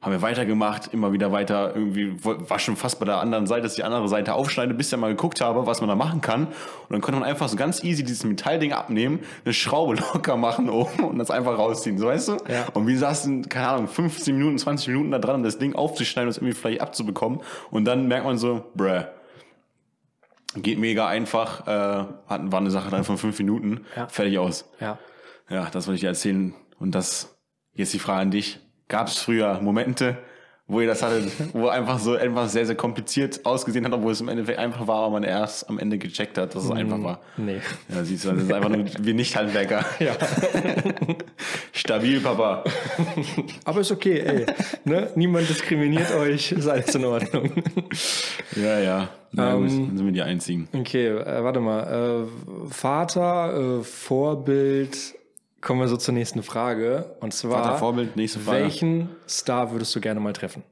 Haben 0.00 0.10
wir 0.10 0.22
weitergemacht, 0.22 0.92
immer 0.92 1.12
wieder 1.12 1.30
weiter, 1.30 1.70
irgendwie, 1.76 2.16
war 2.24 2.58
schon 2.58 2.74
fast 2.74 2.98
bei 2.98 3.06
der 3.06 3.20
anderen 3.20 3.46
Seite, 3.46 3.62
dass 3.62 3.72
ich 3.74 3.76
die 3.76 3.84
andere 3.84 4.08
Seite 4.08 4.34
aufschneide, 4.34 4.74
bis 4.74 4.92
ich 4.92 4.98
mal 4.98 5.10
geguckt 5.10 5.40
habe, 5.40 5.68
was 5.68 5.80
man 5.80 5.88
da 5.88 5.94
machen 5.94 6.20
kann. 6.20 6.48
Und 6.48 6.90
dann 6.90 7.00
konnte 7.00 7.20
man 7.20 7.28
einfach 7.28 7.48
so 7.48 7.54
ganz 7.56 7.84
easy 7.84 8.02
dieses 8.02 8.24
Metallding 8.24 8.72
abnehmen, 8.72 9.20
eine 9.44 9.54
Schraube 9.54 9.94
locker 10.14 10.36
machen 10.36 10.68
oben 10.68 11.04
und 11.04 11.18
das 11.18 11.30
einfach 11.30 11.56
rausziehen, 11.56 11.96
so 11.96 12.06
weißt 12.06 12.28
du? 12.28 12.32
Ja. 12.48 12.66
Und 12.74 12.88
wir 12.88 12.98
saßen, 12.98 13.48
keine 13.48 13.68
Ahnung, 13.68 13.86
15 13.86 14.36
Minuten, 14.36 14.58
20 14.58 14.88
Minuten 14.88 15.12
da 15.12 15.20
dran, 15.20 15.36
um 15.36 15.42
das 15.44 15.58
Ding 15.58 15.76
aufzuschneiden 15.76 16.26
und 16.26 16.30
es 16.32 16.38
irgendwie 16.38 16.56
vielleicht 16.56 16.80
abzubekommen. 16.80 17.38
Und 17.70 17.84
dann 17.84 18.08
merkt 18.08 18.26
man 18.26 18.36
so, 18.36 18.64
bruh, 18.74 19.04
geht 20.62 20.78
mega 20.78 21.06
einfach, 21.08 21.66
äh, 21.66 21.70
hat- 22.28 22.52
war 22.52 22.60
eine 22.60 22.70
Sache 22.70 22.90
dann 22.90 23.04
von 23.04 23.18
fünf 23.18 23.38
Minuten, 23.38 23.84
Ja. 23.96 24.06
fertig 24.08 24.38
aus. 24.38 24.68
Ja. 24.80 24.98
Ja, 25.50 25.68
das 25.70 25.86
wollte 25.86 25.96
ich 25.96 26.00
dir 26.02 26.08
erzählen. 26.08 26.54
Und 26.78 26.94
das, 26.94 27.36
jetzt 27.74 27.92
die 27.94 27.98
Frage 27.98 28.20
an 28.22 28.30
dich. 28.30 28.60
Gab 28.88 29.08
es 29.08 29.18
früher 29.18 29.60
Momente, 29.60 30.18
wo 30.66 30.80
ihr 30.80 30.86
das 30.86 31.02
hattet, 31.02 31.30
wo 31.54 31.68
einfach 31.68 31.98
so 31.98 32.14
etwas 32.14 32.52
sehr, 32.52 32.64
sehr 32.66 32.74
kompliziert 32.76 33.44
ausgesehen 33.44 33.84
hat, 33.84 33.92
obwohl 33.92 34.12
es 34.12 34.20
im 34.20 34.28
Endeffekt 34.28 34.58
einfach 34.58 34.86
war, 34.86 35.00
aber 35.04 35.10
man 35.14 35.22
erst 35.22 35.68
am 35.68 35.78
Ende 35.78 35.98
gecheckt 35.98 36.38
hat, 36.38 36.54
dass 36.54 36.64
es 36.64 36.70
einfach 36.70 37.02
war? 37.02 37.20
Nee. 37.36 37.60
Ja, 37.88 38.02
siehst 38.04 38.24
du, 38.24 38.32
das 38.32 38.44
ist 38.44 38.52
einfach 38.52 38.70
nur 38.70 38.84
wir 39.00 39.14
Nicht-Handwerker. 39.14 39.84
Ja. 40.00 40.12
Stabil, 41.72 42.20
Papa. 42.20 42.64
Aber 43.64 43.80
ist 43.80 43.90
okay, 43.92 44.20
ey. 44.20 44.46
Ne? 44.84 45.10
Niemand 45.14 45.48
diskriminiert 45.48 46.12
euch, 46.14 46.52
ist 46.52 46.66
alles 46.68 46.94
in 46.94 47.04
Ordnung. 47.04 47.50
Ja, 48.56 48.78
ja. 48.78 49.08
Na 49.36 49.54
gut, 49.56 49.70
Ähm, 49.70 49.86
dann 49.88 49.96
sind 49.98 50.06
wir 50.06 50.12
die 50.12 50.22
Einzigen. 50.22 50.68
Okay, 50.72 51.08
äh, 51.08 51.42
warte 51.44 51.60
mal. 51.60 52.26
Äh, 52.28 52.68
Vater, 52.70 53.78
äh, 53.80 53.82
Vorbild. 53.82 55.14
Kommen 55.60 55.80
wir 55.80 55.88
so 55.88 55.96
zur 55.96 56.14
nächsten 56.14 56.42
Frage. 56.42 57.16
Und 57.20 57.32
zwar, 57.32 57.64
Vater, 57.64 57.78
Vorbild, 57.78 58.16
nächste 58.16 58.38
Frage. 58.38 58.62
welchen 58.64 59.08
Star 59.28 59.72
würdest 59.72 59.94
du 59.96 60.00
gerne 60.00 60.20
mal 60.20 60.32
treffen? 60.34 60.62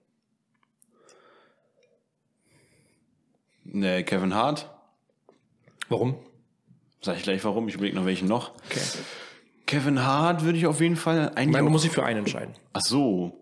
Nee, 3.65 4.03
Kevin 4.03 4.35
Hart. 4.35 4.69
Warum? 5.89 6.17
Sag 7.01 7.17
ich 7.17 7.23
gleich 7.23 7.45
warum, 7.45 7.69
ich 7.69 7.75
überlege 7.75 7.97
noch 7.97 8.07
welchen 8.07 8.29
noch. 8.29 8.53
Okay. 8.67 8.81
Kevin 9.67 10.05
Hart 10.05 10.45
würde 10.45 10.59
ich 10.59 10.67
auf 10.67 10.81
jeden 10.81 10.97
Fall 10.97 11.31
Ich 11.33 11.39
eigentlich. 11.39 11.53
meine, 11.53 11.65
du 11.65 11.71
musst 11.71 11.85
dich 11.85 11.93
für 11.93 12.05
einen 12.05 12.21
entscheiden. 12.21 12.55
Ach 12.73 12.83
so. 12.83 13.33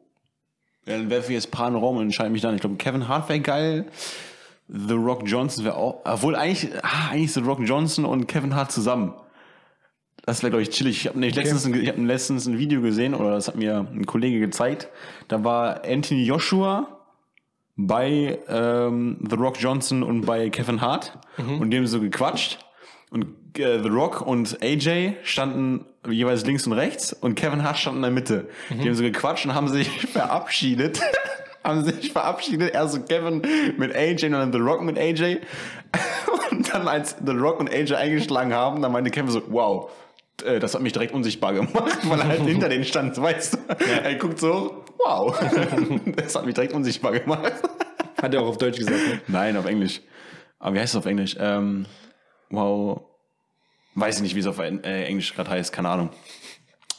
Ja, 0.86 0.96
dann 0.96 1.10
werfe 1.10 1.32
ich 1.32 1.42
jetzt 1.42 1.52
den 1.52 1.74
Raum 1.76 1.96
und 1.96 2.04
entscheide 2.04 2.30
mich 2.30 2.42
dann. 2.42 2.54
Ich 2.54 2.60
glaube, 2.60 2.76
Kevin 2.76 3.08
Hart 3.08 3.28
wäre 3.28 3.40
geil. 3.40 3.86
The 4.72 4.94
Rock 4.94 5.22
Johnson 5.26 5.64
wäre 5.64 5.74
auch. 5.76 6.00
Obwohl 6.04 6.36
eigentlich, 6.36 6.68
ah, 6.82 7.10
eigentlich 7.10 7.32
The 7.32 7.40
Rock 7.40 7.60
Johnson 7.64 8.04
und 8.04 8.26
Kevin 8.28 8.54
Hart 8.54 8.70
zusammen. 8.70 9.14
Das 10.26 10.42
wäre, 10.42 10.50
glaube 10.50 10.62
ich, 10.62 10.70
chillig. 10.70 11.00
Ich 11.00 11.06
habe 11.08 11.18
nämlich 11.18 11.34
letztens, 11.34 11.64
ein- 11.66 11.74
ich 11.82 11.88
hab 11.88 11.98
letztens 11.98 12.46
ein 12.46 12.58
Video 12.58 12.80
gesehen, 12.82 13.14
oder 13.14 13.32
das 13.32 13.48
hat 13.48 13.56
mir 13.56 13.86
ein 13.92 14.06
Kollege 14.06 14.38
gezeigt. 14.38 14.88
Da 15.28 15.42
war 15.42 15.82
Anthony 15.84 16.22
Joshua 16.24 16.86
bei 17.76 18.38
ähm, 18.48 19.18
The 19.28 19.36
Rock 19.36 19.60
Johnson 19.60 20.02
und 20.02 20.22
bei 20.26 20.50
Kevin 20.50 20.80
Hart 20.80 21.18
und 21.60 21.70
die 21.70 21.78
haben 21.78 21.86
so 21.86 22.00
gequatscht. 22.00 22.58
Und 23.10 23.26
äh, 23.58 23.82
The 23.82 23.88
Rock 23.88 24.20
und 24.20 24.62
AJ 24.62 25.14
standen 25.24 25.86
jeweils 26.08 26.44
links 26.44 26.66
und 26.66 26.74
rechts 26.74 27.12
und 27.12 27.34
Kevin 27.34 27.64
Hart 27.64 27.78
stand 27.78 27.96
in 27.96 28.02
der 28.02 28.10
Mitte. 28.10 28.48
Die 28.70 28.86
haben 28.88 28.94
so 28.94 29.02
gequatscht 29.02 29.46
und 29.46 29.54
haben 29.54 29.68
sich 29.68 29.88
verabschiedet. 30.12 31.00
Haben 31.64 31.84
sich 31.84 32.12
verabschiedet. 32.12 32.74
Erst 32.74 32.94
so 32.94 33.02
Kevin 33.02 33.42
mit 33.76 33.94
AJ 33.94 34.26
und 34.26 34.32
dann 34.32 34.52
The 34.52 34.58
Rock 34.58 34.82
mit 34.82 34.98
AJ. 34.98 35.38
Und 36.50 36.72
dann 36.72 36.88
als 36.88 37.16
The 37.24 37.32
Rock 37.32 37.60
und 37.60 37.70
AJ 37.70 37.94
eingeschlagen 37.94 38.52
haben, 38.52 38.82
dann 38.82 38.90
meinte 38.90 39.10
Kevin 39.10 39.30
so, 39.30 39.42
wow, 39.48 39.88
äh, 40.44 40.58
das 40.58 40.74
hat 40.74 40.82
mich 40.82 40.92
direkt 40.92 41.12
unsichtbar 41.14 41.52
gemacht, 41.52 41.98
weil 42.04 42.20
er 42.20 42.28
halt 42.28 42.40
hinter 42.42 42.68
denen 42.68 42.84
stand, 42.84 43.20
weißt 43.20 43.54
du. 43.54 43.58
Er 44.02 44.14
guckt 44.16 44.38
so, 44.38 44.84
wow, 44.98 45.38
das 46.16 46.34
hat 46.34 46.46
mich 46.46 46.54
direkt 46.54 46.72
unsichtbar 46.72 47.12
gemacht. 47.12 47.52
Hat 48.20 48.34
er 48.34 48.42
auch 48.42 48.48
auf 48.48 48.58
Deutsch 48.58 48.78
gesagt. 48.78 48.98
Ne? 48.98 49.20
Nein, 49.28 49.56
auf 49.56 49.66
Englisch. 49.66 50.00
Aber 50.58 50.74
wie 50.74 50.80
heißt 50.80 50.94
es 50.94 50.98
auf 50.98 51.06
Englisch? 51.06 51.36
Ähm, 51.38 51.86
wow. 52.50 53.00
Weiß 53.94 54.16
ich 54.16 54.22
nicht, 54.22 54.34
wie 54.34 54.40
es 54.40 54.46
auf 54.46 54.58
äh, 54.58 55.04
Englisch 55.04 55.34
gerade 55.34 55.50
heißt, 55.50 55.72
keine 55.72 55.88
Ahnung. 55.88 56.10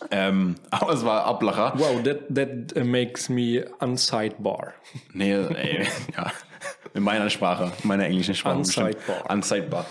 Ähm, 0.10 0.56
aber 0.72 0.94
es 0.94 1.06
war 1.06 1.26
Ablacher. 1.26 1.74
Wow, 1.78 2.02
that, 2.04 2.34
that 2.34 2.84
makes 2.84 3.30
me 3.30 3.66
unsidebar. 3.80 4.74
Nee, 5.14 5.34
ey, 5.34 5.88
ja. 6.16 6.32
In 6.94 7.04
meiner 7.04 7.30
Sprache, 7.30 7.72
in 7.82 7.88
meiner 7.88 8.06
englischen 8.06 8.36
Sprache. 8.36 8.58
Unsidebar. 8.58 9.30
Unsidebar. 9.30 9.86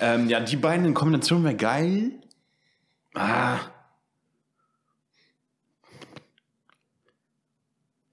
Ähm, 0.00 0.28
ja, 0.28 0.40
die 0.40 0.56
beiden 0.56 0.84
in 0.86 0.94
Kombination 0.94 1.42
wäre 1.44 1.56
geil. 1.56 2.12
Ah. 3.14 3.58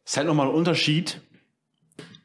Ist 0.05 0.17
halt 0.17 0.27
nochmal 0.27 0.47
ein 0.47 0.53
Unterschied, 0.53 1.21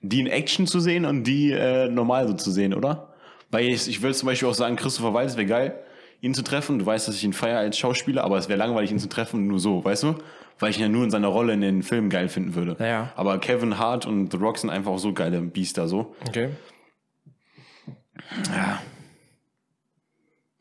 die 0.00 0.20
in 0.20 0.26
Action 0.26 0.66
zu 0.66 0.80
sehen 0.80 1.04
und 1.04 1.24
die 1.24 1.52
äh, 1.52 1.88
normal 1.88 2.28
so 2.28 2.34
zu 2.34 2.50
sehen, 2.50 2.74
oder? 2.74 3.14
Weil 3.50 3.66
ich, 3.66 3.88
ich 3.88 4.02
will 4.02 4.14
zum 4.14 4.26
Beispiel 4.26 4.48
auch 4.48 4.54
sagen, 4.54 4.76
Christopher 4.76 5.14
Waltz 5.14 5.36
wäre 5.36 5.46
geil, 5.46 5.85
ihn 6.20 6.34
zu 6.34 6.42
treffen. 6.42 6.78
Du 6.78 6.86
weißt, 6.86 7.08
dass 7.08 7.16
ich 7.16 7.24
ihn 7.24 7.32
feiere 7.32 7.58
als 7.58 7.78
Schauspieler, 7.78 8.24
aber 8.24 8.38
es 8.38 8.48
wäre 8.48 8.58
langweilig, 8.58 8.90
ihn 8.90 8.98
zu 8.98 9.08
treffen, 9.08 9.46
nur 9.46 9.58
so, 9.58 9.84
weißt 9.84 10.02
du? 10.04 10.14
Weil 10.58 10.70
ich 10.70 10.78
ihn 10.78 10.82
ja 10.82 10.88
nur 10.88 11.04
in 11.04 11.10
seiner 11.10 11.28
Rolle 11.28 11.52
in 11.52 11.60
den 11.60 11.82
Filmen 11.82 12.08
geil 12.08 12.28
finden 12.28 12.54
würde. 12.54 12.76
Ja. 12.78 13.12
Aber 13.16 13.38
Kevin 13.38 13.78
Hart 13.78 14.06
und 14.06 14.32
The 14.32 14.38
Rock 14.38 14.58
sind 14.58 14.70
einfach 14.70 14.92
auch 14.92 14.98
so 14.98 15.12
geile 15.12 15.40
Biester, 15.42 15.88
so. 15.88 16.14
Okay. 16.26 16.50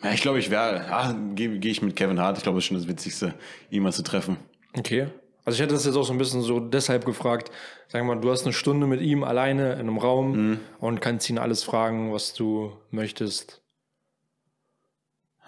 Ja, 0.03 0.11
ich 0.13 0.21
glaube, 0.21 0.39
ich 0.39 0.51
wäre, 0.51 0.85
ja, 0.87 1.15
gehe 1.33 1.57
geh 1.59 1.71
ich 1.71 1.81
mit 1.81 1.95
Kevin 1.95 2.19
Hart. 2.19 2.37
Ich 2.37 2.43
glaube, 2.43 2.57
das 2.57 2.65
ist 2.65 2.67
schon 2.67 2.77
das 2.77 2.87
Witzigste, 2.87 3.33
ihn 3.69 3.81
mal 3.81 3.93
zu 3.93 4.03
treffen. 4.03 4.37
Okay. 4.77 5.07
Also 5.45 5.57
ich 5.57 5.61
hätte 5.61 5.73
das 5.73 5.85
jetzt 5.85 5.95
auch 5.95 6.03
so 6.03 6.11
ein 6.11 6.17
bisschen 6.17 6.41
so 6.41 6.59
deshalb 6.59 7.05
gefragt. 7.05 7.51
Sag 7.87 8.03
mal, 8.03 8.19
du 8.19 8.31
hast 8.31 8.43
eine 8.43 8.53
Stunde 8.53 8.87
mit 8.87 8.99
ihm 9.01 9.23
alleine 9.23 9.73
in 9.73 9.81
einem 9.81 9.97
Raum 9.99 10.59
und 10.79 11.01
kannst 11.01 11.29
ihn 11.29 11.37
alles 11.37 11.63
fragen, 11.63 12.11
was 12.11 12.33
du 12.33 12.73
möchtest. 12.91 13.61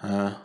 Ja, 0.02 0.40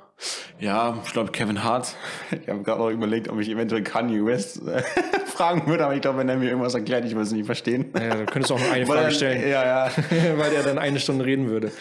ja 0.60 1.02
ich 1.06 1.12
glaube, 1.12 1.32
Kevin 1.32 1.64
Hart. 1.64 1.96
Ich 2.32 2.48
habe 2.50 2.64
gerade 2.64 2.80
noch 2.80 2.90
überlegt, 2.90 3.30
ob 3.30 3.40
ich 3.40 3.50
eventuell 3.50 3.84
Kanye 3.84 4.26
West 4.26 4.62
äh, 4.68 4.82
fragen 5.26 5.68
würde, 5.68 5.86
aber 5.86 5.96
ich 5.96 6.02
glaube, 6.02 6.20
wenn 6.20 6.30
er 6.30 6.38
mir 6.38 6.50
irgendwas 6.50 6.74
erklärt, 6.74 7.06
ich 7.06 7.12
würde 7.12 7.24
es 7.24 7.32
nicht 7.32 7.46
verstehen. 7.46 7.94
Ja, 7.96 8.16
du 8.16 8.26
könntest 8.26 8.52
auch 8.52 8.60
noch 8.60 8.72
eine 8.72 8.88
Weil 8.88 8.98
Frage 8.98 9.16
stellen. 9.16 9.50
Ja, 9.50 9.66
ja. 9.66 9.92
weil 10.38 10.54
er 10.54 10.64
dann 10.64 10.78
eine 10.78 11.00
Stunde 11.00 11.26
reden 11.26 11.50
würde. 11.50 11.72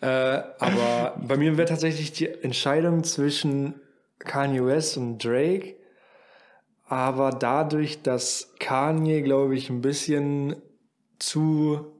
Äh, 0.00 0.06
aber 0.06 1.14
bei 1.26 1.36
mir 1.36 1.56
wäre 1.56 1.68
tatsächlich 1.68 2.12
die 2.12 2.28
Entscheidung 2.28 3.04
zwischen 3.04 3.80
Kanye 4.18 4.64
West 4.64 4.96
und 4.96 5.24
Drake. 5.24 5.76
Aber 6.86 7.30
dadurch, 7.30 8.02
dass 8.02 8.52
Kanye, 8.58 9.22
glaube 9.22 9.56
ich, 9.56 9.70
ein 9.70 9.80
bisschen 9.80 10.56
zu. 11.18 11.92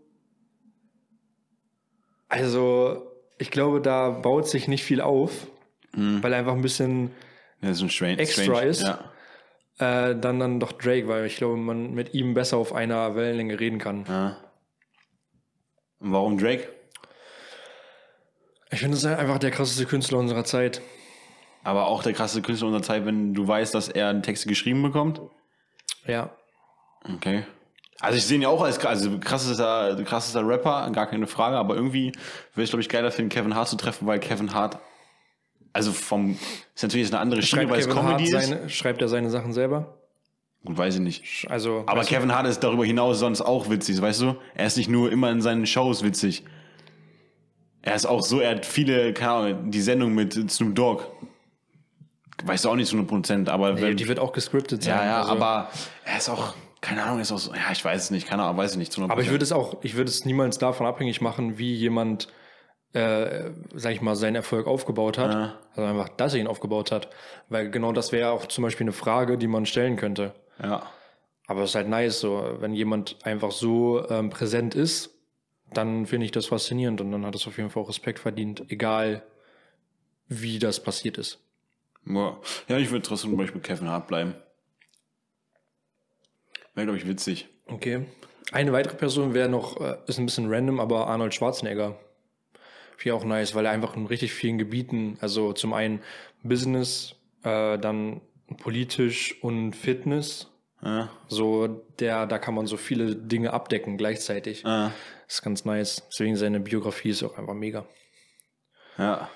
Also, 2.28 3.13
ich 3.39 3.51
glaube, 3.51 3.80
da 3.80 4.11
baut 4.11 4.49
sich 4.49 4.68
nicht 4.68 4.85
viel 4.85 5.01
auf, 5.01 5.47
weil 5.93 6.32
er 6.32 6.39
einfach 6.41 6.55
ein 6.55 6.62
bisschen 6.62 7.11
Das 7.61 7.76
ist 7.78 7.82
ein 7.82 7.91
strange. 7.91 8.18
Extra 8.18 8.43
strange. 8.43 8.66
ist? 8.66 8.82
Ja. 8.82 10.09
äh, 10.11 10.18
dann 10.18 10.41
dann 10.41 10.61
doch 10.61 10.72
Drake, 10.72 11.07
weil 11.09 11.24
ich 11.26 11.37
glaube, 11.37 11.57
man 11.57 11.93
mit 11.95 12.14
ihm 12.14 12.35
besser 12.35 12.57
auf 12.57 12.72
einer 12.72 13.14
Wellenlänge 13.14 13.59
reden 13.61 13.78
kann. 13.78 14.05
ja. 14.09 14.37
Und 16.01 16.12
warum 16.12 16.37
Drake? 16.39 16.68
Ich 18.70 18.80
finde, 18.80 18.97
es 18.97 19.05
ist 19.05 19.11
einfach 19.11 19.39
der 19.39 19.51
krasseste 19.53 19.87
Künstler 19.87 20.18
unserer 20.18 20.45
Zeit. 20.45 20.82
Aber 21.62 21.87
auch 21.87 22.03
der 22.03 22.12
krasse 22.12 22.43
Künstler 22.43 22.66
unserer 22.66 22.82
Zeit, 22.82 23.07
wenn 23.07 23.32
du 23.32 23.47
weißt, 23.49 23.74
dass 23.74 23.89
er 23.89 24.20
Texte 24.20 24.49
geschrieben 24.49 24.82
bekommt. 24.82 25.20
Ja. 26.07 26.37
Okay. 27.14 27.45
Also 28.01 28.18
ich 28.18 28.24
sehe 28.24 28.36
ihn 28.36 28.42
ja 28.42 28.49
auch 28.49 28.62
als 28.62 28.84
also 28.84 29.18
krassester, 29.18 29.97
krassester 30.05 30.47
Rapper, 30.47 30.90
gar 30.90 31.07
keine 31.07 31.26
Frage, 31.26 31.57
aber 31.57 31.76
irgendwie 31.76 32.12
würde 32.55 32.64
ich, 32.64 32.70
glaube 32.70 32.82
ich, 32.82 32.88
geiler 32.88 33.11
finden, 33.11 33.30
Kevin 33.30 33.55
Hart 33.55 33.68
zu 33.68 33.76
treffen, 33.76 34.07
weil 34.07 34.18
Kevin 34.18 34.53
Hart, 34.53 34.78
also 35.72 35.92
vom, 35.92 36.36
ist 36.74 36.82
natürlich 36.82 37.09
eine 37.09 37.20
andere 37.20 37.42
Schiene, 37.42 37.70
weil 37.70 37.80
es 37.80 37.86
Kevin 37.88 38.01
Comedy 38.03 38.26
Hart 38.30 38.42
ist. 38.42 38.49
seine, 38.49 38.68
schreibt 38.68 39.01
er 39.01 39.09
seine 39.09 39.30
Sachen 39.30 39.53
selber? 39.53 39.99
Gut, 40.64 40.78
weiß 40.78 40.95
ich 40.95 41.01
nicht. 41.01 41.47
Also, 41.51 41.84
Aber 41.86 42.01
weißt 42.01 42.11
du, 42.11 42.14
Kevin 42.14 42.32
Hart 42.32 42.47
ist 42.47 42.61
darüber 42.61 42.84
hinaus 42.84 43.18
sonst 43.18 43.42
auch 43.42 43.68
witzig, 43.70 44.01
weißt 44.01 44.22
du? 44.22 44.36
Er 44.55 44.66
ist 44.66 44.76
nicht 44.76 44.88
nur 44.88 45.12
immer 45.12 45.30
in 45.30 45.42
seinen 45.42 45.66
Shows 45.66 46.03
witzig. 46.03 46.42
Er 47.82 47.95
ist 47.95 48.07
auch 48.07 48.22
so, 48.22 48.40
er 48.40 48.53
hat 48.53 48.66
viele, 48.66 49.12
keine 49.12 49.30
Ahnung, 49.32 49.70
die 49.70 49.82
Sendung 49.82 50.14
mit 50.14 50.51
Snoop 50.51 50.74
Dogg. 50.74 51.05
Weißt 52.42 52.64
du 52.64 52.70
auch 52.70 52.76
nicht 52.76 52.88
zu 52.88 52.97
100 52.97 53.09
Prozent, 53.09 53.49
aber 53.49 53.80
wenn, 53.80 53.97
die 53.97 54.09
wird 54.09 54.18
auch 54.18 54.32
gescriptet 54.32 54.82
sein. 54.82 54.97
ja, 54.97 55.05
ja, 55.05 55.18
also, 55.20 55.32
aber 55.32 55.68
er 56.05 56.16
ist 56.16 56.28
auch, 56.28 56.55
keine 56.85 57.03
Ahnung, 57.03 57.20
ist 57.20 57.32
auch 57.32 57.39
so, 57.39 57.55
ja, 57.55 57.72
ich 57.72 57.82
weiß 57.82 58.05
es 58.05 58.11
nicht, 58.11 58.28
keine 58.28 58.43
Ahnung, 58.43 58.59
weiß 58.59 58.72
ich 58.72 58.76
nicht 58.76 58.93
zu 58.93 59.01
100 59.01 59.12
Aber 59.12 59.22
ich 59.22 59.30
würde 59.30 59.43
es 59.43 59.53
auch, 59.53 59.82
ich 59.82 59.97
würde 59.97 60.11
es 60.11 60.26
niemals 60.26 60.59
davon 60.59 60.87
abhängig 60.87 61.22
machen, 61.22 61.57
wie 61.57 61.74
jemand, 61.74 62.28
äh, 62.93 63.51
sag 63.74 63.93
ich 63.93 64.03
mal, 64.03 64.14
seinen 64.16 64.37
Erfolg 64.37 64.66
aufgebaut 64.66 65.16
hat. 65.16 65.32
Ja. 65.32 65.59
Also 65.74 65.82
einfach, 65.82 66.11
dass 66.11 66.35
er 66.35 66.41
ihn 66.41 66.47
aufgebaut 66.47 66.93
hat. 66.93 67.09
Weil 67.49 67.70
genau 67.70 67.93
das 67.93 68.12
wäre 68.12 68.30
auch 68.30 68.47
zum 68.47 68.62
Beispiel 68.62 68.85
eine 68.85 68.93
Frage, 68.93 69.39
die 69.39 69.47
man 69.47 69.64
stellen 69.64 69.97
könnte. 69.97 70.35
Ja. 70.62 70.82
Aber 71.47 71.62
es 71.62 71.70
ist 71.70 71.74
halt 71.74 71.89
nice, 71.89 72.20
so, 72.20 72.57
wenn 72.61 72.74
jemand 72.74 73.16
einfach 73.24 73.51
so 73.51 74.07
ähm, 74.11 74.28
präsent 74.28 74.74
ist, 74.74 75.11
dann 75.72 76.05
finde 76.05 76.26
ich 76.26 76.32
das 76.32 76.47
faszinierend 76.47 77.01
und 77.01 77.11
dann 77.11 77.24
hat 77.24 77.35
es 77.35 77.47
auf 77.47 77.57
jeden 77.57 77.70
Fall 77.70 77.82
auch 77.82 77.89
Respekt 77.89 78.18
verdient, 78.18 78.70
egal 78.70 79.22
wie 80.28 80.59
das 80.59 80.82
passiert 80.82 81.16
ist. 81.16 81.41
Ja, 82.07 82.37
ja 82.68 82.76
ich 82.76 82.91
würde 82.91 83.07
trotzdem 83.07 83.30
zum 83.30 83.39
Beispiel 83.39 83.62
Kevin 83.62 83.89
Hart 83.89 84.07
bleiben. 84.07 84.35
Wäre, 86.75 86.87
glaube 86.87 86.99
ich, 86.99 87.07
witzig. 87.07 87.49
Okay. 87.66 88.05
Eine 88.53 88.72
weitere 88.72 88.95
Person 88.97 89.35
wäre 89.35 89.49
noch, 89.49 89.81
äh, 89.81 89.97
ist 90.07 90.18
ein 90.18 90.27
bisschen 90.27 90.53
random, 90.53 90.81
aber 90.81 91.07
Arnold 91.07 91.35
Schwarzenegger. 91.35 91.99
Finde 92.97 93.05
ich 93.05 93.12
auch 93.12 93.25
nice, 93.25 93.55
weil 93.55 93.64
er 93.66 93.72
einfach 93.72 93.97
in 93.97 94.07
richtig 94.07 94.33
vielen 94.33 94.59
Gebieten, 94.59 95.16
also 95.20 95.53
zum 95.53 95.72
einen 95.72 96.01
Business, 96.43 97.16
äh, 97.43 97.79
dann 97.79 98.20
politisch 98.59 99.43
und 99.43 99.75
Fitness, 99.75 100.51
Ja. 100.83 101.11
so 101.29 101.66
der, 101.99 102.27
da 102.27 102.39
kann 102.39 102.55
man 102.55 102.66
so 102.66 102.77
viele 102.77 103.16
Dinge 103.16 103.53
abdecken 103.53 103.97
gleichzeitig. 103.97 104.62
Ja. 104.62 104.93
Ist 105.27 105.43
ganz 105.43 105.64
nice. 105.64 106.03
Deswegen 106.11 106.37
seine 106.37 106.61
Biografie 106.61 107.09
ist 107.11 107.22
auch 107.22 107.39
einfach 107.39 107.55
mega. 107.55 107.87
Ja. 108.99 109.29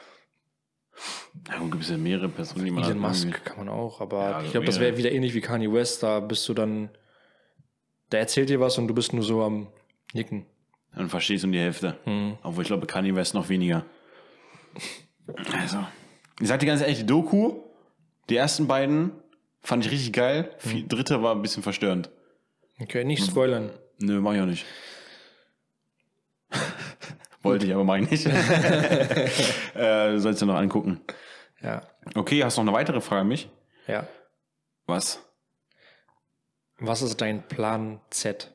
Ja, 1.49 1.59
gibt 1.61 1.83
es 1.83 1.91
ja 1.91 1.97
mehrere 1.97 2.29
Personen, 2.29 2.65
die 2.65 2.71
man 2.71 2.85
Elon 2.85 2.99
Musk 2.99 3.45
kann 3.45 3.57
man 3.59 3.69
auch, 3.69 4.01
aber 4.01 4.31
Ja, 4.31 4.43
ich 4.43 4.51
glaube, 4.51 4.67
das 4.67 4.81
wäre 4.81 4.97
wieder 4.97 5.11
ähnlich 5.13 5.35
wie 5.35 5.41
Kanye 5.41 5.73
West. 5.73 6.03
Da 6.03 6.21
bist 6.21 6.49
du 6.49 6.55
dann, 6.55 6.91
der 8.13 8.21
erzählt 8.21 8.49
dir 8.49 8.61
was 8.61 8.79
und 8.79 8.89
du 8.89 8.95
bist 8.95 9.13
nur 9.13 9.23
so 9.23 9.43
am 9.43 9.69
Nicken. 10.13 10.47
Dann 10.95 11.09
verstehst 11.09 11.43
du 11.45 11.49
um 11.49 11.53
die 11.53 11.59
Hälfte. 11.61 11.97
Hm. 12.05 12.39
Obwohl 12.43 12.63
ich 12.63 12.69
glaube, 12.69 12.87
Kanye 12.87 13.15
West 13.15 13.35
noch 13.35 13.49
weniger. 13.49 13.85
Also, 15.61 15.85
ich 16.41 16.49
sag 16.49 16.61
dir 16.61 16.67
ganz 16.67 16.81
ehrlich, 16.81 16.99
die 16.99 17.07
Doku, 17.07 17.61
die 18.31 18.37
ersten 18.37 18.67
beiden 18.67 19.13
fand 19.61 19.85
ich 19.85 19.93
richtig 19.93 20.13
geil. 20.13 20.51
Hm. 20.63 20.73
Die 20.73 20.89
dritte 20.89 21.23
war 21.23 21.35
ein 21.35 21.43
bisschen 21.43 21.63
verstörend. 21.63 22.11
Okay, 22.81 23.05
nicht 23.05 23.25
spoilern. 23.25 23.71
Nö, 23.99 24.21
mach 24.21 24.33
ich 24.35 24.41
auch 24.41 24.47
nicht. 24.47 24.65
Wollte 27.43 27.67
ich, 27.67 27.75
aber 27.75 27.85
mach 27.85 27.97
ich 27.97 28.11
nicht. 28.11 28.27
äh, 29.75 30.19
sollst 30.19 30.43
du 30.43 30.47
noch 30.47 30.57
angucken. 30.57 31.01
Ja, 31.61 31.83
Okay, 32.15 32.43
hast 32.43 32.57
du 32.57 32.63
noch 32.63 32.73
eine 32.73 32.79
weitere 32.81 33.01
Frage 33.01 33.23
an 33.23 33.29
mich? 33.29 33.49
ja. 33.87 34.07
Was? 34.87 35.23
Was 36.81 37.03
ist 37.03 37.21
dein 37.21 37.47
Plan 37.49 38.01
Z? 38.11 38.53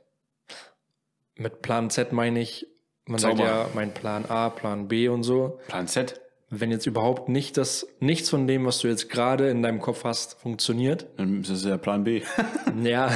Mit 1.36 1.62
Plan 1.62 1.90
Z 1.90 2.12
meine 2.14 2.40
ich, 2.42 2.68
man 3.06 3.20
sagt 3.20 3.38
Sauber. 3.38 3.50
ja 3.50 3.70
mein 3.74 3.94
Plan 3.94 4.26
A, 4.26 4.50
Plan 4.50 4.88
B 4.88 5.08
und 5.10 5.24
so. 5.24 5.60
Plan 5.68 5.88
Z? 5.88 6.20
Wenn 6.56 6.70
jetzt 6.70 6.86
überhaupt 6.86 7.30
nicht 7.30 7.58
das, 7.58 7.88
nichts 8.00 8.30
von 8.30 8.46
dem, 8.46 8.64
was 8.68 8.78
du 8.80 8.88
jetzt 8.88 9.10
gerade 9.10 9.50
in 9.50 9.64
deinem 9.64 9.80
Kopf 9.82 10.04
hast, 10.04 10.36
funktioniert, 10.40 11.08
Dann 11.18 11.42
ist 11.42 11.50
das 11.50 11.66
ja 11.66 11.78
Plan 11.78 12.04
B. 12.04 12.22
ja, 12.84 13.10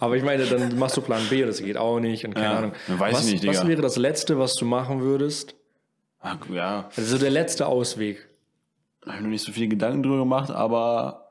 aber 0.00 0.16
ich 0.16 0.22
meine, 0.24 0.46
dann 0.46 0.78
machst 0.78 0.96
du 0.96 1.02
Plan 1.02 1.20
B 1.28 1.42
und 1.42 1.48
das 1.48 1.62
geht 1.62 1.76
auch 1.76 2.00
nicht 2.00 2.24
und 2.24 2.32
keine 2.34 2.46
Ja, 2.46 2.56
Ahnung. 2.58 2.72
dann 2.86 2.98
weiß 2.98 3.10
ich 3.10 3.18
was, 3.18 3.30
nicht, 3.30 3.42
Digga. 3.42 3.52
was 3.60 3.68
wäre 3.68 3.82
das 3.82 3.96
Letzte, 3.96 4.38
was 4.38 4.54
du 4.54 4.64
machen 4.64 5.02
würdest? 5.02 5.54
Ach, 6.20 6.38
ja, 6.50 6.88
Also 6.96 7.18
der 7.18 7.30
letzte 7.30 7.66
Ausweg. 7.66 8.26
habe 9.04 9.16
ich 9.16 9.20
noch 9.22 9.28
nicht 9.28 9.44
so 9.44 9.52
viele 9.52 9.68
Gedanken 9.68 10.02
drüber 10.02 10.18
gemacht, 10.20 10.50
aber 10.50 11.27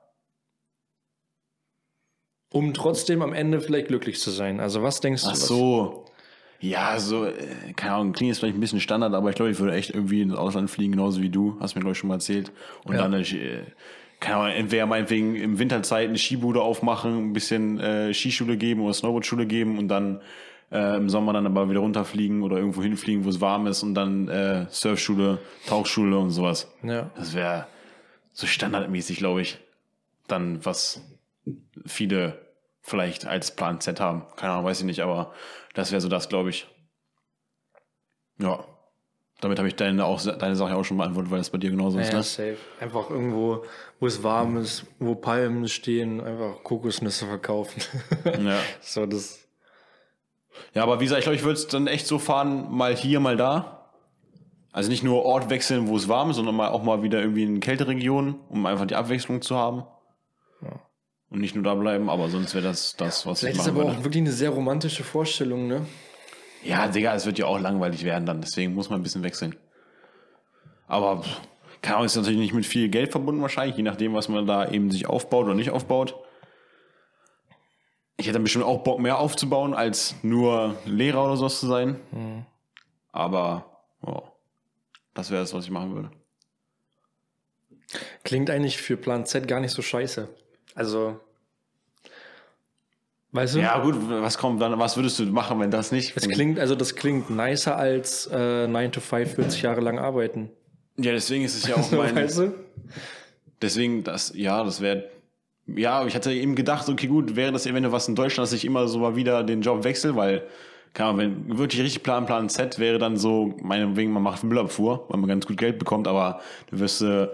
Um 2.51 2.73
trotzdem 2.73 3.21
am 3.21 3.33
Ende 3.33 3.59
vielleicht 3.59 3.87
glücklich 3.87 4.19
zu 4.19 4.31
sein. 4.31 4.59
Also 4.59 4.81
was 4.83 4.99
denkst 5.01 5.23
du? 5.23 5.27
Ach 5.29 5.33
was- 5.33 5.47
so. 5.47 6.05
Ja, 6.59 6.97
so, 6.99 7.25
äh, 7.25 7.33
keine 7.75 7.93
Ahnung, 7.95 8.13
klingt 8.13 8.29
jetzt 8.29 8.39
vielleicht 8.39 8.57
ein 8.57 8.59
bisschen 8.59 8.79
Standard, 8.79 9.13
aber 9.13 9.29
ich 9.29 9.35
glaube, 9.35 9.51
ich 9.51 9.59
würde 9.59 9.75
echt 9.75 9.91
irgendwie 9.91 10.21
ins 10.21 10.33
Ausland 10.33 10.71
fliegen, 10.71 10.93
genauso 10.93 11.21
wie 11.21 11.29
du. 11.29 11.55
Hast 11.59 11.75
mir, 11.75 11.81
glaube 11.81 11.91
ich, 11.91 11.99
schon 11.99 12.07
mal 12.07 12.15
erzählt. 12.15 12.51
Und 12.83 12.95
Ja. 12.95 13.01
dann, 13.07 13.13
äh, 13.13 13.25
keine 14.19 14.37
Ahnung, 14.37 14.55
entweder 14.55 14.87
meinetwegen 14.87 15.35
im 15.35 15.59
Winterzeit 15.59 16.09
eine 16.09 16.17
Skibude 16.17 16.61
aufmachen, 16.63 17.29
ein 17.29 17.33
bisschen 17.33 17.79
äh, 17.79 18.11
Skischule 18.11 18.57
geben 18.57 18.81
oder 18.81 18.93
Snowboardschule 18.93 19.45
geben 19.45 19.77
und 19.77 19.87
dann 19.89 20.21
äh, 20.71 20.97
im 20.97 21.09
Sommer 21.09 21.31
dann 21.33 21.45
aber 21.45 21.69
wieder 21.69 21.79
runterfliegen 21.81 22.41
oder 22.41 22.57
irgendwo 22.57 22.81
hinfliegen, 22.81 23.23
wo 23.23 23.29
es 23.29 23.39
warm 23.39 23.67
ist 23.67 23.83
und 23.83 23.93
dann 23.93 24.27
äh, 24.27 24.65
Surfschule, 24.69 25.37
Tauchschule 25.67 26.17
und 26.17 26.31
sowas. 26.31 26.67
Ja. 26.81 27.11
Das 27.15 27.35
wäre 27.35 27.67
so 28.33 28.47
standardmäßig, 28.47 29.17
glaube 29.19 29.41
ich. 29.41 29.59
Dann, 30.27 30.65
was 30.65 31.01
viele 31.85 32.47
vielleicht 32.81 33.25
als 33.25 33.55
Plan 33.55 33.81
Z 33.81 33.99
haben. 33.99 34.23
Keine 34.35 34.53
Ahnung, 34.53 34.65
weiß 34.65 34.79
ich 34.79 34.85
nicht, 34.85 35.01
aber 35.01 35.33
das 35.73 35.91
wäre 35.91 36.01
so 36.01 36.09
das, 36.09 36.29
glaube 36.29 36.49
ich. 36.49 36.67
Ja. 38.39 38.63
Damit 39.39 39.59
habe 39.59 39.67
ich 39.67 39.75
deine, 39.75 40.03
auch, 40.05 40.19
deine 40.19 40.55
Sache 40.55 40.75
auch 40.75 40.83
schon 40.83 40.97
beantwortet, 40.97 41.29
weil 41.29 41.37
das 41.37 41.51
bei 41.51 41.59
dir 41.59 41.69
genauso 41.69 41.99
ist. 41.99 42.09
Ja, 42.11 42.17
Ne? 42.17 42.23
safe. 42.23 42.57
Einfach 42.79 43.09
irgendwo, 43.11 43.63
wo 43.99 44.07
es 44.07 44.23
warm 44.23 44.57
ist, 44.57 44.85
wo 44.97 45.13
Palmen 45.13 45.67
stehen, 45.67 46.21
einfach 46.21 46.63
Kokosnüsse 46.63 47.27
verkaufen. 47.27 47.81
Ja. 48.25 48.57
so, 48.81 49.05
das. 49.05 49.47
ja, 50.73 50.81
aber 50.81 50.99
wie 50.99 51.03
gesagt, 51.03 51.19
ich 51.19 51.25
glaube, 51.25 51.35
ich 51.35 51.43
würde 51.43 51.53
es 51.59 51.67
dann 51.67 51.85
echt 51.85 52.07
so 52.07 52.17
fahren, 52.17 52.71
mal 52.71 52.95
hier, 52.95 53.19
mal 53.19 53.37
da. 53.37 53.91
Also 54.71 54.89
nicht 54.89 55.03
nur 55.03 55.23
Ort 55.23 55.51
wechseln, 55.51 55.87
wo 55.87 55.95
es 55.97 56.07
warm 56.07 56.31
ist, 56.31 56.37
sondern 56.37 56.55
mal 56.55 56.69
auch 56.69 56.81
mal 56.83 57.03
wieder 57.03 57.19
irgendwie 57.19 57.43
in 57.43 57.59
Kälteregionen, 57.59 58.35
um 58.49 58.65
einfach 58.65 58.85
die 58.87 58.95
Abwechslung 58.95 59.41
zu 59.43 59.55
haben. 59.55 59.83
Und 61.29 61.41
nicht 61.41 61.55
nur 61.55 61.63
da 61.63 61.75
bleiben, 61.75 62.09
aber 62.09 62.29
sonst 62.29 62.53
wäre 62.53 62.63
das 62.63 62.95
das, 62.95 63.25
was 63.25 63.41
Vielleicht 63.41 63.55
ich 63.55 63.61
ist 63.61 63.67
machen 63.67 63.77
aber 63.77 63.87
würde. 63.87 63.99
auch 63.99 64.03
wirklich 64.05 64.21
eine 64.21 64.31
sehr 64.31 64.49
romantische 64.49 65.03
Vorstellung, 65.03 65.67
ne? 65.67 65.85
Ja, 66.63 66.87
Digga, 66.87 67.13
es 67.13 67.25
wird 67.25 67.37
ja 67.37 67.45
auch 67.45 67.59
langweilig 67.59 68.03
werden 68.03 68.25
dann, 68.25 68.39
deswegen 68.41 68.73
muss 68.73 68.89
man 68.89 68.99
ein 68.99 69.03
bisschen 69.03 69.23
wechseln. 69.23 69.55
Aber, 70.87 71.23
keine 71.81 71.97
Ahnung, 71.97 72.05
ist 72.05 72.15
natürlich 72.15 72.39
nicht 72.39 72.53
mit 72.53 72.65
viel 72.65 72.87
Geld 72.87 73.11
verbunden 73.11 73.41
wahrscheinlich, 73.41 73.75
je 73.75 73.83
nachdem, 73.83 74.13
was 74.13 74.29
man 74.29 74.47
da 74.47 74.69
eben 74.69 74.89
sich 74.89 75.07
aufbaut 75.07 75.45
oder 75.45 75.53
nicht 75.53 75.71
aufbaut. 75.71 76.15
Ich 78.15 78.25
hätte 78.25 78.33
dann 78.35 78.43
bestimmt 78.43 78.65
auch 78.65 78.83
Bock, 78.83 78.99
mehr 78.99 79.19
aufzubauen, 79.19 79.73
als 79.73 80.15
nur 80.23 80.75
Lehrer 80.85 81.25
oder 81.25 81.35
sowas 81.35 81.59
zu 81.59 81.67
sein. 81.67 82.45
Aber, 83.11 83.83
ja, 84.05 84.23
das 85.13 85.29
wäre 85.29 85.43
es, 85.43 85.53
was 85.53 85.65
ich 85.65 85.71
machen 85.71 85.93
würde. 85.93 86.11
Klingt 88.23 88.49
eigentlich 88.49 88.77
für 88.77 88.95
Plan 88.97 89.25
Z 89.25 89.47
gar 89.47 89.59
nicht 89.59 89.71
so 89.71 89.81
scheiße. 89.81 90.29
Also. 90.77 91.19
Weißt 93.31 93.55
du? 93.55 93.59
Ja, 93.59 93.79
gut, 93.79 93.95
was 94.07 94.37
kommt 94.37 94.61
dann, 94.61 94.79
was 94.79 94.95
würdest 94.95 95.19
du 95.19 95.25
machen, 95.25 95.59
wenn 95.59 95.69
das 95.69 95.91
nicht? 95.91 96.15
Das 96.15 96.29
klingt, 96.29 96.59
also 96.59 96.75
das 96.75 96.95
klingt 96.95 97.29
nicer 97.29 97.75
als 97.75 98.27
äh, 98.31 98.67
9 98.67 98.91
to 98.93 99.01
5, 99.01 99.35
40 99.35 99.61
Jahre 99.63 99.81
lang 99.81 99.99
arbeiten. 99.99 100.49
ja, 100.95 101.11
deswegen 101.11 101.43
ist 101.43 101.55
es 101.57 101.67
ja 101.67 101.75
auch 101.77 101.91
mein, 101.91 102.15
weißt 102.15 102.37
du? 102.39 102.53
Deswegen, 103.61 104.03
das, 104.03 104.31
ja, 104.35 104.63
das 104.63 104.79
wäre. 104.81 105.09
Ja, 105.65 106.05
ich 106.05 106.15
hatte 106.15 106.31
eben 106.31 106.55
gedacht, 106.55 106.87
okay, 106.87 107.07
gut, 107.07 107.35
wäre 107.35 107.51
das 107.51 107.65
eventuell 107.65 107.91
was 107.91 108.07
in 108.07 108.15
Deutschland, 108.15 108.47
dass 108.47 108.53
ich 108.53 108.63
immer 108.63 108.87
so 108.87 108.99
mal 108.99 109.17
wieder 109.17 109.43
den 109.43 109.61
Job 109.61 109.83
wechsle, 109.83 110.15
weil, 110.15 110.43
keine 110.93 111.09
Ahnung, 111.09 111.19
wenn 111.19 111.57
wirklich 111.57 111.81
richtig 111.81 112.03
Plan, 112.03 112.25
Plan 112.25 112.47
Z 112.47 112.79
wäre 112.79 112.99
dann 112.99 113.17
so, 113.17 113.53
meinetwegen, 113.61 114.13
man 114.13 114.23
macht 114.23 114.45
Müllabfuhr, 114.45 115.05
weil 115.09 115.19
man 115.19 115.27
ganz 115.27 115.45
gut 115.45 115.57
Geld 115.57 115.77
bekommt, 115.79 116.07
aber 116.07 116.39
du 116.71 116.79
wirst 116.79 117.01
äh, 117.01 117.27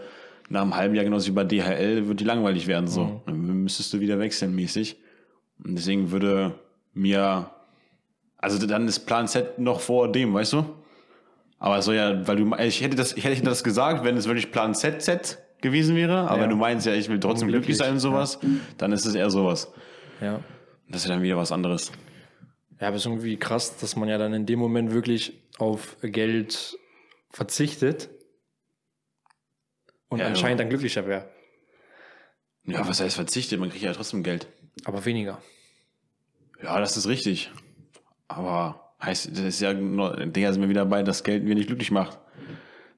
nach 0.49 0.61
einem 0.61 0.75
halben 0.75 0.95
Jahr 0.95 1.03
genauso 1.05 1.27
wie 1.27 1.31
bei 1.31 1.43
DHL, 1.43 2.07
wird 2.07 2.19
die 2.19 2.23
langweilig 2.25 2.67
werden, 2.67 2.87
so. 2.87 3.21
Dann 3.25 3.63
müsstest 3.63 3.93
du 3.93 3.99
wieder 3.99 4.19
wechseln 4.19 4.53
mäßig. 4.55 4.97
Und 5.63 5.75
deswegen 5.75 6.11
würde 6.11 6.55
mir, 6.93 7.49
also 8.37 8.65
dann 8.67 8.87
ist 8.87 9.01
Plan 9.05 9.27
Z 9.27 9.59
noch 9.59 9.79
vor 9.79 10.11
dem, 10.11 10.33
weißt 10.33 10.53
du? 10.53 10.65
Aber 11.59 11.81
so 11.81 11.93
ja, 11.93 12.27
weil 12.27 12.35
du, 12.35 12.55
ich 12.57 12.81
hätte 12.81 12.95
das, 12.97 13.13
ich 13.13 13.23
hätte 13.23 13.41
das 13.43 13.63
gesagt, 13.63 14.03
wenn 14.03 14.17
es 14.17 14.27
wirklich 14.27 14.51
Plan 14.51 14.75
ZZ 14.75 15.37
gewesen 15.61 15.95
wäre, 15.95 16.29
aber 16.29 16.41
Ja. 16.41 16.47
du 16.47 16.57
meinst 16.57 16.85
ja, 16.85 16.93
ich 16.93 17.07
will 17.07 17.21
trotzdem 17.21 17.47
glücklich 17.47 17.77
sein 17.77 17.93
und 17.93 17.99
sowas, 17.99 18.37
dann 18.77 18.91
ist 18.91 19.05
es 19.05 19.15
eher 19.15 19.29
sowas. 19.29 19.71
Ja. 20.19 20.41
Das 20.89 21.03
ist 21.03 21.07
ja 21.07 21.15
dann 21.15 21.23
wieder 21.23 21.37
was 21.37 21.53
anderes. 21.53 21.91
Ja, 22.81 22.87
aber 22.87 22.97
es 22.97 23.03
ist 23.03 23.05
irgendwie 23.05 23.37
krass, 23.37 23.77
dass 23.77 23.95
man 23.95 24.09
ja 24.09 24.17
dann 24.17 24.33
in 24.33 24.45
dem 24.45 24.59
Moment 24.59 24.91
wirklich 24.91 25.39
auf 25.57 25.95
Geld 26.01 26.77
verzichtet 27.29 28.09
und 30.13 30.19
Ja, 30.19 30.27
anscheinend 30.27 30.59
dann 30.59 30.69
glücklicher 30.69 31.05
wäre. 31.07 31.29
Ja, 32.65 32.87
was 32.87 33.01
heißt 33.01 33.15
verzichtet? 33.15 33.59
Man 33.59 33.69
kriegt 33.69 33.83
ja 33.83 33.93
trotzdem 33.93 34.23
Geld. 34.23 34.47
Aber 34.85 35.03
weniger. 35.05 35.41
Ja, 36.61 36.79
das 36.79 36.95
ist 36.95 37.07
richtig. 37.07 37.51
Aber 38.27 38.93
heißt, 39.01 39.31
das 39.31 39.39
ist 39.39 39.59
ja, 39.59 39.73
Digga, 39.73 40.53
sind 40.53 40.61
wir 40.61 40.69
wieder 40.69 40.85
bei, 40.85 41.03
dass 41.03 41.23
Geld 41.23 41.45
wir 41.45 41.55
nicht 41.55 41.67
glücklich 41.67 41.91
macht. 41.91 42.19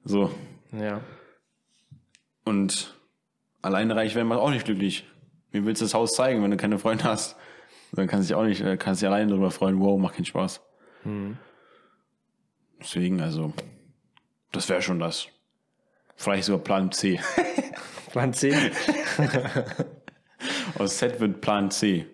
So. 0.04 0.30
Ja. 0.72 1.00
Und 2.44 2.94
alleine 3.60 3.96
reich 3.96 4.14
werden 4.14 4.28
macht 4.28 4.38
auch 4.38 4.50
nicht 4.50 4.64
glücklich. 4.66 5.04
Wie 5.50 5.64
willst 5.64 5.80
du 5.80 5.84
das 5.84 5.94
Haus 5.94 6.12
zeigen, 6.12 6.42
wenn 6.42 6.52
du 6.52 6.56
keine 6.56 6.78
Freunde 6.78 7.04
hast? 7.04 7.36
Dann 7.92 8.06
kannst 8.06 8.30
du 8.30 8.34
dich 8.34 8.40
auch 8.40 8.44
nicht, 8.46 8.60
äh, 8.60 8.76
kannst 8.76 9.02
dich 9.02 9.08
alleine 9.08 9.30
darüber 9.30 9.50
freuen, 9.50 9.80
wow, 9.80 9.98
macht 9.98 10.14
keinen 10.14 10.26
Spaß. 10.26 10.60
Deswegen, 12.80 13.20
also, 13.20 13.52
das 14.52 14.68
wäre 14.68 14.82
schon 14.82 14.98
das. 14.98 15.28
Vielleicht 16.16 16.44
sogar 16.44 16.62
Plan 16.62 16.90
C. 16.92 17.20
Plan 18.10 18.32
10. 18.32 18.54
Aus 20.78 20.96
Z 20.96 21.20
wird 21.20 21.40
Plan 21.40 21.70
C. 21.70 22.06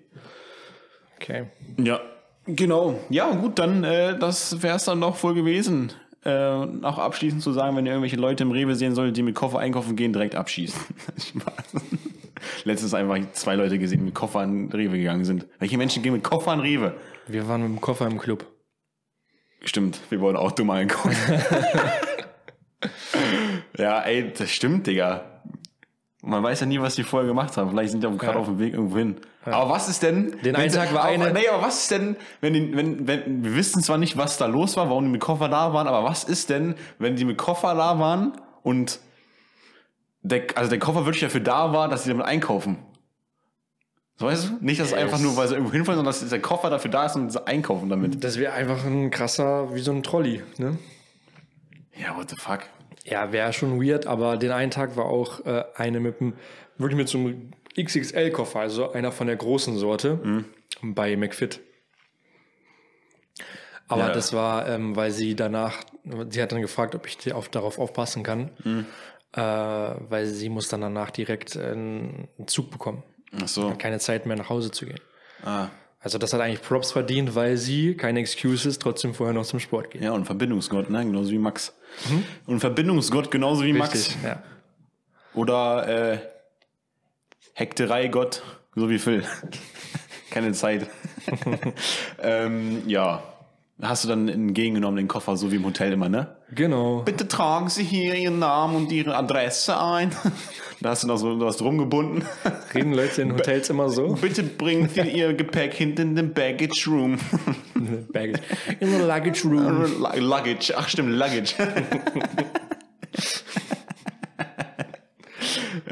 Okay. 1.16 1.46
Ja, 1.78 2.00
genau. 2.46 2.98
Ja, 3.08 3.30
gut, 3.30 3.58
dann 3.58 3.84
äh, 3.84 4.18
das 4.18 4.62
wäre 4.62 4.76
es 4.76 4.84
dann 4.84 4.98
noch 4.98 5.22
wohl 5.22 5.34
gewesen. 5.34 5.92
Äh, 6.24 6.66
noch 6.66 6.98
abschließend 6.98 7.42
zu 7.42 7.52
sagen, 7.52 7.76
wenn 7.76 7.86
ihr 7.86 7.92
irgendwelche 7.92 8.16
Leute 8.16 8.44
im 8.44 8.52
Rewe 8.52 8.74
sehen 8.76 8.94
solltet, 8.94 9.16
die 9.16 9.22
mit 9.22 9.34
Koffer 9.34 9.58
einkaufen 9.58 9.96
gehen, 9.96 10.12
direkt 10.12 10.34
abschießen. 10.34 10.80
Letztens 12.64 12.94
einfach 12.94 13.18
zwei 13.32 13.56
Leute 13.56 13.78
gesehen, 13.78 14.00
die 14.00 14.04
mit 14.06 14.14
Koffer 14.14 14.40
an 14.40 14.70
Rewe 14.72 14.98
gegangen 14.98 15.24
sind. 15.24 15.46
Welche 15.58 15.78
Menschen 15.78 16.02
gehen 16.02 16.12
mit 16.12 16.24
Koffer 16.24 16.52
an 16.52 16.60
Rewe? 16.60 16.94
Wir 17.26 17.48
waren 17.48 17.62
mit 17.62 17.70
dem 17.70 17.80
Koffer 17.80 18.06
im 18.06 18.18
Club. 18.18 18.46
Stimmt, 19.64 20.00
wir 20.10 20.20
wollen 20.20 20.36
auch 20.36 20.52
dumm 20.52 20.70
einkaufen. 20.70 21.16
Ja, 23.78 24.00
ey, 24.02 24.32
das 24.32 24.50
stimmt, 24.50 24.86
Digga. 24.86 25.24
Man 26.24 26.42
weiß 26.42 26.60
ja 26.60 26.66
nie, 26.66 26.80
was 26.80 26.94
die 26.94 27.02
vorher 27.02 27.26
gemacht 27.26 27.56
haben. 27.56 27.70
Vielleicht 27.70 27.90
sind 27.90 28.02
die 28.02 28.06
auch 28.06 28.16
gerade 28.16 28.34
Ja. 28.34 28.38
auf 28.40 28.46
dem 28.46 28.58
Weg 28.60 28.74
irgendwo 28.74 28.96
hin. 28.96 29.16
Aber 29.44 29.70
was 29.70 29.88
ist 29.88 30.04
denn? 30.04 30.36
Den 30.44 30.54
einen 30.54 30.70
Tag 30.72 30.94
war 30.94 31.04
eine- 31.04 31.32
Nee, 31.32 31.48
aber 31.48 31.62
was 31.66 31.78
ist 31.82 31.90
denn, 31.90 32.14
wenn, 32.40 32.52
die, 32.52 32.76
wenn, 32.76 33.08
wenn, 33.08 33.42
wir 33.44 33.56
wissen 33.56 33.82
zwar 33.82 33.98
nicht, 33.98 34.16
was 34.16 34.36
da 34.38 34.46
los 34.46 34.76
war, 34.76 34.88
warum 34.88 35.04
die 35.04 35.10
mit 35.10 35.20
Koffer 35.20 35.48
da 35.48 35.72
waren, 35.72 35.88
aber 35.88 36.04
was 36.04 36.22
ist 36.22 36.48
denn, 36.48 36.76
wenn 37.00 37.16
die 37.16 37.24
mit 37.24 37.38
Koffer 37.38 37.74
da 37.74 37.98
waren 37.98 38.34
und 38.62 39.00
der, 40.22 40.44
also 40.54 40.70
der 40.70 40.78
Koffer 40.78 41.04
wirklich 41.06 41.22
dafür 41.22 41.40
da 41.40 41.72
war, 41.72 41.88
dass 41.88 42.04
sie 42.04 42.10
damit 42.10 42.24
einkaufen? 42.26 42.76
So 44.14 44.26
weißt 44.26 44.48
du? 44.48 44.64
Nicht, 44.64 44.80
dass 44.80 44.88
es 44.88 44.94
einfach 44.94 45.18
nur, 45.18 45.36
weil 45.36 45.48
sie 45.48 45.54
irgendwo 45.54 45.72
hinfallen, 45.72 45.96
sondern 45.96 46.12
dass 46.14 46.28
der 46.28 46.40
Koffer 46.40 46.70
dafür 46.70 46.92
da 46.92 47.06
ist 47.06 47.16
und 47.16 47.30
sie 47.32 47.44
einkaufen 47.44 47.88
damit. 47.88 48.22
Das 48.22 48.38
wäre 48.38 48.52
einfach 48.52 48.84
ein 48.84 49.10
krasser, 49.10 49.74
wie 49.74 49.80
so 49.80 49.90
ein 49.90 50.04
Trolley, 50.04 50.40
ne? 50.58 50.78
Ja, 51.96 52.16
what 52.16 52.30
the 52.30 52.36
fuck? 52.36 52.60
Ja, 53.04 53.32
wäre 53.32 53.52
schon 53.52 53.82
weird, 53.84 54.06
aber 54.06 54.36
den 54.36 54.52
einen 54.52 54.70
Tag 54.70 54.96
war 54.96 55.06
auch 55.06 55.44
äh, 55.44 55.64
eine 55.74 55.98
mit 56.00 56.20
einem, 56.20 56.34
wirklich 56.78 56.96
mit 56.96 57.08
so 57.08 57.18
einem 57.18 57.50
XXL-Koffer, 57.78 58.60
also 58.60 58.92
einer 58.92 59.10
von 59.12 59.26
der 59.26 59.36
großen 59.36 59.76
Sorte, 59.76 60.44
bei 60.82 61.16
McFit. 61.16 61.60
Aber 63.88 64.08
Ja. 64.08 64.12
das 64.12 64.32
war, 64.32 64.68
ähm, 64.68 64.96
weil 64.96 65.10
sie 65.10 65.34
danach, 65.34 65.82
sie 66.30 66.40
hat 66.42 66.52
dann 66.52 66.62
gefragt, 66.62 66.94
ob 66.94 67.06
ich 67.06 67.18
die 67.18 67.32
auf, 67.32 67.48
darauf 67.48 67.78
aufpassen 67.78 68.22
kann, 68.22 68.50
äh, 69.34 69.40
weil 69.40 70.26
sie 70.26 70.48
muss 70.48 70.68
dann 70.68 70.80
danach 70.80 71.10
direkt 71.10 71.56
äh, 71.56 71.72
einen 71.72 72.28
Zug 72.46 72.70
bekommen. 72.70 73.02
Ach 73.42 73.48
so. 73.48 73.74
Keine 73.78 73.98
Zeit 73.98 74.26
mehr 74.26 74.36
nach 74.36 74.48
Hause 74.48 74.70
zu 74.70 74.86
gehen. 74.86 75.00
Ah. 75.44 75.68
Also 76.00 76.18
das 76.18 76.32
hat 76.32 76.40
eigentlich 76.40 76.62
Props 76.62 76.92
verdient, 76.92 77.34
weil 77.34 77.56
sie, 77.56 77.96
keine 77.96 78.20
Excuses, 78.20 78.78
trotzdem 78.78 79.14
vorher 79.14 79.32
noch 79.34 79.44
zum 79.46 79.60
Sport 79.60 79.90
geht. 79.90 80.02
Ja, 80.02 80.12
und 80.12 80.24
Verbindungsgott, 80.24 80.90
ne? 80.90 81.04
Genauso 81.04 81.30
wie 81.30 81.38
Max. 81.38 81.74
Und 82.46 82.60
Verbindungsgott 82.60 83.30
genauso 83.30 83.64
wie 83.64 83.72
Max. 83.72 83.94
Richtig, 83.94 84.16
ja. 84.22 84.42
Oder 85.34 86.12
äh, 86.12 86.18
Hektereigott, 87.54 88.42
so 88.74 88.88
wie 88.90 88.98
Phil. 88.98 89.24
Keine 90.30 90.52
Zeit. 90.52 90.88
ähm, 92.22 92.82
ja. 92.88 93.22
Hast 93.82 94.04
du 94.04 94.08
dann 94.08 94.28
entgegengenommen 94.28 94.96
den 94.96 95.08
Koffer, 95.08 95.36
so 95.36 95.50
wie 95.50 95.56
im 95.56 95.64
Hotel 95.64 95.92
immer, 95.92 96.08
ne? 96.08 96.36
Genau. 96.54 97.02
Bitte 97.02 97.26
tragen 97.26 97.68
Sie 97.68 97.82
hier 97.82 98.14
Ihren 98.14 98.38
Namen 98.38 98.76
und 98.76 98.92
Ihre 98.92 99.16
Adresse 99.16 99.76
ein. 99.80 100.12
da 100.80 100.90
hast 100.90 101.02
du 101.02 101.08
noch 101.08 101.16
so 101.16 101.40
was 101.40 101.60
rumgebunden. 101.60 102.24
Reden 102.72 102.92
Leute 102.92 103.22
in 103.22 103.32
Hotels 103.32 103.70
immer 103.70 103.88
so? 103.88 104.14
Bitte 104.14 104.44
bringen 104.44 104.88
Sie 104.88 105.00
Ihr 105.00 105.34
Gepäck 105.34 105.74
hinten 105.74 106.02
in 106.02 106.14
den 106.14 106.32
Baggage 106.32 106.84
Room. 106.86 107.18
Baggage. 108.12 108.40
In 108.78 108.92
the 108.92 108.98
luggage 108.98 109.44
room. 109.44 109.82
Lu- 110.00 110.20
Luggage, 110.20 110.72
ach 110.76 110.88
stimmt, 110.88 111.10
Luggage. 111.10 111.54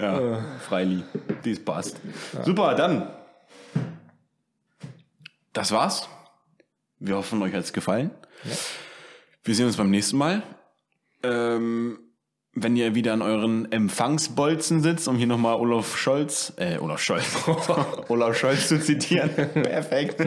ja, 0.01 0.45
Freili, 0.61 1.03
dies 1.45 1.59
passt. 1.65 1.97
Super, 2.45 2.77
dann. 2.77 3.09
Das 5.53 5.73
war's. 5.73 6.09
Wir 7.01 7.17
hoffen, 7.17 7.41
euch 7.41 7.55
hat's 7.55 7.73
gefallen. 7.73 8.11
Wir 9.43 9.55
sehen 9.55 9.67
uns 9.67 9.79
beim 9.79 9.91
nächsten 9.91 10.19
Mal. 10.19 10.43
Ähm, 11.23 11.99
wenn 12.53 12.77
ihr 12.77 12.95
wieder 12.95 13.15
an 13.15 13.23
euren 13.23 13.73
Empfangsbolzen 13.73 14.83
sitzt, 14.83 15.09
um 15.09 15.17
hier 15.17 15.27
nochmal 15.27 15.55
Olaf 15.57 15.97
Scholz, 15.97 16.53
äh, 16.57 16.77
Olaf 16.77 17.01
Scholz, 17.01 17.25
Olaf 18.09 18.37
Scholz 18.37 18.69
zu 18.69 18.79
zitieren. 18.79 19.31
Perfekt. 19.55 20.21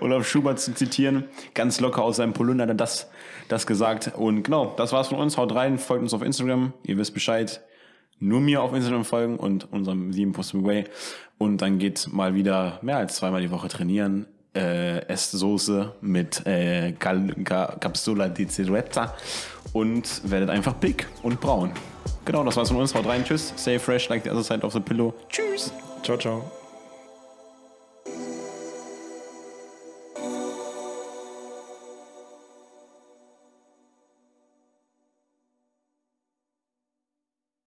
Olaf 0.00 0.28
Schubert 0.28 0.60
zu 0.60 0.72
zitieren. 0.72 1.24
Ganz 1.52 1.80
locker 1.80 2.04
aus 2.04 2.16
seinem 2.16 2.32
Polunder 2.32 2.62
hat 2.62 2.70
er 2.70 2.74
das, 2.76 3.10
das 3.48 3.66
gesagt. 3.66 4.12
Und 4.14 4.44
genau, 4.44 4.74
das 4.76 4.92
war's 4.92 5.08
von 5.08 5.18
uns. 5.18 5.36
Haut 5.36 5.52
rein, 5.52 5.78
folgt 5.78 6.04
uns 6.04 6.14
auf 6.14 6.22
Instagram. 6.22 6.74
Ihr 6.84 6.96
wisst 6.96 7.12
Bescheid. 7.12 7.60
Nur 8.20 8.40
mir 8.40 8.62
auf 8.62 8.72
Instagram 8.72 9.04
folgen 9.04 9.36
und 9.36 9.72
unserem 9.72 10.12
7 10.12 10.30
Possible 10.30 10.64
Way. 10.64 10.84
Und 11.38 11.60
dann 11.60 11.78
geht 11.80 12.08
mal 12.12 12.36
wieder 12.36 12.78
mehr 12.82 12.98
als 12.98 13.16
zweimal 13.16 13.40
die 13.40 13.50
Woche 13.50 13.66
trainieren. 13.66 14.28
Äh, 14.54 15.06
esst 15.08 15.32
Soße 15.32 15.92
mit 16.02 16.46
äh, 16.46 16.92
Capsula 16.92 18.28
di 18.28 18.46
Ciruetta 18.46 19.14
und 19.72 20.30
werdet 20.30 20.50
einfach 20.50 20.74
big 20.74 21.06
und 21.22 21.40
braun. 21.40 21.72
Genau, 22.26 22.44
das 22.44 22.56
war's 22.56 22.68
von 22.68 22.76
uns. 22.76 22.94
Haut 22.94 23.06
rein, 23.06 23.24
tschüss. 23.24 23.54
Stay 23.56 23.78
fresh 23.78 24.10
like 24.10 24.24
the 24.24 24.30
other 24.30 24.44
side 24.44 24.62
of 24.62 24.74
the 24.74 24.80
pillow. 24.80 25.14
Tschüss. 25.30 25.72
Ciao, 26.02 26.18
ciao. 26.18 26.61